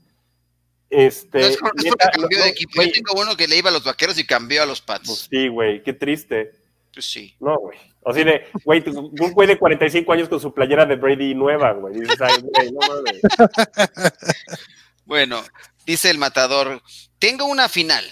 este... 0.89 1.39
No, 1.39 1.45
es, 1.47 1.57
por- 1.57 1.69
es 1.69 1.73
porque 1.85 1.89
neta, 1.89 2.09
cambió 2.11 2.37
no, 2.37 2.43
de 2.43 2.49
no, 2.49 2.53
equipo. 2.53 2.71
güey, 2.75 2.87
Yo 2.87 2.93
tengo 2.93 3.21
uno 3.21 3.37
que 3.37 3.47
le 3.47 3.57
iba 3.57 3.69
a 3.69 3.73
los 3.73 3.83
vaqueros 3.85 4.17
y 4.19 4.25
cambió 4.25 4.63
a 4.63 4.65
los 4.65 4.81
pues 4.81 4.99
Pats. 4.99 5.27
sí, 5.29 5.47
güey, 5.47 5.81
qué 5.83 5.93
triste. 5.93 6.51
Pues 6.93 7.05
sí. 7.09 7.33
No, 7.39 7.57
güey. 7.57 7.77
O 8.03 8.13
sea, 8.13 8.25
de, 8.25 8.47
güey, 8.65 8.83
un 8.89 9.31
güey 9.31 9.47
de 9.47 9.57
45 9.57 10.11
años 10.11 10.27
con 10.27 10.41
su 10.41 10.53
playera 10.53 10.85
de 10.85 10.95
Brady 10.97 11.33
nueva, 11.35 11.71
güey. 11.71 11.93
Dices, 12.01 12.19
ay, 12.19 12.33
güey, 12.41 12.71
no 12.73 12.79
mames. 12.87 13.21
Bueno, 15.05 15.41
dice 15.85 16.09
el 16.09 16.17
matador, 16.17 16.81
tengo 17.19 17.45
una 17.45 17.69
final. 17.69 18.03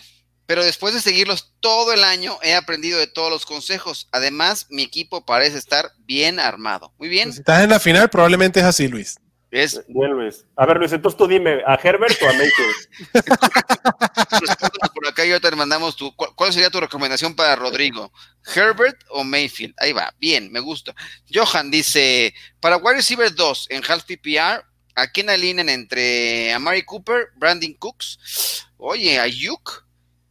Pero 0.49 0.65
después 0.65 0.95
de 0.95 0.99
seguirlos 0.99 1.53
todo 1.59 1.93
el 1.93 2.03
año 2.03 2.39
he 2.41 2.55
aprendido 2.55 2.97
de 2.97 3.05
todos 3.05 3.29
los 3.29 3.45
consejos. 3.45 4.07
Además, 4.11 4.65
mi 4.71 4.81
equipo 4.81 5.23
parece 5.23 5.59
estar 5.59 5.91
bien 5.99 6.39
armado. 6.39 6.91
Muy 6.97 7.07
bien. 7.07 7.25
Pues 7.25 7.35
si 7.35 7.41
estás 7.41 7.63
en 7.63 7.69
la 7.69 7.79
final, 7.79 8.09
probablemente 8.09 8.59
es 8.59 8.65
así, 8.65 8.87
Luis. 8.87 9.19
Es 9.51 9.85
Bien, 9.87 10.09
Luis. 10.09 10.47
A 10.55 10.65
ver, 10.65 10.77
Luis, 10.77 10.91
entonces 10.91 11.15
tú 11.19 11.27
dime, 11.27 11.61
¿a 11.67 11.75
Herbert 11.75 12.19
o 12.23 12.29
a 12.29 12.33
Mayfield? 12.33 12.75
Por 14.95 15.07
acá 15.07 15.23
y 15.23 15.29
ahorita 15.29 15.51
te 15.51 15.55
mandamos 15.55 15.95
tu. 15.95 16.15
¿cuál, 16.15 16.31
cuál 16.33 16.51
sería 16.51 16.71
tu 16.71 16.79
recomendación 16.79 17.35
para 17.35 17.55
Rodrigo? 17.55 18.11
¿Herbert 18.55 19.03
o 19.09 19.23
Mayfield? 19.23 19.75
Ahí 19.77 19.93
va, 19.93 20.15
bien, 20.19 20.51
me 20.51 20.61
gusta. 20.61 20.95
Johan 21.31 21.69
dice: 21.69 22.33
Para 22.59 22.77
wide 22.77 22.95
receiver 22.95 23.35
2 23.35 23.67
en 23.69 23.83
half 23.87 24.03
PPR, 24.03 24.65
¿a 24.95 25.07
quién 25.13 25.29
alinean 25.29 25.69
entre 25.69 26.51
Amari 26.53 26.81
Cooper, 26.85 27.27
Brandon 27.35 27.75
Cooks, 27.75 28.65
oye, 28.79 29.19
Ayuk 29.19 29.87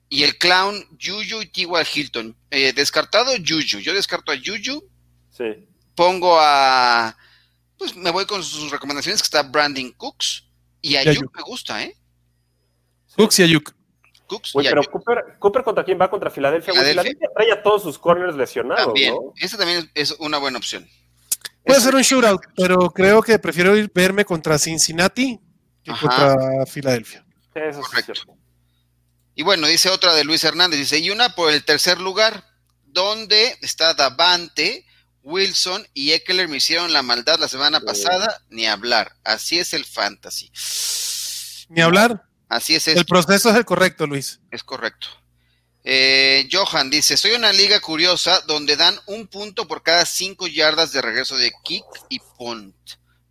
y 0.09 0.23
el 0.25 0.39
clown 0.39 0.85
Juju 1.01 1.43
y 1.43 1.47
T.Y. 1.47 1.67
Hilton? 1.95 2.37
Eh, 2.51 2.73
descartado 2.73 3.33
Juju. 3.37 3.79
Yo 3.81 3.93
descarto 3.93 4.33
a 4.33 4.37
Juju, 4.37 4.83
Sí. 5.31 5.69
pongo 5.95 6.39
a. 6.41 7.17
Pues 7.77 7.95
me 7.95 8.11
voy 8.11 8.25
con 8.27 8.43
sus 8.43 8.71
recomendaciones, 8.71 9.21
que 9.23 9.27
está 9.27 9.43
Brandon 9.43 9.93
Cooks 9.93 10.45
y 10.83 10.97
Ayuk 10.97 11.11
Ayuk. 11.23 11.37
me 11.37 11.43
gusta, 11.43 11.83
¿eh? 11.85 11.95
Cooks 13.17 13.39
y 13.39 13.43
Ayuk. 13.45 13.73
Cooks 14.27 14.53
Güey, 14.53 14.67
y 14.67 14.69
pero 14.69 14.81
Ayuk. 14.81 14.91
Cooper, 14.93 15.25
Cooper 15.39 15.63
contra 15.63 15.85
quién 15.85 15.99
va 16.01 16.11
contra 16.11 16.31
Filadelfia. 16.31 16.73
Filadelfia. 16.75 17.29
Trae 17.35 17.53
a 17.53 17.63
todos 17.63 17.83
sus 17.83 17.99
corners 17.99 18.35
lesionados, 18.37 18.87
También, 18.87 19.15
¿no? 19.15 19.33
esa 19.37 19.57
también 19.57 19.91
es 19.95 20.13
una 20.19 20.39
buena 20.39 20.59
opción. 20.59 20.89
Puede 21.65 21.81
ser 21.81 21.95
un 21.95 22.03
shootout, 22.03 22.41
pero 22.57 22.91
creo 22.91 23.23
que 23.23 23.39
prefiero 23.39 23.77
ir 23.77 23.91
verme 23.95 24.25
contra 24.25 24.59
Cincinnati 24.59 25.39
que 25.85 25.91
Ajá. 25.91 26.01
contra 26.09 26.67
Filadelfia. 26.67 27.25
Eso 27.55 27.73
sí 27.75 27.81
es 27.81 27.87
Correcto. 27.89 28.15
cierto. 28.15 28.38
Y 29.39 29.45
bueno, 29.45 29.69
dice 29.69 29.89
otra 29.91 30.15
de 30.15 30.25
Luis 30.25 30.43
Hernández, 30.43 30.81
dice, 30.81 30.99
y 30.99 31.11
una 31.11 31.37
por 31.37 31.53
el 31.53 31.65
tercer 31.65 32.01
lugar, 32.01 32.45
donde 32.87 33.57
está 33.63 33.95
Davante, 33.95 34.85
Wilson 35.23 35.87
y 35.95 36.11
Eckler 36.11 36.49
me 36.49 36.57
hicieron 36.57 36.93
la 36.93 37.03
maldad 37.03 37.39
la 37.39 37.47
semana 37.47 37.79
Sí. 37.79 37.87
pasada, 37.87 38.43
ni 38.51 38.67
hablar. 38.67 39.15
Así 39.23 39.61
es 39.61 39.75
el 39.75 39.85
fantasy. 39.85 40.51
Ni 41.69 41.81
hablar. 41.81 42.25
Así 42.49 42.75
es, 42.75 42.89
El 42.89 42.99
es, 42.99 43.05
proceso 43.05 43.51
es 43.51 43.55
el 43.55 43.65
correcto, 43.65 44.09
Luis. 44.09 44.41
es 44.51 44.65
correcto. 44.65 45.07
Eh, 45.85 46.49
Johan 46.51 46.91
dice, 46.91 47.17
soy 47.17 47.31
una 47.31 47.53
liga 47.53 47.79
curiosa 47.79 48.41
donde 48.41 48.75
dan 48.75 48.99
un 49.07 49.29
punto 49.29 49.69
por 49.69 49.85
cada 49.85 50.05
cinco 50.05 50.49
yardas 50.49 50.91
de 50.91 51.01
regreso 51.01 51.37
de 51.37 51.53
kick 51.63 51.85
y 52.09 52.19
punt, 52.37 52.75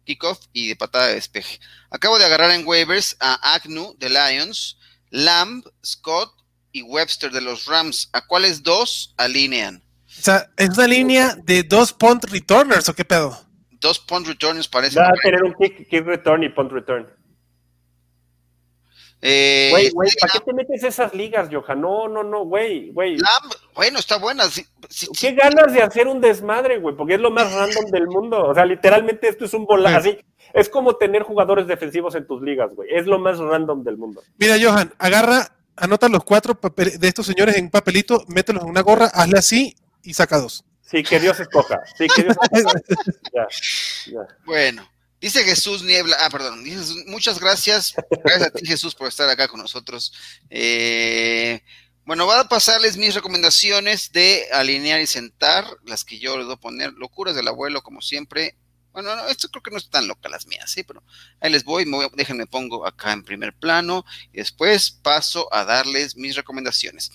kickoff 0.06 0.39
y 0.54 0.70
de 0.70 0.78
patada 0.78 1.08
de 1.08 1.15
despeje. 1.15 1.60
Acabo 1.89 2.17
de 2.17 2.24
agarrar 2.24 2.52
en 2.52 2.65
waivers 2.65 3.17
a 3.20 3.56
Agnew 3.56 3.93
de 3.98 4.10
Lions, 4.10 4.76
Lamb, 5.10 5.63
Scott 5.86 6.32
y 6.72 6.82
Webster 6.82 7.32
de 7.32 7.41
los 7.41 7.65
Rams. 7.65 8.10
¿A 8.13 8.26
cuáles 8.26 8.63
dos 8.63 9.13
alinean? 9.17 9.84
O 10.06 10.22
sea, 10.22 10.50
es 10.58 10.70
una 10.70 10.88
línea 10.88 11.36
de 11.43 11.63
dos 11.63 11.93
punt 11.93 12.26
returners, 12.26 12.89
¿o 12.89 12.96
qué 12.96 13.06
pedo? 13.06 13.39
Dos 13.80 14.00
punt 14.00 14.28
returns 14.28 14.67
parece. 14.67 15.00
Va 15.00 15.08
a 15.08 15.22
tener 15.22 15.43
un 15.43 15.54
kick, 15.54 15.88
kick 15.89 16.06
return 16.06 16.43
y 16.43 16.50
punt 16.50 16.72
return. 16.72 17.08
Eh, 19.21 19.69
Güey, 19.71 19.89
güey, 19.89 20.10
¿para 20.21 20.34
qué 20.34 20.39
te 20.41 20.53
metes 20.53 20.84
esas 20.84 21.13
ligas, 21.13 21.49
Johan? 21.51 21.82
No, 21.82 22.08
no, 22.08 22.23
no, 22.23 22.45
güey, 22.45 22.91
güey. 22.91 23.17
Bueno, 23.73 23.97
está 23.99 24.17
buena. 24.19 24.45
sí- 24.45 24.65
sí- 24.89 25.08
¿Qué 25.19 25.32
ganas 25.34 25.73
de 25.73 25.82
hacer 25.82 26.08
un 26.08 26.21
desmadre, 26.21 26.77
güey? 26.77 26.95
Porque 26.95 27.15
es 27.15 27.19
lo 27.19 27.32
más 27.32 27.51
random 27.51 27.86
del 27.91 28.08
mundo. 28.08 28.45
O 28.45 28.53
sea, 28.53 28.65
literalmente 28.65 29.27
esto 29.27 29.45
es 29.45 29.53
un 29.56 29.65
volado. 29.65 29.97
Así, 29.97 30.17
es 30.53 30.69
como 30.69 30.95
tener 30.97 31.23
jugadores 31.23 31.65
defensivos 31.67 32.13
en 32.15 32.27
tus 32.27 32.41
ligas, 32.43 32.69
güey. 32.75 32.89
Es 32.93 33.08
lo 33.08 33.17
más 33.17 33.39
random 33.39 33.84
del 33.84 33.97
mundo. 33.97 34.21
Mira, 34.38 34.56
Johan, 34.62 34.93
agarra, 34.99 35.51
anota 35.75 36.08
los 36.10 36.23
cuatro 36.23 36.58
de 36.75 37.08
estos 37.08 37.25
señores 37.25 37.58
en 37.58 37.65
un 37.65 37.71
papelito, 37.71 38.23
mételos 38.27 38.63
en 38.63 38.69
una 38.69 38.82
gorra, 38.82 39.06
hazle 39.13 39.39
así 39.39 39.75
y 40.03 40.13
saca 40.13 40.38
dos. 40.39 40.63
Sí, 40.82 41.03
que 41.03 41.19
Dios 41.19 41.39
escoja. 41.39 41.82
Sí, 41.97 42.08
que 42.15 42.23
Dios 42.23 42.38
escoja. 42.51 42.80
Ya, 43.34 43.47
ya. 44.12 44.27
Bueno, 44.45 44.88
dice 45.21 45.43
Jesús 45.43 45.84
Niebla, 45.84 46.15
ah, 46.21 46.30
perdón, 46.30 46.63
muchas 47.08 47.39
gracias, 47.39 47.93
gracias 48.23 48.47
a 48.47 48.51
ti 48.51 48.65
Jesús 48.65 48.95
por 48.95 49.08
estar 49.08 49.30
acá 49.30 49.47
con 49.47 49.60
nosotros. 49.60 50.13
Eh, 50.49 51.62
bueno, 52.06 52.25
voy 52.25 52.38
a 52.38 52.45
pasarles 52.45 52.95
mis 52.97 53.13
recomendaciones 53.15 54.12
de 54.12 54.45
alinear 54.53 55.01
y 55.01 55.08
sentar, 55.08 55.65
las 55.86 56.03
que 56.06 56.19
yo 56.19 56.38
les 56.38 56.45
voy 56.45 56.56
a 56.56 56.60
poner, 56.60 56.93
locuras 56.93 57.36
del 57.36 57.47
abuelo, 57.47 57.82
como 57.82 58.01
siempre. 58.01 58.56
Bueno, 58.93 59.15
no, 59.15 59.27
esto 59.27 59.49
creo 59.49 59.62
que 59.62 59.71
no 59.71 59.77
es 59.77 59.89
tan 59.89 60.08
loca 60.08 60.27
las 60.30 60.47
mías, 60.47 60.71
sí, 60.71 60.84
pero 60.84 61.03
ahí 61.39 61.51
les 61.51 61.63
voy, 61.63 61.86
me 61.86 61.97
voy- 61.97 62.10
déjenme 62.15 62.47
pongo 62.47 62.88
acá 62.88 63.12
en 63.12 63.23
primer 63.23 63.53
plano 63.53 64.06
y 64.34 64.38
después 64.38 64.89
paso 64.89 65.53
a 65.53 65.65
darles 65.65 66.15
mis 66.15 66.36
recomendaciones. 66.36 67.12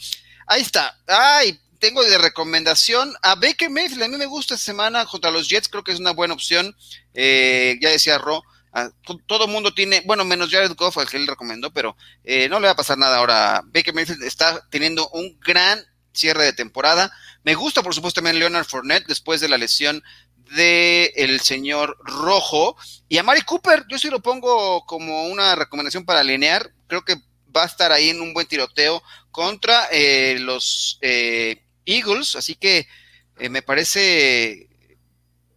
Ahí 0.47 0.63
está. 0.63 0.97
Ay, 1.07 1.59
tengo 1.83 2.05
de 2.05 2.17
recomendación 2.17 3.13
a 3.23 3.35
Baker 3.35 3.69
Mayfield. 3.69 4.05
A 4.05 4.09
mí 4.09 4.17
me 4.17 4.27
gusta 4.27 4.55
esta 4.55 4.65
semana 4.67 5.05
contra 5.05 5.33
los 5.33 5.49
Jets. 5.49 5.69
Creo 5.69 5.83
que 5.83 5.91
es 5.91 5.99
una 5.99 6.13
buena 6.13 6.33
opción. 6.33 6.77
Eh, 7.13 7.77
ya 7.81 7.91
decía 7.91 8.19
Ro. 8.19 8.41
to- 9.05 9.19
todo 9.27 9.49
mundo 9.49 9.75
tiene, 9.75 10.01
bueno, 10.07 10.25
menos 10.25 10.49
Jared 10.51 10.77
Goff, 10.77 10.97
al 10.99 11.09
que 11.11 11.17
él 11.17 11.27
recomendó, 11.27 11.73
pero 11.73 11.97
eh, 12.23 12.49
no 12.49 12.61
le 12.61 12.67
va 12.67 12.73
a 12.73 12.77
pasar 12.77 12.99
nada 12.99 13.17
ahora. 13.19 13.63
Baker 13.67 13.93
Mayfield 13.95 14.23
está 14.23 14.65
teniendo 14.71 15.09
un 15.09 15.39
gran 15.41 15.85
cierre 16.13 16.45
de 16.45 16.53
temporada. 16.53 17.13
Me 17.43 17.57
gusta, 17.57 17.83
por 17.83 17.95
supuesto, 17.97 18.21
también 18.21 18.39
Leonard 18.39 18.65
Fournette 18.65 19.09
después 19.09 19.41
de 19.41 19.49
la 19.49 19.59
lesión 19.59 20.05
de 20.55 21.13
señor 21.43 21.99
Rojo. 22.05 22.77
Y 23.09 23.19
a 23.19 23.25
Mari 23.25 23.43
Cooper, 23.43 23.87
yo 23.89 23.99
sí 23.99 24.09
lo 24.09 24.21
pongo 24.21 24.87
como 24.87 25.25
una 25.27 25.57
recomendación 25.57 26.05
para 26.05 26.21
alinear. 26.21 26.71
Creo 26.87 27.05
que 27.05 27.17
va 27.55 27.65
a 27.65 27.67
estar 27.67 27.91
ahí 27.91 28.11
en 28.11 28.21
un 28.21 28.33
buen 28.33 28.47
tiroteo 28.47 29.03
contra 29.33 29.89
eh, 29.91 30.37
los 30.39 30.99
eh, 31.01 31.65
Eagles, 31.87 32.37
así 32.37 32.55
que 32.55 32.87
eh, 33.39 33.49
me 33.49 33.63
parece 33.63 34.69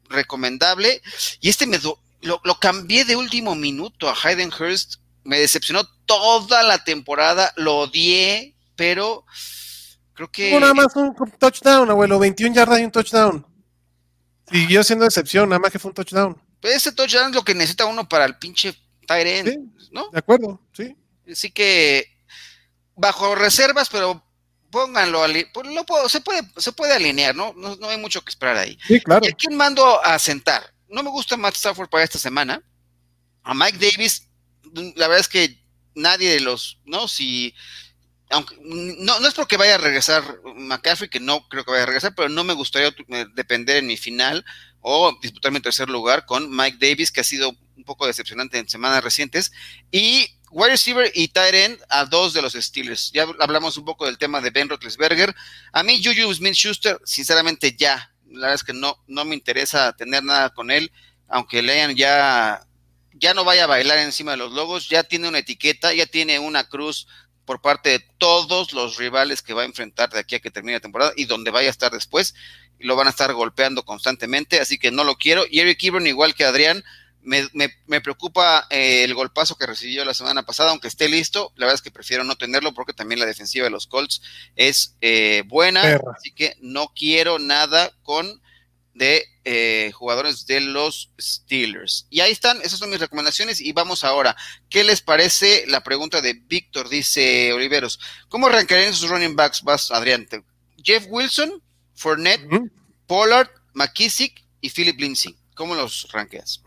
recomendable. 0.10 1.02
Y 1.42 1.50
este 1.50 1.68
me 1.68 1.78
do- 1.78 2.00
lo, 2.22 2.42
lo 2.44 2.56
cambié 2.60 3.06
de 3.06 3.16
último 3.16 3.56
minuto 3.56 4.10
a 4.10 4.16
Hayden 4.24 4.52
Hurst. 4.58 4.96
Me 5.24 5.40
decepcionó 5.40 5.84
toda 6.06 6.64
la 6.64 6.84
temporada, 6.84 7.52
lo 7.56 7.78
odié, 7.78 8.56
pero 8.76 9.26
creo 10.14 10.32
que 10.32 10.50
Tuvo 10.50 10.60
nada 10.60 10.74
más 10.74 10.96
un 10.96 11.16
touchdown, 11.40 11.90
abuelo, 11.90 12.20
21 12.20 12.54
yardas 12.56 12.80
y 12.80 12.84
un 12.84 12.92
touchdown. 12.92 13.46
Siguió 14.52 14.84
siendo 14.84 15.06
decepción, 15.06 15.50
nada 15.50 15.60
más 15.60 15.72
que 15.72 15.80
fue 15.80 15.90
un 15.90 15.96
touchdown. 15.96 16.40
pues, 16.62 16.76
ese 16.76 16.92
touchdown 16.92 17.30
es 17.30 17.36
lo 17.36 17.44
que 17.44 17.56
necesita 17.56 17.86
uno 17.86 18.08
para 18.08 18.26
el 18.26 18.38
pinche 18.38 18.76
end, 19.10 19.50
Sí. 19.50 19.90
¿no? 19.92 20.10
¿De 20.10 20.20
acuerdo? 20.20 20.62
Sí. 20.74 20.96
Así 21.32 21.50
que 21.52 22.08
bajo 22.96 23.34
reservas, 23.36 23.90
pero 23.90 24.24
pónganlo, 24.76 25.22
pues, 25.54 25.68
lo 25.68 25.86
puedo- 25.86 26.10
se, 26.10 26.20
puede, 26.20 26.42
se 26.58 26.74
puede 26.74 26.94
alinear, 26.94 27.34
¿no? 27.34 27.54
¿no? 27.56 27.78
No 27.78 27.88
hay 27.88 27.98
mucho 27.98 28.22
que 28.22 28.30
esperar 28.30 28.58
ahí. 28.58 28.78
Sí, 28.86 29.00
claro. 29.00 29.26
¿Y 29.26 29.30
a 29.30 29.34
quién 29.34 29.56
mando 29.56 30.04
a 30.04 30.20
sentar? 30.20 30.74
No 30.90 31.02
me 31.02 31.10
gusta 31.10 31.38
Matt 31.38 31.56
Stafford 31.56 31.88
para 31.88 32.04
esta 32.04 32.20
semana. 32.20 32.62
A 33.44 33.54
Mike 33.54 33.78
Davis, 33.78 34.28
la 34.98 35.08
verdad 35.08 35.22
es 35.22 35.30
que 35.30 35.64
nadie 35.96 36.30
de 36.30 36.42
los, 36.42 36.78
¿no? 36.84 37.08
Si, 37.08 37.56
aunque, 38.30 38.58
no, 38.60 39.18
no 39.22 39.28
es 39.30 39.34
porque 39.34 39.56
vaya 39.56 39.76
a 39.76 39.78
regresar 39.78 40.42
McCaffrey, 40.58 41.10
que 41.10 41.22
no 41.22 41.48
creo 41.48 41.64
que 41.64 41.72
vaya 41.72 41.84
a 41.84 41.88
regresar, 41.88 42.14
pero 42.14 42.28
no 42.28 42.44
me 42.44 42.52
gustaría 42.54 42.94
depender 43.34 43.78
en 43.78 43.88
mi 43.88 43.96
final 43.96 44.44
o 44.82 45.18
disputar 45.22 45.54
mi 45.54 45.62
tercer 45.62 45.90
lugar 45.90 46.26
con 46.26 46.54
Mike 46.54 46.80
Davis, 46.86 47.14
que 47.14 47.22
ha 47.22 47.24
sido 47.24 47.56
un 47.78 47.86
poco 47.86 48.08
decepcionante 48.08 48.58
en 48.58 48.68
semanas 48.68 49.02
recientes, 49.06 49.54
y 49.90 50.28
wide 50.56 50.72
receiver 50.72 51.12
y 51.14 51.28
tight 51.28 51.54
end 51.54 51.80
a 51.90 52.06
dos 52.06 52.34
de 52.34 52.42
los 52.42 52.54
Steelers. 52.54 53.12
Ya 53.12 53.28
hablamos 53.40 53.76
un 53.76 53.84
poco 53.84 54.06
del 54.06 54.18
tema 54.18 54.40
de 54.40 54.52
Ben 54.52 54.70
Roethlisberger. 54.70 55.36
A 55.74 55.84
mí 55.84 56.02
Juju 56.02 56.34
Smith-Schuster, 56.34 56.98
sinceramente 57.04 57.76
ya, 57.78 58.10
la 58.26 58.40
verdad 58.40 58.56
es 58.56 58.64
que 58.64 58.72
no, 58.72 58.98
no 59.06 59.26
me 59.26 59.36
interesa 59.36 59.92
tener 59.98 60.24
nada 60.24 60.52
con 60.52 60.72
él, 60.72 60.94
aunque 61.28 61.62
le 61.62 61.74
hayan 61.74 61.96
ya, 61.98 62.66
ya 63.12 63.34
no 63.34 63.44
vaya 63.44 63.66
a 63.66 63.68
bailar 63.68 63.98
encima 63.98 64.32
de 64.32 64.38
los 64.38 64.54
logos, 64.54 64.88
ya 64.88 65.04
tiene 65.04 65.28
una 65.28 65.40
etiqueta, 65.40 65.94
ya 65.94 66.06
tiene 66.06 66.40
una 66.40 66.64
cruz 66.70 67.06
por 67.44 67.62
parte 67.62 67.90
de 67.90 68.00
todos 68.18 68.72
los 68.72 68.96
rivales 68.96 69.42
que 69.42 69.54
va 69.54 69.64
a 69.64 69.66
enfrentar 69.66 70.10
de 70.10 70.20
aquí 70.20 70.36
a 70.36 70.40
que 70.40 70.52
termine 70.52 70.78
la 70.78 70.80
temporada 70.80 71.12
y 71.18 71.26
donde 71.26 71.52
vaya 71.52 71.68
a 71.68 71.72
estar 71.72 71.92
después, 71.92 72.34
lo 72.80 72.96
van 72.96 73.08
a 73.08 73.10
estar 73.10 73.34
golpeando 73.34 73.84
constantemente, 73.84 74.62
así 74.62 74.78
que 74.78 74.90
no 74.90 75.04
lo 75.04 75.18
quiero. 75.18 75.44
Y 75.50 75.60
Eric 75.60 75.84
Ebron, 75.84 76.08
igual 76.08 76.34
que 76.34 76.46
Adrián, 76.46 76.82
me, 77.26 77.48
me, 77.54 77.70
me 77.88 78.02
preocupa 78.02 78.68
eh, 78.70 79.04
el 79.04 79.14
golpazo 79.14 79.56
que 79.56 79.66
recibió 79.66 80.06
la 80.06 80.14
semana 80.14 80.44
pasada, 80.44 80.72
aunque 80.72 80.88
esté 80.88 81.10
listo, 81.10 81.52
la 81.56 81.66
verdad 81.66 81.76
es 81.76 81.82
que 81.82 81.92
prefiero 81.92 82.24
no 82.24 82.36
tenerlo 82.36 82.74
porque 82.74 82.94
también 82.94 83.20
la 83.20 83.26
defensiva 83.26 83.66
de 83.66 83.72
los 83.72 83.88
Colts 83.88 84.22
es 84.56 84.96
eh, 85.02 85.44
buena, 85.48 85.82
Perra. 85.82 86.14
así 86.18 86.32
que 86.32 86.56
no 86.62 86.94
quiero 86.96 87.40
nada 87.40 87.92
con 88.04 88.42
de 88.94 89.26
eh, 89.44 89.92
jugadores 89.94 90.48
de 90.48 90.62
los 90.62 91.12
Steelers. 91.20 92.08
Y 92.10 92.22
ahí 92.22 92.32
están, 92.32 92.62
esas 92.62 92.80
son 92.80 92.90
mis 92.90 93.00
recomendaciones 93.00 93.60
y 93.60 93.74
vamos 93.74 94.04
ahora. 94.06 94.36
¿Qué 94.70 94.84
les 94.84 95.02
parece 95.02 95.66
la 95.68 95.84
pregunta 95.84 96.22
de 96.22 96.34
Víctor? 96.34 96.88
Dice 96.88 97.52
Oliveros, 97.52 98.00
¿cómo 98.30 98.48
arrancarían 98.48 98.94
sus 98.94 99.10
running 99.10 99.36
backs? 99.36 99.64
Vas, 99.64 99.92
Adrián. 99.92 100.28
Jeff 100.82 101.06
Wilson, 101.10 101.62
Fournette. 101.94 102.48
Pollard, 103.06 103.50
McKissick 103.74 104.44
y 104.62 104.70
Philip 104.70 105.00
Lindsay. 105.00 105.36
¿Cómo 105.56 105.76
los 105.76 106.08
ranqueas? 106.12 106.62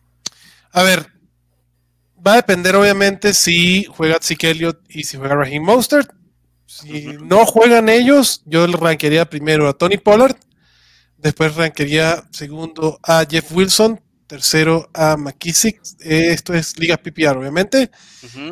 A 0.72 0.82
ver, 0.82 1.06
va 2.24 2.34
a 2.34 2.36
depender 2.36 2.76
obviamente 2.76 3.32
si 3.34 3.84
juega 3.84 4.18
Zeke 4.20 4.50
Elliott 4.50 4.80
y 4.88 5.04
si 5.04 5.16
juega 5.16 5.36
Raheem 5.36 5.62
Mostert. 5.62 6.10
Si 6.66 7.06
no 7.20 7.46
juegan 7.46 7.88
ellos, 7.88 8.42
yo 8.44 8.66
ranquearía 8.66 9.24
primero 9.30 9.68
a 9.68 9.72
Tony 9.72 9.96
Pollard, 9.96 10.36
después 11.16 11.56
ranquearía 11.56 12.24
segundo 12.30 12.98
a 13.02 13.24
Jeff 13.28 13.50
Wilson, 13.52 13.98
tercero 14.26 14.90
a 14.92 15.16
McKissick, 15.16 15.80
esto 16.00 16.52
es 16.52 16.78
Liga 16.78 16.98
PPR 16.98 17.38
obviamente, 17.38 17.90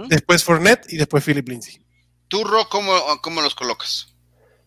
después 0.08 0.42
Fournette 0.42 0.90
y 0.90 0.96
después 0.96 1.22
Philip 1.22 1.46
Lindsay. 1.46 1.82
¿Tú, 2.28 2.42
Ro, 2.42 2.66
cómo, 2.70 2.92
cómo 3.20 3.42
los 3.42 3.54
colocas? 3.54 4.16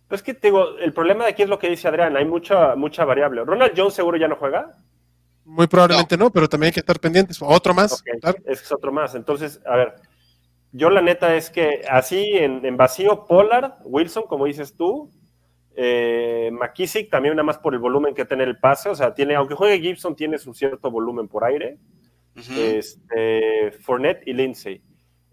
Pues 0.07 0.21
que 0.21 0.35
te 0.35 0.47
digo, 0.47 0.77
el 0.77 0.93
problema 0.93 1.23
de 1.23 1.31
aquí 1.31 1.41
es 1.41 1.49
lo 1.49 1.57
que 1.57 1.69
dice 1.69 1.87
Adrián, 1.87 2.15
hay 2.17 2.25
mucha, 2.25 2.75
mucha 2.75 3.03
variable. 3.03 3.43
¿Ronald 3.43 3.73
Jones 3.75 3.95
seguro 3.95 4.17
ya 4.17 4.27
no 4.27 4.35
juega? 4.35 4.77
Muy 5.49 5.65
probablemente 5.65 6.15
no, 6.15 6.29
pero 6.29 6.47
también 6.47 6.67
hay 6.67 6.73
que 6.73 6.79
estar 6.79 6.99
pendientes. 6.99 7.39
Otro 7.41 7.73
más. 7.73 8.03
Es 8.45 8.71
otro 8.71 8.91
más. 8.91 9.15
Entonces, 9.15 9.59
a 9.65 9.75
ver, 9.75 9.95
yo 10.71 10.91
la 10.91 11.01
neta 11.01 11.35
es 11.35 11.49
que 11.49 11.81
así 11.89 12.23
en, 12.33 12.77
vacío, 12.77 13.25
Pollard, 13.25 13.73
Wilson, 13.83 14.25
como 14.27 14.45
dices 14.45 14.75
tú, 14.75 15.09
eh, 15.75 16.51
McKissick 16.53 17.09
también 17.09 17.35
nada 17.35 17.45
más 17.45 17.57
por 17.57 17.73
el 17.73 17.79
volumen 17.79 18.13
que 18.13 18.25
tiene 18.25 18.43
el 18.43 18.59
pase, 18.59 18.89
o 18.89 18.95
sea, 18.95 19.15
tiene, 19.15 19.33
aunque 19.33 19.55
juegue 19.55 19.79
Gibson, 19.79 20.15
tiene 20.15 20.37
su 20.37 20.53
cierto 20.53 20.91
volumen 20.91 21.27
por 21.27 21.43
aire. 21.43 21.79
este, 22.35 23.71
Fournette 23.81 24.27
y 24.27 24.33
Lindsay. 24.33 24.83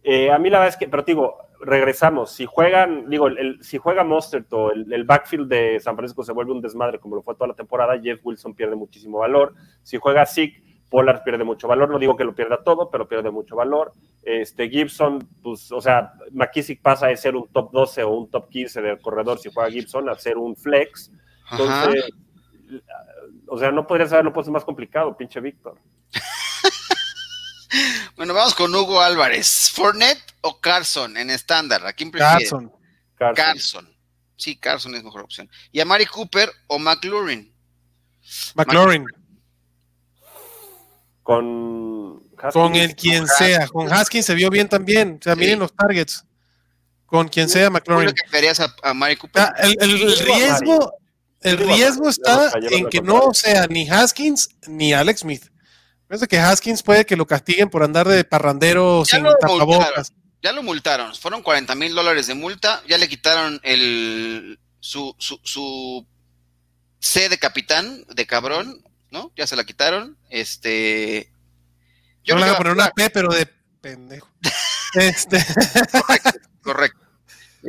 Eh, 0.02 0.30
a 0.30 0.38
mí 0.38 0.48
la 0.48 0.60
verdad 0.60 0.74
es 0.74 0.78
que, 0.78 0.88
pero 0.88 1.02
digo, 1.02 1.36
regresamos. 1.60 2.32
Si 2.32 2.46
juegan, 2.46 3.08
digo, 3.08 3.28
el, 3.28 3.62
si 3.62 3.78
juega 3.78 4.04
Mostert 4.04 4.52
o 4.52 4.72
el, 4.72 5.04
backfield 5.04 5.48
de 5.48 5.80
San 5.80 5.96
Francisco 5.96 6.24
se 6.24 6.32
vuelve 6.32 6.52
un 6.52 6.60
desmadre 6.60 6.98
como 6.98 7.16
lo 7.16 7.22
fue 7.22 7.34
toda 7.34 7.48
la 7.48 7.54
temporada, 7.54 8.00
Jeff 8.00 8.20
Wilson 8.24 8.54
pierde 8.54 8.76
muchísimo 8.76 9.18
valor. 9.18 9.54
Si 9.82 9.96
juega 9.96 10.26
Zeke, 10.26 10.62
Pollard 10.88 11.22
pierde 11.24 11.44
mucho 11.44 11.68
valor. 11.68 11.90
No 11.90 11.98
digo 11.98 12.16
que 12.16 12.24
lo 12.24 12.34
pierda 12.34 12.62
todo, 12.62 12.90
pero 12.90 13.08
pierde 13.08 13.30
mucho 13.30 13.56
valor. 13.56 13.92
Este 14.22 14.68
Gibson, 14.68 15.26
pues, 15.42 15.70
o 15.72 15.80
sea, 15.80 16.12
McKissick 16.32 16.80
pasa 16.80 17.08
de 17.08 17.16
ser 17.16 17.36
un 17.36 17.48
top 17.48 17.72
12 17.72 18.02
o 18.04 18.10
un 18.10 18.30
top 18.30 18.48
15 18.48 18.82
del 18.82 19.00
corredor 19.00 19.38
si 19.38 19.50
juega 19.52 19.70
Gibson 19.70 20.08
a 20.08 20.14
ser 20.14 20.36
un 20.36 20.56
flex. 20.56 21.10
Entonces, 21.50 22.04
o 23.48 23.58
sea, 23.58 23.70
no 23.70 23.86
podría 23.86 24.06
saberlo, 24.06 24.32
pues 24.32 24.46
es 24.46 24.52
más 24.52 24.64
complicado, 24.64 25.16
pinche 25.16 25.40
Víctor. 25.40 25.78
bueno, 28.16 28.34
vamos 28.34 28.54
con 28.54 28.74
Hugo 28.74 29.00
Álvarez. 29.00 29.70
¿Fournette 29.72 30.22
o 30.42 30.60
Carson 30.60 31.16
en 31.16 31.30
estándar? 31.30 31.86
¿A 31.86 31.92
quién 31.92 32.10
prefiere? 32.10 32.44
Carson. 32.44 32.72
Carson. 33.16 33.96
Sí, 34.36 34.56
Carson 34.56 34.94
es 34.94 35.02
mejor 35.02 35.22
opción. 35.22 35.50
¿Y 35.72 35.80
a 35.80 35.84
Mari 35.84 36.06
Cooper 36.06 36.50
o 36.66 36.78
McLaurin? 36.78 37.52
McLaurin. 38.54 39.06
Con 41.22 42.26
con 42.52 42.76
el 42.76 42.94
quien 42.94 43.26
sea. 43.26 43.66
Con 43.68 43.92
Haskins 43.92 44.26
se 44.26 44.34
vio 44.34 44.50
bien 44.50 44.68
también. 44.68 45.18
O 45.20 45.22
sea, 45.22 45.34
miren 45.34 45.58
los 45.58 45.74
targets. 45.74 46.24
Con 47.06 47.28
quien 47.28 47.48
sea, 47.48 47.70
McLaurin. 47.70 48.12
¿Qué 48.12 48.48
a, 48.48 48.88
a 48.88 48.94
Mari 48.94 49.16
Cooper? 49.16 49.42
Ah, 49.42 49.54
el, 49.58 50.18
riesgo, 50.18 50.92
el 51.40 51.58
riesgo 51.58 52.08
está 52.08 52.52
en 52.70 52.88
que 52.88 53.00
no 53.00 53.32
sea 53.32 53.66
ni 53.68 53.88
Haskins 53.88 54.48
ni 54.66 54.92
Alex 54.92 55.20
Smith. 55.20 55.44
Pienso 56.08 56.26
que 56.26 56.38
Haskins 56.38 56.82
puede 56.82 57.04
que 57.04 57.16
lo 57.16 57.26
castiguen 57.26 57.68
por 57.68 57.82
andar 57.82 58.06
de 58.06 58.24
parrandero 58.24 59.04
sin 59.04 59.24
tapabocas. 59.40 60.12
Ya 60.42 60.52
lo 60.52 60.62
multaron, 60.62 61.14
fueron 61.14 61.42
40 61.42 61.74
mil 61.74 61.94
dólares 61.94 62.28
de 62.28 62.34
multa, 62.34 62.82
ya 62.86 62.98
le 62.98 63.08
quitaron 63.08 63.58
el 63.64 64.60
su, 64.78 65.16
su, 65.18 65.40
su 65.42 66.06
C 67.00 67.28
de 67.28 67.38
capitán, 67.38 68.04
de 68.14 68.26
cabrón, 68.26 68.84
¿no? 69.10 69.32
Ya 69.36 69.46
se 69.46 69.56
la 69.56 69.64
quitaron. 69.64 70.16
Este. 70.30 71.32
Yo 72.22 72.34
no 72.34 72.40
le 72.40 72.46
voy 72.46 72.54
a 72.54 72.58
poner 72.58 72.72
una 72.72 72.90
P, 72.90 73.10
pero 73.10 73.32
de 73.32 73.46
pendejo. 73.80 74.28
este. 74.94 75.44
Correcto, 75.90 76.48
correcto. 76.62 77.00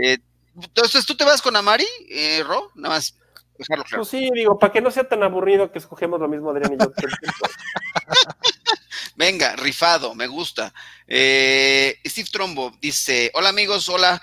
Eh, 0.03 0.17
entonces, 0.61 1.05
¿tú 1.05 1.15
te 1.15 1.23
vas 1.23 1.41
con 1.41 1.55
Amari, 1.55 1.87
eh, 2.09 2.43
Ro? 2.45 2.71
Nada 2.75 2.95
más 2.95 3.15
dejarlo 3.57 3.83
claro. 3.83 4.03
Pues 4.03 4.09
sí, 4.09 4.29
digo, 4.33 4.57
para 4.57 4.73
que 4.73 4.81
no 4.81 4.91
sea 4.91 5.07
tan 5.07 5.23
aburrido 5.23 5.71
que 5.71 5.79
escogemos 5.79 6.19
lo 6.19 6.27
mismo 6.27 6.51
Adrián 6.51 6.73
y 6.73 6.77
yo. 6.77 6.91
Venga, 9.15 9.55
rifado, 9.55 10.13
me 10.13 10.27
gusta. 10.27 10.73
Eh, 11.07 11.99
Steve 12.05 12.29
Trombo 12.31 12.71
dice: 12.81 13.31
Hola 13.33 13.49
amigos, 13.49 13.89
hola. 13.89 14.21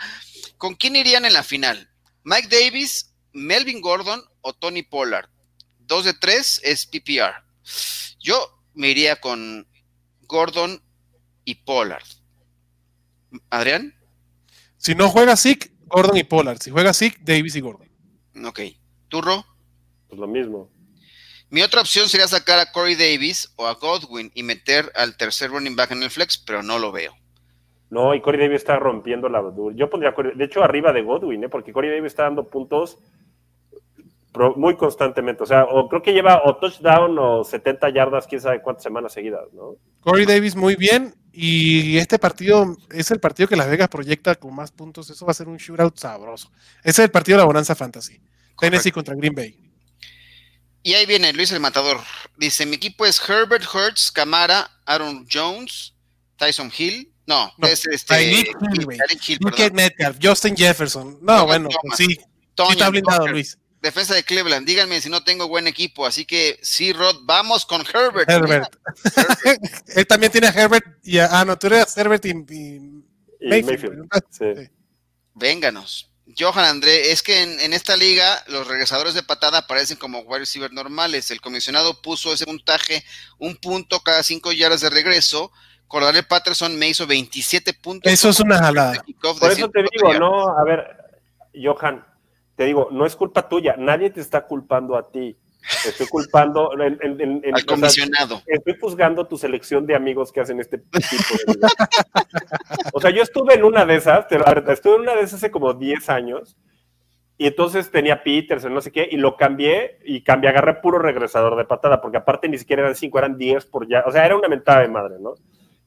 ¿Con 0.56 0.74
quién 0.74 0.96
irían 0.96 1.24
en 1.24 1.32
la 1.32 1.42
final? 1.42 1.90
¿Mike 2.22 2.48
Davis, 2.48 3.12
Melvin 3.32 3.80
Gordon 3.80 4.22
o 4.40 4.54
Tony 4.54 4.82
Pollard? 4.82 5.28
Dos 5.80 6.04
de 6.04 6.14
tres 6.14 6.60
es 6.62 6.86
PPR. 6.86 7.44
Yo 8.20 8.62
me 8.74 8.88
iría 8.88 9.20
con 9.20 9.66
Gordon 10.22 10.82
y 11.44 11.56
Pollard. 11.56 12.04
¿Adrián? 13.50 13.94
Si 14.76 14.94
no 14.94 15.08
juega 15.08 15.36
Zeke, 15.36 15.72
Gordon 15.86 16.16
y 16.16 16.24
Pollard. 16.24 16.60
Si 16.60 16.70
juega 16.70 16.94
Zeke, 16.94 17.18
Davis 17.20 17.56
y 17.56 17.60
Gordon. 17.60 17.90
Ok. 18.46 18.60
¿Turro? 19.14 19.44
Pues 20.08 20.18
lo 20.18 20.26
mismo. 20.26 20.68
Mi 21.48 21.62
otra 21.62 21.80
opción 21.80 22.08
sería 22.08 22.26
sacar 22.26 22.58
a 22.58 22.72
Corey 22.72 22.96
Davis 22.96 23.54
o 23.54 23.68
a 23.68 23.74
Godwin 23.74 24.32
y 24.34 24.42
meter 24.42 24.90
al 24.96 25.16
tercer 25.16 25.52
running 25.52 25.76
back 25.76 25.92
en 25.92 26.02
el 26.02 26.10
flex, 26.10 26.36
pero 26.36 26.64
no 26.64 26.80
lo 26.80 26.90
veo. 26.90 27.14
No, 27.90 28.12
y 28.12 28.20
Corey 28.20 28.40
Davis 28.40 28.56
está 28.56 28.76
rompiendo 28.80 29.28
la. 29.28 29.40
Yo 29.76 29.88
pondría, 29.88 30.12
de 30.34 30.44
hecho, 30.44 30.64
arriba 30.64 30.92
de 30.92 31.02
Godwin, 31.02 31.44
¿eh? 31.44 31.48
porque 31.48 31.72
Corey 31.72 31.90
Davis 31.90 32.06
está 32.06 32.24
dando 32.24 32.48
puntos 32.48 32.98
muy 34.56 34.74
constantemente. 34.74 35.44
O 35.44 35.46
sea, 35.46 35.62
o 35.62 35.88
creo 35.88 36.02
que 36.02 36.12
lleva 36.12 36.42
o 36.44 36.56
touchdown 36.56 37.16
o 37.16 37.44
70 37.44 37.90
yardas, 37.90 38.26
quién 38.26 38.40
sabe 38.40 38.62
cuántas 38.62 38.82
semanas 38.82 39.12
seguidas, 39.12 39.44
¿no? 39.52 39.76
Corey 40.00 40.26
Davis 40.26 40.56
muy 40.56 40.74
bien. 40.74 41.14
Y 41.30 41.98
este 41.98 42.18
partido 42.18 42.76
es 42.90 43.12
el 43.12 43.20
partido 43.20 43.48
que 43.48 43.54
Las 43.54 43.70
Vegas 43.70 43.88
proyecta 43.88 44.34
con 44.34 44.56
más 44.56 44.72
puntos. 44.72 45.08
Eso 45.08 45.24
va 45.24 45.30
a 45.30 45.34
ser 45.34 45.46
un 45.46 45.58
shootout 45.58 45.96
sabroso. 45.98 46.50
Ese 46.82 47.02
es 47.02 47.06
el 47.06 47.10
partido 47.12 47.38
de 47.38 47.42
la 47.42 47.46
Bonanza 47.46 47.76
Fantasy. 47.76 48.20
Tennessee 48.58 48.92
contra 48.92 49.14
Green 49.14 49.34
Bay. 49.34 49.58
Y 50.82 50.94
ahí 50.94 51.06
viene 51.06 51.32
Luis 51.32 51.50
el 51.52 51.60
Matador. 51.60 52.00
Dice: 52.36 52.66
Mi 52.66 52.76
equipo 52.76 53.06
es 53.06 53.20
Herbert 53.28 53.64
Hurts, 53.72 54.12
Camara, 54.12 54.70
Aaron 54.84 55.26
Jones, 55.30 55.94
Tyson 56.36 56.70
Hill. 56.76 57.10
No, 57.26 57.52
es 57.62 57.86
este. 57.86 58.22
Hill, 58.22 59.40
Metcalf, 59.72 60.18
Justin 60.22 60.56
Jefferson. 60.56 61.18
No, 61.22 61.46
bueno, 61.46 61.68
pues 61.82 61.96
sí. 61.96 62.06
sí 62.06 62.20
está 62.70 62.90
blindado, 62.90 63.26
Luis. 63.28 63.58
Defensa 63.80 64.14
de 64.14 64.24
Cleveland. 64.24 64.66
Díganme 64.66 65.00
si 65.00 65.10
no 65.10 65.22
tengo 65.24 65.46
buen 65.46 65.66
equipo. 65.66 66.06
Así 66.06 66.24
que 66.24 66.58
sí, 66.62 66.92
Rod, 66.92 67.16
vamos 67.24 67.66
con 67.66 67.82
Herbert. 67.82 68.30
Herbert. 68.30 68.76
Él 69.94 70.06
también 70.06 70.32
tiene 70.32 70.46
a 70.46 70.50
Herbert 70.50 70.86
y 71.02 71.18
a. 71.18 71.40
Ah, 71.40 71.44
no, 71.44 71.58
tú 71.58 71.66
eres 71.66 71.96
Herbert 71.96 72.24
y. 72.26 72.34
Mayfield. 73.42 74.08
Sí. 74.30 74.70
Vénganos. 75.34 76.10
Johan 76.38 76.64
André, 76.64 77.12
es 77.12 77.22
que 77.22 77.42
en, 77.42 77.72
esta 77.74 77.96
liga 77.96 78.42
los 78.48 78.66
regresadores 78.66 79.14
de 79.14 79.22
patada 79.22 79.58
aparecen 79.58 79.98
como 79.98 80.20
wide 80.20 80.40
receiver 80.40 80.72
normales. 80.72 81.30
El 81.30 81.40
comisionado 81.40 82.00
puso 82.00 82.32
ese 82.32 82.46
puntaje, 82.46 83.04
un 83.38 83.56
punto 83.56 84.00
cada 84.00 84.22
cinco 84.22 84.52
yardas 84.52 84.80
de 84.80 84.90
regreso. 84.90 85.52
Cordale 85.86 86.22
Patterson 86.22 86.76
me 86.78 86.88
hizo 86.88 87.06
27 87.06 87.74
puntos. 87.74 88.10
Eso 88.10 88.30
es 88.30 88.40
una 88.40 88.58
jalada. 88.58 89.04
Por 89.20 89.52
eso 89.52 89.68
te 89.68 89.84
digo, 89.92 90.14
no, 90.14 90.48
a 90.58 90.64
ver, 90.64 90.96
Johan, 91.54 92.04
te 92.56 92.64
digo, 92.64 92.88
no 92.90 93.04
es 93.04 93.14
culpa 93.16 93.48
tuya, 93.48 93.76
nadie 93.76 94.10
te 94.10 94.20
está 94.20 94.46
culpando 94.46 94.96
a 94.96 95.10
ti. 95.10 95.36
Estoy 95.86 96.06
culpando 96.08 96.72
al 96.72 97.66
comisionado. 97.66 98.42
estoy 98.46 98.76
juzgando 98.80 99.26
tu 99.26 99.38
selección 99.38 99.86
de 99.86 99.94
amigos 99.94 100.30
que 100.32 100.40
hacen 100.40 100.60
este 100.60 100.78
tipo 100.78 100.94
de 101.46 101.54
vida. 101.54 101.68
o 102.92 103.00
sea, 103.00 103.10
yo 103.10 103.22
estuve 103.22 103.54
en 103.54 103.64
una 103.64 103.86
de 103.86 103.96
esas, 103.96 104.26
estuve 104.30 104.96
en 104.96 105.00
una 105.02 105.14
de 105.14 105.20
esas 105.20 105.34
hace 105.34 105.50
como 105.50 105.72
10 105.72 106.08
años, 106.10 106.56
y 107.36 107.46
entonces 107.46 107.90
tenía 107.90 108.22
Peterson, 108.22 108.72
no 108.72 108.80
sé 108.80 108.92
qué, 108.92 109.08
y 109.10 109.16
lo 109.16 109.36
cambié, 109.36 109.98
y 110.04 110.22
cambié, 110.22 110.50
agarré 110.50 110.74
puro 110.74 110.98
regresador 110.98 111.56
de 111.56 111.64
patada, 111.64 112.00
porque 112.00 112.18
aparte 112.18 112.48
ni 112.48 112.58
siquiera 112.58 112.82
eran 112.82 112.94
5, 112.94 113.18
eran 113.18 113.36
10 113.36 113.66
por 113.66 113.88
ya, 113.88 114.04
o 114.06 114.12
sea, 114.12 114.24
era 114.24 114.36
una 114.36 114.48
mentada 114.48 114.82
de 114.82 114.88
madre, 114.88 115.16
¿no? 115.20 115.34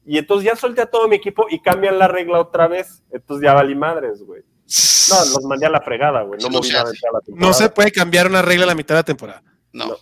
Y 0.04 0.18
entonces 0.18 0.46
ya 0.46 0.56
solté 0.56 0.82
a 0.82 0.86
todo 0.86 1.06
mi 1.08 1.16
equipo 1.16 1.46
y 1.50 1.60
cambian 1.60 1.98
la 1.98 2.08
regla 2.08 2.40
otra 2.40 2.66
vez, 2.66 3.02
entonces 3.10 3.44
ya 3.44 3.54
valí 3.54 3.74
madres, 3.74 4.22
güey. 4.22 4.42
No, 5.10 5.16
los 5.20 5.44
mandé 5.44 5.66
a 5.66 5.70
la 5.70 5.80
fregada, 5.80 6.22
güey. 6.22 6.38
No, 6.40 6.50
no 7.28 7.52
se 7.54 7.68
puede 7.70 7.90
cambiar 7.90 8.26
una 8.26 8.42
regla 8.42 8.64
a 8.64 8.68
la 8.68 8.74
mitad 8.74 8.94
de 8.94 8.98
la 8.98 9.04
temporada. 9.04 9.42
No, 9.72 9.96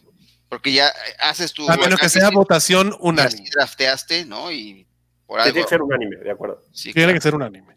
porque 0.49 0.73
ya 0.73 0.93
haces 1.19 1.53
tu. 1.53 1.69
A 1.69 1.77
menos 1.77 2.01
que 2.01 2.09
sea 2.09 2.31
votación 2.31 2.97
unánime. 3.01 3.49
drafteaste, 3.53 4.25
¿no? 4.25 4.51
Y 4.53 4.87
por 5.27 5.41
algo. 5.41 5.53
Tiene 5.53 5.65
que 5.65 5.71
ser 5.71 5.83
unánime, 5.83 6.17
de 6.17 6.31
acuerdo. 6.31 6.63
Sí, 6.73 6.93
Tiene 6.93 7.13
que 7.13 7.21
ser 7.21 7.35
unánime. 7.35 7.77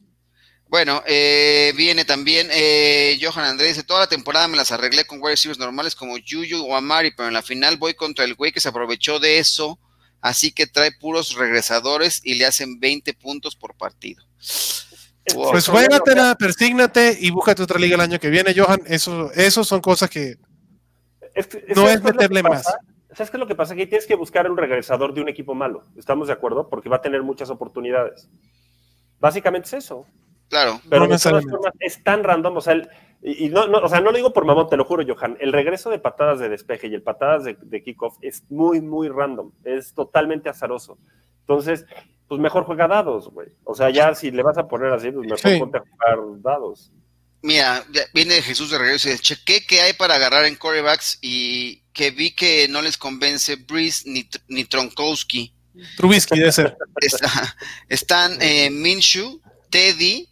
Bueno, 0.69 1.01
eh, 1.07 1.73
viene 1.75 2.05
también 2.05 2.47
eh, 2.51 3.19
Johan 3.19 3.45
Andrés, 3.45 3.69
dice, 3.69 3.83
toda 3.83 4.01
la 4.01 4.07
temporada 4.07 4.47
me 4.47 4.55
las 4.55 4.71
arreglé 4.71 5.03
con 5.03 5.17
wide 5.19 5.31
receivers 5.31 5.57
normales 5.57 5.95
como 5.95 6.19
Yuyu 6.19 6.63
o 6.63 6.75
Amari, 6.75 7.11
pero 7.17 7.27
en 7.27 7.33
la 7.33 7.41
final 7.41 7.77
voy 7.77 7.95
contra 7.95 8.23
el 8.23 8.35
güey 8.35 8.51
que 8.51 8.59
se 8.59 8.69
aprovechó 8.69 9.19
de 9.19 9.39
eso, 9.39 9.79
así 10.21 10.51
que 10.51 10.67
trae 10.67 10.91
puros 10.91 11.33
regresadores 11.33 12.21
y 12.23 12.35
le 12.35 12.45
hacen 12.45 12.79
20 12.79 13.15
puntos 13.15 13.55
por 13.55 13.75
partido. 13.77 14.23
Pues 15.33 15.67
juégatela, 15.67 16.35
persígnate 16.35 17.17
y 17.19 17.31
búscate 17.31 17.63
otra 17.63 17.79
liga 17.79 17.95
el 17.95 18.01
año 18.01 18.19
que 18.19 18.29
viene, 18.29 18.53
Johan. 18.55 18.81
Eso, 18.85 19.31
eso 19.33 19.63
son 19.63 19.81
cosas 19.81 20.07
que 20.11 20.37
no 21.75 21.87
es 21.87 22.03
meterle 22.03 22.43
más. 22.43 22.63
¿Sabes 23.11 23.31
qué 23.31 23.37
es 23.37 23.39
lo 23.41 23.47
que 23.47 23.55
pasa? 23.55 23.75
Que 23.75 23.87
tienes 23.87 24.05
que 24.05 24.15
buscar 24.15 24.49
un 24.49 24.57
regresador 24.57 25.13
de 25.13 25.21
un 25.21 25.29
equipo 25.29 25.55
malo. 25.55 25.83
¿Estamos 25.97 26.27
de 26.27 26.33
acuerdo? 26.33 26.69
Porque 26.69 26.89
va 26.89 26.97
a 26.97 27.01
tener 27.01 27.23
muchas 27.23 27.49
oportunidades. 27.49 28.29
Básicamente 29.19 29.67
es 29.67 29.73
eso. 29.73 30.05
Claro. 30.49 30.79
Pero 30.89 31.01
No 31.01 31.07
de 31.07 31.07
todas 31.07 31.09
necesariamente. 31.09 31.51
formas 31.51 31.73
es 31.79 32.03
tan 32.03 32.23
random, 32.23 32.57
o 32.57 32.61
sea, 32.61 32.73
el- 32.73 32.89
y, 33.21 33.45
y 33.45 33.49
no, 33.49 33.67
no, 33.67 33.79
o 33.79 33.89
sea, 33.89 33.99
no 33.99 34.11
lo 34.11 34.17
digo 34.17 34.31
por 34.31 34.45
mamón, 34.45 34.69
te 34.69 34.77
lo 34.77 34.85
juro, 34.85 35.03
Johan. 35.05 35.37
El 35.39 35.51
regreso 35.51 35.89
de 35.89 35.99
patadas 35.99 36.39
de 36.39 36.49
despeje 36.49 36.87
y 36.87 36.93
el 36.95 37.03
patadas 37.03 37.43
de, 37.43 37.57
de 37.61 37.83
kickoff 37.83 38.17
es 38.21 38.49
muy, 38.49 38.79
muy 38.81 39.09
random. 39.09 39.51
Es 39.63 39.93
totalmente 39.93 40.47
azaroso. 40.49 40.97
Entonces, 41.41 41.85
pues 42.27 42.39
mejor 42.39 42.63
juega 42.63 42.87
dados, 42.87 43.29
güey. 43.31 43.49
O 43.63 43.75
sea, 43.75 43.89
ya 43.89 44.13
si 44.15 44.31
le 44.31 44.41
vas 44.43 44.57
a 44.57 44.67
poner 44.67 44.93
así, 44.93 45.11
pues 45.11 45.25
mejor 45.25 45.39
Sí. 45.39 45.59
ponte 45.59 45.79
a 45.79 45.81
jugar 45.81 46.41
dados. 46.41 46.93
Mira, 47.41 47.85
viene 48.13 48.41
Jesús 48.41 48.69
de 48.71 48.77
regreso 48.77 49.07
y 49.07 49.11
dice, 49.11 49.23
chequé 49.23 49.65
que 49.65 49.81
hay 49.81 49.93
para 49.93 50.15
agarrar 50.15 50.45
en 50.45 50.55
corebacks 50.55 51.17
y 51.21 51.81
que 51.93 52.11
vi 52.11 52.31
que 52.31 52.67
no 52.67 52.81
les 52.81 52.97
convence 52.97 53.55
Breeze 53.55 54.03
ni, 54.05 54.27
ni 54.49 54.65
Tronkowski. 54.65 55.53
Trubisky 55.95 56.37
debe 56.37 56.51
ser. 56.51 56.75
Está- 56.99 57.55
están 57.89 58.37
eh, 58.41 58.69
Minshew, 58.69 59.41
Teddy, 59.69 60.27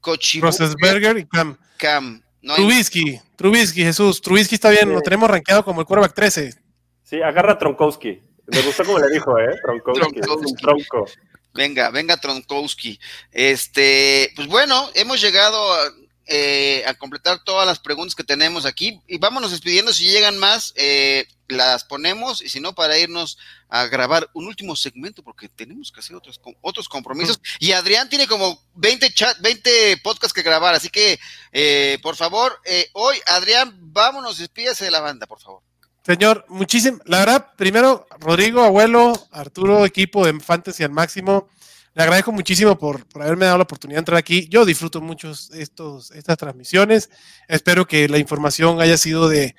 Cochibuque, 0.00 0.50
Roethlisberger 0.56 1.18
y 1.18 1.26
Cam. 1.26 1.58
Cam. 1.76 2.22
No 2.40 2.54
hay- 2.54 2.58
Trubisky, 2.60 3.20
Trubisky, 3.36 3.82
Jesús. 3.82 4.20
Trubisky 4.22 4.54
está 4.54 4.70
bien, 4.70 4.90
lo 4.92 5.00
tenemos 5.02 5.28
rankeado 5.30 5.64
como 5.64 5.80
el 5.80 5.86
quarterback 5.86 6.14
13. 6.14 6.54
Sí, 7.02 7.20
agarra 7.22 7.52
a 7.52 7.58
Tronkowski. 7.58 8.22
Me 8.46 8.60
gustó 8.62 8.84
como 8.84 8.98
le 8.98 9.10
dijo, 9.12 9.38
¿eh? 9.38 9.58
Tronkowski. 9.62 10.00
Es 10.00 10.06
un 10.06 10.20
Tronkowski. 10.22 10.54
tronco. 10.62 11.06
Venga, 11.54 11.90
venga 11.90 12.16
Tronkowski. 12.18 12.98
Este, 13.30 14.32
pues 14.36 14.48
bueno, 14.48 14.88
hemos 14.94 15.20
llegado 15.20 15.72
a, 15.72 15.92
eh, 16.26 16.84
a 16.86 16.94
completar 16.94 17.42
todas 17.44 17.66
las 17.66 17.78
preguntas 17.78 18.14
que 18.14 18.24
tenemos 18.24 18.64
aquí 18.64 19.00
y 19.06 19.18
vámonos 19.18 19.50
despidiendo. 19.50 19.92
Si 19.92 20.06
llegan 20.06 20.38
más, 20.38 20.72
eh, 20.76 21.26
las 21.48 21.84
ponemos 21.84 22.42
y 22.42 22.48
si 22.48 22.60
no, 22.60 22.74
para 22.74 22.98
irnos 22.98 23.38
a 23.68 23.86
grabar 23.86 24.30
un 24.34 24.46
último 24.46 24.76
segmento 24.76 25.22
porque 25.22 25.48
tenemos 25.48 25.92
que 25.92 26.00
hacer 26.00 26.16
otros, 26.16 26.40
otros 26.60 26.88
compromisos. 26.88 27.40
Y 27.58 27.72
Adrián 27.72 28.08
tiene 28.08 28.26
como 28.26 28.62
20, 28.74 29.12
chat, 29.12 29.38
20 29.40 29.98
podcasts 29.98 30.32
que 30.32 30.42
grabar, 30.42 30.74
así 30.74 30.88
que 30.88 31.18
eh, 31.52 31.98
por 32.02 32.16
favor, 32.16 32.60
eh, 32.64 32.88
hoy 32.92 33.16
Adrián, 33.26 33.76
vámonos, 33.92 34.38
despídase 34.38 34.84
de 34.84 34.90
la 34.90 35.00
banda, 35.00 35.26
por 35.26 35.40
favor. 35.40 35.62
Señor, 36.04 36.44
muchísimo. 36.48 36.98
La 37.06 37.20
verdad, 37.20 37.52
primero, 37.56 38.06
Rodrigo, 38.20 38.62
abuelo, 38.62 39.12
Arturo, 39.30 39.86
equipo 39.86 40.26
de 40.26 40.38
Fantasy 40.38 40.84
al 40.84 40.90
máximo. 40.90 41.48
Le 41.94 42.02
agradezco 42.02 42.32
muchísimo 42.32 42.76
por, 42.76 43.06
por 43.06 43.22
haberme 43.22 43.46
dado 43.46 43.58
la 43.58 43.64
oportunidad 43.64 43.98
de 43.98 44.00
entrar 44.00 44.18
aquí. 44.18 44.48
Yo 44.48 44.64
disfruto 44.64 45.00
mucho 45.00 45.30
estos, 45.30 46.10
estas 46.10 46.36
transmisiones. 46.36 47.08
Espero 47.46 47.86
que 47.86 48.08
la 48.08 48.18
información 48.18 48.80
haya 48.80 48.98
sido 48.98 49.28
de, 49.28 49.54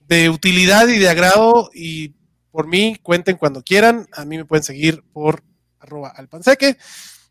de 0.00 0.30
utilidad 0.30 0.88
y 0.88 0.98
de 0.98 1.08
agrado. 1.10 1.70
Y 1.74 2.14
por 2.50 2.66
mí, 2.66 2.96
cuenten 3.02 3.36
cuando 3.36 3.62
quieran. 3.62 4.08
A 4.12 4.24
mí 4.24 4.38
me 4.38 4.46
pueden 4.46 4.64
seguir 4.64 5.04
por 5.12 5.44
arroba 5.78 6.08
alpanseque. 6.08 6.78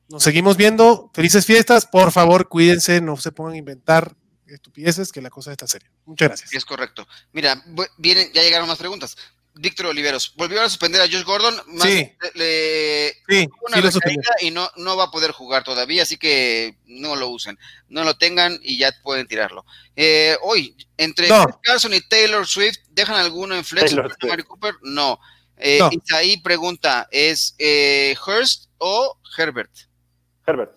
Nos 0.10 0.22
seguimos 0.22 0.58
viendo. 0.58 1.10
Felices 1.16 1.48
fiestas. 1.48 1.88
Por 1.88 2.12
favor, 2.12 2.48
cuídense. 2.48 3.02
No 3.02 3.18
se 3.18 3.32
pongan 3.32 3.54
a 3.54 3.58
inventar 3.58 4.16
estupideces, 4.46 5.12
que 5.12 5.22
la 5.22 5.32
cosa 5.32 5.52
está 5.52 5.68
seria. 5.68 5.91
Muchas 6.06 6.30
gracias. 6.30 6.54
Es 6.54 6.66
correcto. 6.66 7.08
Mira, 7.32 7.64
vienen, 7.98 8.32
ya 8.34 8.43
llegaron 8.43 8.68
más 8.68 8.78
preguntas. 8.78 9.18
Víctor 9.58 9.88
Oliveros, 9.88 10.34
volvió 10.36 10.62
a 10.62 10.70
suspender 10.70 11.01
a 11.01 11.06
Josh 11.06 11.24
Gordon. 11.24 11.56
Más 11.68 11.88
Sí. 11.88 12.12
le, 12.34 13.14
Sí, 13.28 13.47
una 13.62 13.91
sí 13.91 13.99
y 14.41 14.51
no, 14.51 14.70
no 14.76 14.97
va 14.97 15.06
a 15.06 15.12
poder 15.12 15.32
jugar 15.32 15.64
todavía, 15.64 16.03
así 16.03 16.18
que 16.18 16.78
no 16.86 17.16
lo 17.16 17.30
usen, 17.30 17.58
no 17.88 18.03
lo 18.03 18.18
tengan 18.18 18.60
y 18.62 18.78
ya 18.78 18.91
pueden 19.01 19.28
tirarlo. 19.28 19.66
Eh, 19.95 20.36
hoy, 20.41 20.76
entre 20.97 21.30
No. 21.30 21.45
Carson 21.64 21.93
y 21.93 22.01
Taylor 22.01 22.45
Swift, 22.45 22.80
¿dejan 22.89 23.16
alguno 23.16 23.56
en 23.56 23.64
flex? 23.64 23.95
Mari 24.24 24.43
Cooper? 24.43 24.76
No. 24.82 25.20
Eh, 25.58 25.80
No. 25.80 25.89
Isaí 25.91 26.38
pregunta, 26.41 27.08
¿es 27.12 27.56
eh, 27.58 28.16
Hurst 28.28 28.66
o 28.78 29.18
Herbert? 29.38 29.72
Herbert. 30.45 30.74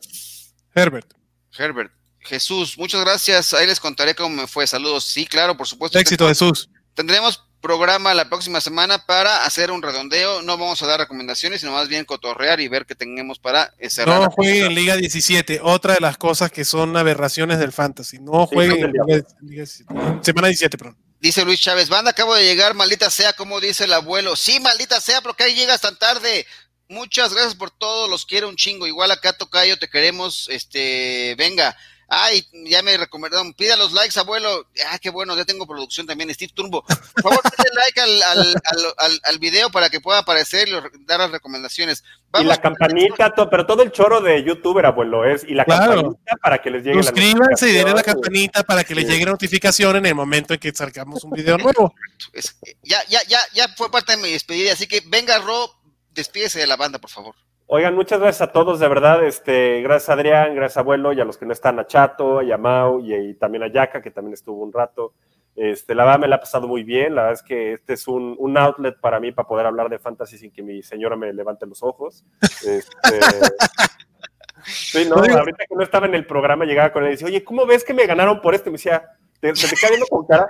Herbert. 0.75 1.13
Herbert. 1.59 1.93
Jesús, 2.21 2.79
muchas 2.79 3.01
gracias. 3.01 3.55
Ahí 3.55 3.67
les 3.67 3.81
contaré 3.81 4.15
cómo 4.15 4.37
me 4.37 4.47
fue. 4.47 4.67
Saludos. 4.67 5.05
Sí, 5.05 5.27
claro, 5.27 5.57
por 5.57 5.67
supuesto. 5.67 5.99
Éxito, 5.99 6.29
Jesús. 6.29 6.69
Tendremos 6.95 7.48
programa 7.61 8.15
la 8.15 8.29
próxima 8.29 8.61
semana 8.61 9.05
para 9.07 9.45
hacer 9.45 9.71
un 9.71 9.83
redondeo. 9.83 10.43
No 10.43 10.57
vamos 10.57 10.83
a 10.83 10.87
dar 10.87 11.01
recomendaciones, 11.01 11.61
sino 11.61 11.73
más 11.73 11.89
bien 11.89 12.05
cotorrear 12.05 12.61
y 12.61 12.69
ver 12.69 12.87
qué 12.87 12.95
tenemos 12.95 13.39
para 13.39 13.73
eh, 13.79 13.91
cerrar. 13.91 14.21
No 14.21 14.31
jueguen 14.31 14.67
en 14.67 14.75
Liga 14.75 14.97
17. 14.97 15.61
Otra 15.63 15.95
de 15.95 16.01
las 16.01 16.17
cosas 16.17 16.51
que 16.51 16.65
son 16.65 16.97
aberraciones 16.97 17.59
del 17.59 17.73
fantasy. 17.73 18.19
No 18.19 18.47
Sí, 18.47 18.55
jueguen 18.55 18.85
en 18.85 18.93
Liga, 18.93 19.05
Liga 19.43 19.65
17. 19.65 19.95
Semana 20.23 20.49
17, 20.49 20.79
perdón. 20.79 20.97
Dice 21.21 21.45
Luis 21.45 21.61
Chávez, 21.61 21.89
banda, 21.89 22.13
acabo 22.13 22.35
de 22.35 22.45
llegar, 22.45 22.75
maldita 22.75 23.11
sea, 23.11 23.33
como 23.33 23.61
dice 23.61 23.85
el 23.85 23.93
abuelo. 23.93 24.37
Sí, 24.37 24.61
maldita 24.61 25.01
sea, 25.01 25.21
pero 25.21 25.35
que 25.35 25.45
ahí 25.45 25.55
llegas 25.55 25.81
tan 25.81 25.97
tarde. 25.99 26.47
Muchas 26.89 27.35
gracias 27.35 27.57
por 27.57 27.73
todo, 27.73 28.07
los 28.09 28.25
quiero 28.25 28.49
un 28.49 28.57
chingo. 28.57 28.87
Igual 28.87 29.11
acá, 29.11 29.33
Tocayo, 29.33 29.79
te 29.79 29.89
queremos, 29.89 30.49
este, 30.49 31.35
venga. 31.37 31.77
Ay, 32.11 32.43
ya 32.65 32.83
me 32.83 32.97
recomendaron, 32.97 33.53
pida 33.53 33.77
los 33.77 33.93
likes, 33.93 34.19
abuelo. 34.19 34.67
Ah, 34.91 34.99
qué 34.99 35.11
bueno, 35.11 35.37
ya 35.37 35.45
tengo 35.45 35.67
producción 35.67 36.07
también, 36.07 36.33
Steve 36.33 36.51
Turbo. 36.55 36.83
Por 36.83 37.23
favor, 37.23 37.41
denle 37.59 37.71
like 37.85 38.01
al, 38.01 38.23
al, 38.23 38.39
al, 38.65 38.85
al, 38.97 39.21
al 39.25 39.39
video 39.39 39.69
para 39.71 39.91
que 39.91 40.01
pueda 40.01 40.21
aparecer 40.21 40.69
y 40.69 40.73
dar 41.05 41.21
las 41.21 41.31
recomendaciones. 41.31 42.03
y 42.41 42.45
la 42.45 42.57
campanita, 42.57 43.35
to- 43.35 43.51
pero 43.51 43.67
todo 43.67 43.83
el 43.83 43.93
choro 43.93 44.23
de 44.23 44.43
youtuber, 44.43 44.87
abuelo, 44.87 45.27
es. 45.27 45.45
Y 45.45 45.53
la 45.53 45.67
Claro. 45.67 45.97
campanita 46.03 46.37
para 46.43 46.59
que 46.63 46.71
les 46.71 46.83
llegue 46.83 46.97
la 46.97 47.03
Suscríbanse 47.03 47.69
y 47.69 47.73
denle 47.73 47.85
la 47.85 47.91
notificación. 47.97 48.23
campanita 48.23 48.63
para 48.63 48.85
que 48.85 48.95
les 48.95 49.07
llegue 49.07 49.25
notificación 49.27 49.97
en 49.97 50.07
el 50.07 50.15
momento 50.15 50.55
en 50.55 50.61
que 50.61 50.73
sacamos 50.75 51.25
un 51.25 51.33
video 51.33 51.59
nuevo. 51.59 51.95
Es- 52.33 52.57
ya, 52.83 53.05
ya, 53.09 53.23
ya, 53.29 53.39
ya 53.53 53.69
fue 53.77 53.91
parte 53.91 54.13
de 54.17 54.23
mi 54.23 54.31
despedida, 54.33 54.73
así 54.73 54.87
que 54.87 55.03
venga, 55.07 55.39
Ro, 55.41 55.71
despídese 56.13 56.59
de 56.59 56.67
la 56.67 56.77
banda, 56.77 56.99
por 56.99 57.11
favor. 57.11 57.35
Oigan, 57.71 57.95
muchas 57.95 58.19
gracias 58.19 58.49
a 58.49 58.53
todos, 58.53 58.81
de 58.81 58.89
verdad. 58.89 59.23
Este, 59.25 59.83
gracias 59.83 60.09
a 60.09 60.15
Adrián, 60.15 60.55
gracias 60.55 60.79
abuelo, 60.79 61.13
y 61.13 61.21
a 61.21 61.25
los 61.27 61.37
que 61.37 61.45
no 61.45 61.53
están, 61.53 61.79
a 61.79 61.87
Chato, 61.87 62.41
a 62.41 62.57
Mau, 62.57 63.01
y, 63.01 63.15
y 63.15 63.35
también 63.35 63.63
a 63.63 63.69
Yaka, 63.71 64.01
que 64.01 64.11
también 64.11 64.33
estuvo 64.33 64.63
un 64.63 64.73
rato. 64.73 65.13
Este, 65.55 65.95
la 65.95 66.05
verdad 66.07 66.21
me 66.21 66.29
la 66.29 66.37
ha 66.37 66.41
pasado 66.41 66.67
muy 66.67 66.83
bien. 66.83 67.15
La 67.15 67.23
verdad 67.25 67.35
es 67.35 67.43
que 67.43 67.75
este 67.75 67.93
es 67.93 68.09
un, 68.09 68.37
un 68.39 68.57
outlet 68.57 68.99
para 68.99 69.21
mí 69.21 69.33
para 69.33 69.47
poder 69.47 69.67
hablar 69.67 69.91
de 69.91 69.99
fantasy 69.99 70.39
sin 70.39 70.51
que 70.51 70.63
mi 70.63 70.83
señora 70.83 71.15
me 71.15 71.31
levante 71.35 71.67
los 71.67 71.83
ojos. 71.83 72.25
Este, 72.41 72.89
sí, 74.65 75.07
no, 75.07 75.17
ahorita 75.17 75.65
que 75.69 75.75
no 75.75 75.83
estaba 75.83 76.07
en 76.07 76.15
el 76.15 76.25
programa, 76.25 76.65
llegaba 76.65 76.91
con 76.91 77.03
él 77.03 77.09
y 77.11 77.13
decía, 77.13 77.27
oye, 77.27 77.45
¿cómo 77.45 77.67
ves 77.67 77.85
que 77.85 77.93
me 77.93 78.07
ganaron 78.07 78.41
por 78.41 78.55
esto? 78.55 78.71
Y 78.71 78.73
me 78.73 78.79
decía, 78.79 79.05
te, 79.41 79.53
te 79.53 79.67
viendo 79.91 80.07
con 80.07 80.27
cara, 80.27 80.49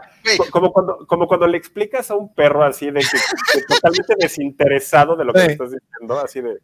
como 0.51 0.73
cuando, 0.73 1.05
como 1.07 1.27
cuando 1.27 1.49
le 1.49 1.59
explicas 1.59 2.11
a 2.13 2.15
un 2.15 2.33
perro 2.33 2.63
así 2.63 2.91
de 2.93 3.01
que, 3.01 3.19
que 3.55 3.63
totalmente 3.67 4.15
desinteresado 4.19 5.17
de 5.17 5.25
lo 5.25 5.33
que 5.33 5.41
Sí. 5.41 5.51
estás 5.53 5.73
diciendo, 5.73 6.21
así 6.21 6.41
de. 6.41 6.59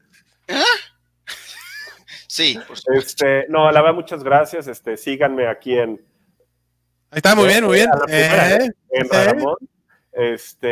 Sí, 2.27 2.59
por 2.67 2.77
supuesto. 2.77 2.93
Este, 3.27 3.47
no, 3.49 3.71
la 3.71 3.81
verdad, 3.81 3.95
muchas 3.95 4.25
gracias. 4.25 4.67
Este, 4.67 4.97
síganme 4.97 5.47
aquí 5.47 5.79
en, 5.79 6.01
Ahí 7.11 7.19
está, 7.19 7.35
muy 7.37 7.47
bien, 7.47 7.65
muy 7.65 7.77
bien. 7.77 7.89
la 7.91 8.05
primera, 8.05 8.57
Eh, 8.57 8.71
en 8.91 9.05
sí. 9.05 9.11
Radamón. 9.13 9.57
Este, 10.13 10.69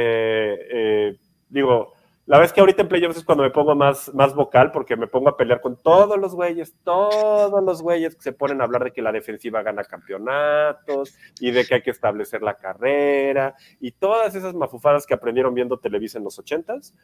eh, 1.09 1.17
digo, 1.49 1.95
la 2.25 2.43
es 2.45 2.53
que 2.53 2.61
ahorita 2.61 2.83
en 2.83 2.89
playoffs 2.89 3.17
es 3.17 3.25
cuando 3.25 3.43
me 3.43 3.51
pongo 3.51 3.75
más, 3.75 4.15
más 4.15 4.35
vocal 4.35 4.71
porque 4.71 4.97
me 4.97 5.09
pongo 5.09 5.29
a 5.29 5.37
pelear 5.37 5.61
con 5.61 5.77
todos 5.77 6.17
los 6.19 6.35
güeyes, 6.35 6.75
todos 6.85 7.63
los 7.65 7.83
güeyes 7.83 8.15
que 8.15 8.23
se 8.23 8.33
ponen 8.33 8.61
a 8.61 8.65
hablar 8.65 8.85
de 8.85 8.93
que 8.93 9.03
la 9.03 9.11
defensiva 9.11 9.63
gana 9.63 9.83
campeonatos 9.83 11.17
y 11.41 11.51
de 11.51 11.67
que 11.67 11.75
hay 11.75 11.83
que 11.83 11.91
establecer 11.91 12.41
la 12.43 12.55
carrera 12.55 13.57
y 13.81 13.91
todas 13.91 14.37
esas 14.37 14.55
mafufadas 14.55 15.05
que 15.05 15.15
aprendieron 15.15 15.53
viendo 15.53 15.79
Televisa 15.79 16.19
en 16.19 16.25
los 16.25 16.39
ochentas, 16.39 16.95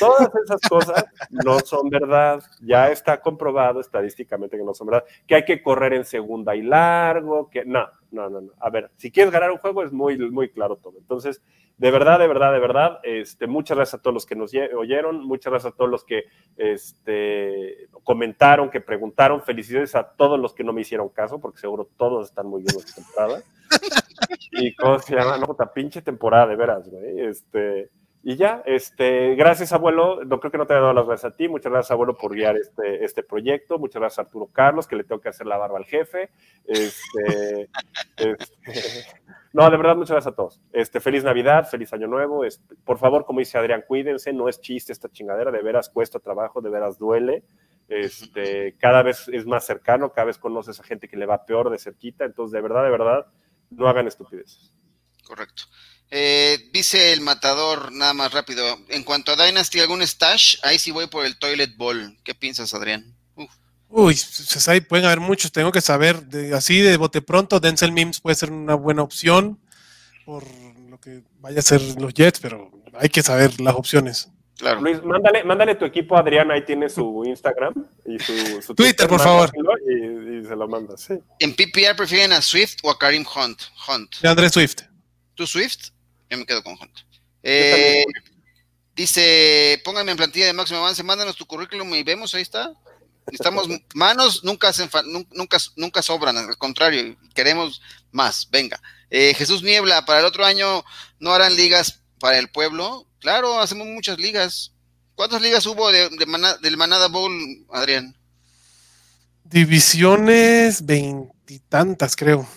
todas 0.00 0.28
esas 0.44 0.60
cosas 0.68 1.04
no 1.30 1.60
son 1.60 1.88
verdad. 1.88 2.42
Ya 2.60 2.90
está 2.90 3.20
comprobado 3.20 3.80
estadísticamente 3.80 4.56
que 4.56 4.64
no 4.64 4.74
son 4.74 4.88
verdad, 4.88 5.04
que 5.26 5.36
hay 5.36 5.44
que 5.44 5.62
correr 5.62 5.92
en 5.92 6.04
segunda 6.04 6.56
y 6.56 6.62
largo, 6.62 7.48
que 7.48 7.64
no, 7.64 7.86
no, 8.14 8.30
no, 8.30 8.40
no. 8.40 8.52
A 8.60 8.70
ver, 8.70 8.90
si 8.96 9.10
quieres 9.10 9.32
ganar 9.32 9.50
un 9.50 9.58
juego 9.58 9.82
es 9.82 9.92
muy, 9.92 10.16
muy 10.30 10.48
claro 10.48 10.76
todo. 10.76 10.94
Entonces, 10.98 11.42
de 11.76 11.90
verdad, 11.90 12.18
de 12.20 12.28
verdad, 12.28 12.52
de 12.52 12.60
verdad, 12.60 13.00
este, 13.02 13.46
muchas 13.46 13.76
gracias 13.76 13.98
a 13.98 14.02
todos 14.02 14.14
los 14.14 14.24
que 14.26 14.36
nos 14.36 14.52
ye- 14.52 14.72
oyeron, 14.74 15.24
muchas 15.26 15.50
gracias 15.50 15.72
a 15.72 15.76
todos 15.76 15.90
los 15.90 16.04
que 16.04 16.22
este, 16.56 17.88
comentaron, 18.04 18.70
que 18.70 18.80
preguntaron, 18.80 19.42
felicidades 19.42 19.94
a 19.94 20.04
todos 20.04 20.38
los 20.38 20.54
que 20.54 20.64
no 20.64 20.72
me 20.72 20.82
hicieron 20.82 21.08
caso, 21.08 21.40
porque 21.40 21.58
seguro 21.58 21.88
todos 21.96 22.28
están 22.28 22.46
muy 22.46 22.62
bien 22.62 22.76
esta 22.78 23.02
temporada. 23.02 23.42
y 24.52 24.74
cómo 24.76 24.98
se 25.00 25.14
llama, 25.16 25.36
no, 25.38 25.46
puta 25.46 25.72
pinche 25.72 26.02
temporada, 26.02 26.46
de 26.46 26.56
veras, 26.56 26.88
güey. 26.88 27.20
Este, 27.20 27.90
y 28.26 28.36
ya, 28.36 28.62
este, 28.64 29.34
gracias 29.34 29.74
abuelo, 29.74 30.24
no 30.24 30.40
creo 30.40 30.50
que 30.50 30.56
no 30.56 30.66
te 30.66 30.72
haya 30.72 30.80
dado 30.80 30.94
las 30.94 31.06
gracias 31.06 31.30
a 31.30 31.36
ti, 31.36 31.46
muchas 31.46 31.70
gracias 31.70 31.90
abuelo 31.90 32.16
por 32.16 32.34
guiar 32.34 32.56
este, 32.56 33.04
este 33.04 33.22
proyecto, 33.22 33.78
muchas 33.78 34.00
gracias 34.00 34.18
a 34.18 34.22
Arturo 34.22 34.46
Carlos, 34.50 34.86
que 34.86 34.96
le 34.96 35.04
tengo 35.04 35.20
que 35.20 35.28
hacer 35.28 35.46
la 35.46 35.58
barba 35.58 35.76
al 35.76 35.84
jefe. 35.84 36.30
Este, 36.64 37.68
este, 38.16 39.04
no, 39.52 39.68
de 39.68 39.76
verdad, 39.76 39.94
muchas 39.94 40.12
gracias 40.12 40.32
a 40.32 40.34
todos. 40.34 40.58
Este, 40.72 41.00
feliz 41.00 41.22
Navidad, 41.22 41.68
feliz 41.68 41.92
Año 41.92 42.06
Nuevo. 42.06 42.46
Este, 42.46 42.74
por 42.76 42.96
favor, 42.96 43.26
como 43.26 43.40
dice 43.40 43.58
Adrián, 43.58 43.84
cuídense, 43.86 44.32
no 44.32 44.48
es 44.48 44.58
chiste 44.58 44.94
esta 44.94 45.10
chingadera, 45.10 45.50
de 45.50 45.62
veras 45.62 45.90
cuesta 45.90 46.18
trabajo, 46.18 46.62
de 46.62 46.70
veras 46.70 46.98
duele. 46.98 47.44
Este, 47.88 48.74
cada 48.78 49.02
vez 49.02 49.28
es 49.28 49.44
más 49.44 49.66
cercano, 49.66 50.14
cada 50.14 50.28
vez 50.28 50.38
conoces 50.38 50.80
a 50.80 50.82
gente 50.82 51.08
que 51.08 51.18
le 51.18 51.26
va 51.26 51.44
peor 51.44 51.68
de 51.68 51.78
cerquita, 51.78 52.24
entonces 52.24 52.54
de 52.54 52.62
verdad, 52.62 52.84
de 52.84 52.90
verdad, 52.90 53.26
no 53.68 53.86
hagan 53.86 54.06
estupideces. 54.06 54.72
Correcto. 55.26 55.64
Eh, 56.10 56.70
dice 56.72 57.12
el 57.12 57.20
matador, 57.20 57.92
nada 57.92 58.14
más 58.14 58.32
rápido. 58.32 58.78
En 58.88 59.02
cuanto 59.02 59.32
a 59.32 59.36
Dynasty, 59.36 59.80
¿algún 59.80 60.02
stash? 60.02 60.56
Ahí 60.62 60.78
sí 60.78 60.90
voy 60.90 61.06
por 61.06 61.24
el 61.24 61.36
Toilet 61.38 61.76
Bowl. 61.76 62.16
¿Qué 62.22 62.34
piensas, 62.34 62.72
Adrián? 62.74 63.14
Uf, 63.34 63.50
Uy, 63.88 64.14
pues 64.14 64.68
ahí 64.68 64.80
pueden 64.80 65.06
haber 65.06 65.20
muchos, 65.20 65.52
tengo 65.52 65.72
que 65.72 65.80
saber. 65.80 66.22
De, 66.26 66.54
así 66.54 66.80
de 66.80 66.96
bote 66.96 67.22
pronto, 67.22 67.60
Denzel 67.60 67.92
Mims 67.92 68.20
puede 68.20 68.36
ser 68.36 68.52
una 68.52 68.74
buena 68.74 69.02
opción 69.02 69.58
por 70.24 70.44
lo 70.88 70.98
que 70.98 71.22
vaya 71.40 71.58
a 71.58 71.62
ser 71.62 71.80
los 72.00 72.14
Jets, 72.14 72.40
pero 72.40 72.70
hay 72.94 73.08
que 73.08 73.22
saber 73.22 73.60
las 73.60 73.74
opciones. 73.74 74.28
Claro. 74.56 74.80
Luis, 74.80 75.02
mándale, 75.02 75.42
mándale 75.44 75.74
tu 75.74 75.84
equipo 75.84 76.16
a 76.16 76.20
Adrián, 76.20 76.50
ahí 76.50 76.64
tiene 76.64 76.88
su 76.88 77.24
Instagram 77.26 77.74
y 78.06 78.18
su, 78.20 78.74
Twitter, 78.74 79.08
por 79.08 79.20
favor. 79.20 79.50
Y, 79.88 80.46
se 80.46 80.54
lo 80.54 80.68
manda, 80.68 80.96
sí. 80.96 81.14
¿En 81.40 81.54
PPR 81.54 81.96
prefieren 81.96 82.32
a 82.32 82.40
Swift 82.40 82.76
o 82.82 82.90
a 82.90 82.98
Karim 82.98 83.24
Hunt? 83.24 83.60
Hunt. 83.88 84.20
De 84.20 84.28
Andrés 84.28 84.52
Swift. 84.52 84.82
¿Tú 85.34 85.46
Swift? 85.46 85.90
Yo 86.30 86.38
me 86.38 86.46
quedo 86.46 86.62
con 86.62 86.74
Hunt. 86.74 86.98
Eh, 87.42 88.04
dice, 88.94 89.80
pónganme 89.84 90.12
en 90.12 90.16
plantilla 90.16 90.46
de 90.46 90.52
máximo 90.52 90.80
avance, 90.80 91.02
mándanos 91.02 91.36
tu 91.36 91.46
currículum 91.46 91.94
y 91.94 92.02
vemos, 92.02 92.34
ahí 92.34 92.42
está. 92.42 92.72
Estamos 93.30 93.68
manos 93.94 94.44
nunca 94.44 94.68
hacen 94.68 94.88
nunca 95.32 95.58
nunca 95.76 96.02
sobran, 96.02 96.36
al 96.36 96.56
contrario, 96.56 97.16
queremos 97.34 97.82
más. 98.12 98.48
Venga. 98.50 98.80
Eh, 99.10 99.34
Jesús 99.34 99.62
Niebla, 99.62 100.04
para 100.04 100.20
el 100.20 100.26
otro 100.26 100.44
año 100.44 100.84
no 101.18 101.32
harán 101.32 101.54
ligas 101.54 102.00
para 102.18 102.38
el 102.38 102.48
pueblo. 102.48 103.06
Claro, 103.20 103.60
hacemos 103.60 103.86
muchas 103.86 104.18
ligas. 104.18 104.72
¿Cuántas 105.14 105.40
ligas 105.40 105.66
hubo 105.66 105.90
de, 105.92 106.08
del 106.60 106.76
Manada 106.76 107.08
Bowl, 107.08 107.32
Adrián? 107.70 108.16
Divisiones 109.44 110.84
veintitantas, 110.84 112.16
creo. 112.16 112.48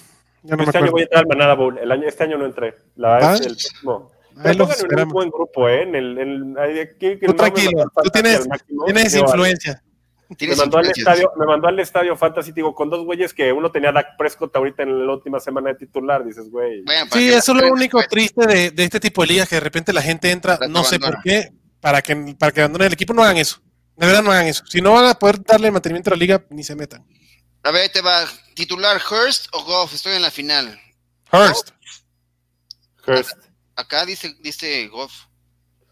Este 0.47 0.77
año 0.77 0.91
voy 0.91 1.01
a 1.01 1.03
entrar 1.03 1.23
al 1.23 1.27
Manada 1.27 1.55
Bowl. 1.55 1.77
El 1.77 1.91
año, 1.91 2.07
este 2.07 2.23
año 2.23 2.37
no 2.37 2.45
entré. 2.45 2.75
La 2.95 3.17
¿Ah? 3.17 3.35
el 3.35 3.41
próximo. 3.41 4.11
Pero 4.43 4.69
en 4.91 4.99
un 5.07 5.09
buen 5.09 5.29
grupo, 5.29 5.67
¿eh? 5.67 5.83
En 5.83 5.95
el, 5.95 6.17
en 6.17 6.57
aquí, 6.59 7.17
tú 7.25 7.33
tranquilo, 7.33 7.91
tú 8.03 8.09
tienes, 8.11 8.47
tienes 8.85 9.15
influencia. 9.15 9.83
Me 10.39 10.55
mandó, 10.57 10.77
al 10.77 10.91
estadio, 10.91 11.31
me 11.37 11.45
mandó 11.45 11.67
al 11.69 11.79
estadio 11.79 12.15
Fantasy, 12.17 12.51
digo, 12.51 12.75
con 12.75 12.89
dos 12.89 13.05
güeyes 13.05 13.33
que 13.33 13.53
uno 13.53 13.71
tenía 13.71 13.93
Dak 13.93 14.17
Prescott 14.17 14.53
ahorita 14.55 14.83
en 14.83 15.07
la 15.07 15.13
última 15.13 15.39
semana 15.39 15.69
de 15.69 15.75
titular, 15.75 16.23
dices, 16.25 16.51
güey. 16.51 16.83
Sí, 17.13 17.29
eso 17.29 17.53
es 17.53 17.61
lo 17.61 17.71
único 17.71 18.01
triste 18.09 18.45
de, 18.45 18.71
de, 18.71 18.83
este 18.83 18.99
tipo 18.99 19.21
de 19.21 19.29
ligas, 19.29 19.47
que 19.47 19.55
de 19.55 19.61
repente 19.61 19.93
la 19.93 20.01
gente 20.01 20.29
entra, 20.29 20.59
no 20.69 20.83
sé 20.83 20.99
por 20.99 21.21
qué, 21.21 21.53
para 21.79 22.01
que, 22.01 22.35
para 22.37 22.51
que 22.51 22.59
abandonen 22.59 22.87
el 22.87 22.93
equipo, 22.93 23.13
no 23.13 23.23
hagan 23.23 23.37
eso. 23.37 23.61
De 23.95 24.05
verdad 24.05 24.21
no 24.21 24.31
hagan 24.31 24.47
eso. 24.47 24.65
Si 24.67 24.81
no 24.81 24.93
van 24.93 25.05
a 25.05 25.13
poder 25.15 25.41
darle 25.41 25.71
mantenimiento 25.71 26.09
a 26.09 26.13
la 26.13 26.19
liga, 26.19 26.45
ni 26.49 26.63
se 26.63 26.75
metan. 26.75 27.05
A 27.67 27.71
ver, 27.71 27.89
te 27.89 27.99
va. 27.99 28.25
¿Titular 28.53 29.01
Hurst 29.11 29.47
o 29.51 29.61
Goff? 29.65 29.93
Estoy 29.93 30.13
en 30.13 30.21
la 30.21 30.31
final. 30.31 30.79
Hurst. 31.33 31.71
Hurst. 33.05 33.37
Acá, 33.75 34.05
dice, 34.05 34.33
dice 34.39 34.87
Goff. 34.87 35.25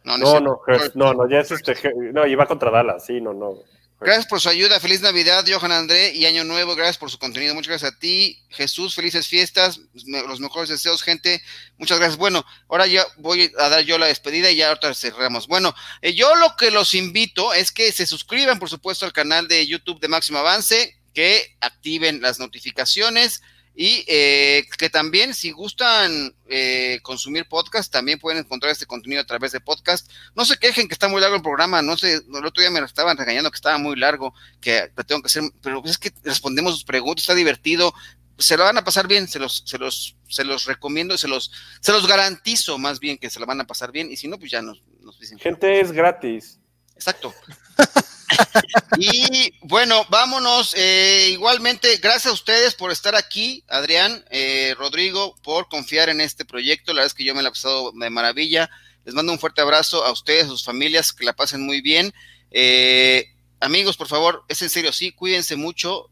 No, 0.06 0.18
no, 0.18 0.40
no, 0.40 0.62
Hurst. 0.66 0.96
no, 0.96 1.14
no, 1.14 1.30
ya 1.30 1.40
es 1.40 1.52
este. 1.52 1.76
No, 2.14 2.26
iba 2.26 2.46
contra 2.46 2.72
Dallas, 2.72 3.06
sí, 3.06 3.20
no, 3.20 3.34
no. 3.34 3.60
Gracias 4.00 4.26
por 4.28 4.40
su 4.40 4.48
ayuda. 4.48 4.80
Feliz 4.80 5.02
Navidad, 5.02 5.44
Johan 5.46 5.74
André, 5.74 6.14
y 6.14 6.26
Año 6.26 6.46
Nuevo. 6.46 6.76
Gracias 6.76 6.98
por 6.98 7.12
su 7.12 7.20
contenido. 7.20 7.54
Muchas 7.54 7.72
gracias 7.72 7.92
a 7.92 8.00
ti, 8.00 8.42
Jesús. 8.52 8.96
Felices 8.96 9.28
fiestas. 9.28 9.82
Los 10.06 10.40
mejores 10.40 10.70
deseos, 10.70 11.04
gente. 11.04 11.42
Muchas 11.78 11.98
gracias. 11.98 12.18
Bueno, 12.18 12.46
ahora 12.70 12.88
ya 12.88 13.06
voy 13.18 13.52
a 13.60 13.68
dar 13.68 13.82
yo 13.82 13.98
la 13.98 14.06
despedida 14.06 14.50
y 14.50 14.56
ya 14.56 14.70
ahorita 14.70 14.94
cerramos. 14.94 15.48
Bueno, 15.48 15.76
eh, 16.02 16.14
yo 16.14 16.36
lo 16.36 16.56
que 16.56 16.72
los 16.72 16.94
invito 16.94 17.54
es 17.54 17.74
que 17.74 17.92
se 17.92 18.06
suscriban, 18.06 18.60
por 18.60 18.70
supuesto, 18.70 19.06
al 19.06 19.12
canal 19.12 19.50
de 19.50 19.68
YouTube 19.68 20.00
de 20.00 20.08
Máximo 20.08 20.40
Avance, 20.40 20.96
que 21.16 21.56
activen 21.62 22.22
las 22.22 22.38
notificaciones 22.40 23.42
y 23.74 24.06
eh, 24.08 24.66
que 24.78 24.90
también, 24.90 25.34
si 25.34 25.52
gustan 25.52 26.34
eh, 26.48 27.00
consumir 27.02 27.48
podcast, 27.48 27.92
también 27.92 28.20
pueden 28.20 28.40
encontrar 28.40 28.72
este 28.72 28.86
contenido 28.86 29.22
a 29.22 29.26
través 29.26 29.52
de 29.52 29.60
podcast. 29.60 30.10
No 30.36 30.46
se 30.46 30.58
quejen 30.58 30.88
que 30.88 30.94
está 30.94 31.08
muy 31.08 31.20
largo 31.20 31.36
el 31.36 31.42
programa, 31.42 31.82
no 31.82 31.98
sé, 31.98 32.14
el 32.14 32.46
otro 32.46 32.62
día 32.62 32.70
me 32.70 32.80
estaban 32.80 33.18
regañando 33.18 33.50
que 33.50 33.56
estaba 33.56 33.78
muy 33.78 33.98
largo, 33.98 34.34
que 34.62 34.92
tengo 35.08 35.22
que 35.22 35.28
hacer, 35.28 35.44
pero 35.62 35.82
es 35.86 35.98
que 35.98 36.12
respondemos 36.24 36.74
sus 36.74 36.86
preguntas, 36.86 37.24
está 37.24 37.36
divertido, 37.36 37.94
se 38.38 38.56
lo 38.56 38.64
van 38.64 38.78
a 38.78 38.84
pasar 38.84 39.08
bien, 39.08 39.28
se 39.28 39.40
los, 39.40 39.64
se 39.66 39.78
los, 39.78 40.16
se 40.30 40.44
los 40.44 40.66
recomiendo, 40.66 41.18
se 41.18 41.28
los, 41.28 41.52
se 41.82 41.92
los 41.92 42.08
garantizo 42.08 42.78
más 42.78 43.00
bien 43.00 43.18
que 43.18 43.30
se 43.30 43.40
lo 43.40 43.46
van 43.46 43.60
a 43.60 43.68
pasar 43.68 43.92
bien, 43.92 44.10
y 44.10 44.16
si 44.16 44.28
no, 44.30 44.38
pues 44.38 44.52
ya 44.52 44.62
nos, 44.62 44.84
nos 45.02 45.20
dicen. 45.20 45.38
Gente 45.40 45.82
es 45.82 45.92
gratis. 45.92 46.60
Exacto. 46.96 47.34
y 48.98 49.54
bueno, 49.62 50.06
vámonos. 50.10 50.74
Eh, 50.76 51.30
igualmente, 51.32 51.98
gracias 51.98 52.28
a 52.28 52.34
ustedes 52.34 52.76
por 52.76 52.92
estar 52.92 53.16
aquí, 53.16 53.64
Adrián, 53.68 54.24
eh, 54.30 54.76
Rodrigo, 54.78 55.36
por 55.44 55.68
confiar 55.68 56.10
en 56.10 56.22
este 56.22 56.46
proyecto. 56.46 56.94
La 56.94 57.02
verdad 57.02 57.08
es 57.08 57.14
que 57.14 57.24
yo 57.24 57.36
me 57.36 57.42
la 57.42 57.50
he 57.50 57.52
pasado 57.52 57.92
de 57.92 58.10
maravilla. 58.10 58.70
Les 59.04 59.14
mando 59.14 59.32
un 59.32 59.40
fuerte 59.40 59.62
abrazo 59.62 60.04
a 60.04 60.12
ustedes, 60.12 60.46
a 60.46 60.50
sus 60.50 60.64
familias, 60.64 61.14
que 61.14 61.26
la 61.26 61.34
pasen 61.34 61.62
muy 61.62 61.82
bien. 61.82 62.14
Eh, 62.52 63.28
amigos, 63.60 63.98
por 63.98 64.08
favor, 64.08 64.44
es 64.48 64.62
en 64.62 64.70
serio, 64.70 64.92
sí, 64.92 65.12
cuídense 65.12 65.56
mucho. 65.56 66.10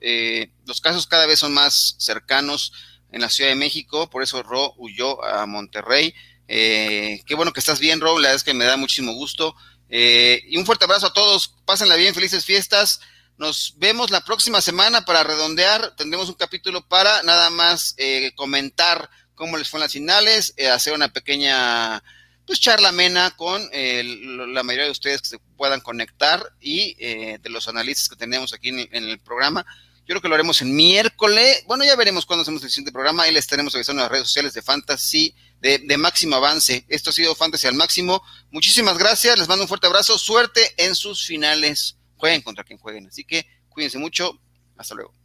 los 0.66 0.82
casos 0.82 1.08
cada 1.08 1.26
vez 1.26 1.40
son 1.40 1.54
más 1.54 1.96
cercanos 1.98 2.72
en 3.12 3.22
la 3.22 3.30
Ciudad 3.30 3.50
de 3.50 3.56
México, 3.56 4.10
por 4.10 4.24
eso 4.24 4.44
Ro 4.44 4.74
huyó 4.78 5.24
a 5.24 5.46
Monterrey. 5.46 6.14
qué 6.48 7.36
bueno 7.36 7.52
que 7.52 7.60
estás 7.60 7.80
bien, 7.80 8.00
Ro, 8.00 8.20
la 8.20 8.30
verdad 8.30 8.36
es 8.36 8.44
que 8.44 8.54
me 8.54 8.66
da 8.66 8.78
muchísimo 8.78 9.14
gusto. 9.14 9.56
Eh, 9.96 10.44
y 10.48 10.58
un 10.58 10.66
fuerte 10.66 10.86
abrazo 10.86 11.06
a 11.06 11.14
todos. 11.14 11.54
Pásenla 11.66 11.96
bien, 11.96 12.16
felices 12.16 12.44
fiestas. 12.44 13.00
Nos 13.38 13.76
vemos 13.78 14.10
la 14.10 14.26
próxima 14.26 14.60
semana 14.60 15.06
para 15.06 15.24
redondear. 15.24 15.96
Tendremos 15.96 16.30
un 16.30 16.34
capítulo 16.34 16.88
para 16.88 17.22
nada 17.22 17.52
más 17.52 17.94
eh, 18.00 18.32
comentar 18.34 19.08
cómo 19.36 19.56
les 19.56 19.70
fueron 19.70 19.84
las 19.84 19.94
finales, 19.94 20.56
eh, 20.58 20.68
hacer 20.68 20.94
una 20.94 21.14
pequeña 21.14 22.04
pues 22.48 22.60
charla 22.60 22.90
amena 22.90 23.36
con 23.38 23.62
la 23.72 24.64
mayoría 24.64 24.86
de 24.86 24.92
ustedes 24.92 25.22
que 25.22 25.30
se 25.30 25.40
puedan 25.56 25.80
conectar 25.80 26.44
y 26.60 26.96
de 26.96 27.50
los 27.50 27.70
analistas 27.70 28.10
que 28.10 28.18
tenemos 28.18 28.52
aquí 28.52 28.68
en, 28.68 28.80
en, 28.92 29.06
el 29.06 29.20
programa. 29.20 29.66
Yo 30.00 30.08
creo 30.08 30.22
que 30.22 30.28
lo 30.28 30.36
haremos 30.36 30.62
en 30.62 30.76
miércoles. 30.76 31.64
Bueno, 31.68 31.86
ya 31.86 31.96
veremos 31.96 32.26
cuándo 32.26 32.42
hacemos 32.42 32.62
el 32.64 32.70
siguiente 32.70 32.92
programa 32.92 33.30
y 33.30 33.32
les 33.32 33.46
estaremos 33.46 33.74
avisando 33.76 34.02
en 34.02 34.04
las 34.04 34.12
redes 34.12 34.28
sociales 34.28 34.54
de 34.54 34.62
Fantasy 34.62 35.34
de, 35.64 35.98
máximo 35.98 36.36
avance. 36.36 36.86
Esto 36.90 37.10
ha 37.10 37.14
sido 37.14 37.36
Fantasy 37.36 37.68
al 37.68 37.76
máximo. 37.76 38.22
Muchísimas 38.52 38.98
gracias, 38.98 39.40
les 39.40 39.48
mando 39.48 39.64
un 39.64 39.70
fuerte 39.70 39.88
abrazo, 39.88 40.18
suerte 40.20 40.74
en 40.78 40.94
sus 40.94 41.26
finales. 41.26 41.98
Jueguen 42.18 42.42
contra 42.42 42.64
quien 42.64 42.80
jueguen. 42.80 43.08
Así 43.08 43.24
que 43.24 43.48
cuídense 43.70 43.98
mucho. 43.98 44.40
Hasta 44.78 44.96
luego. 44.96 45.23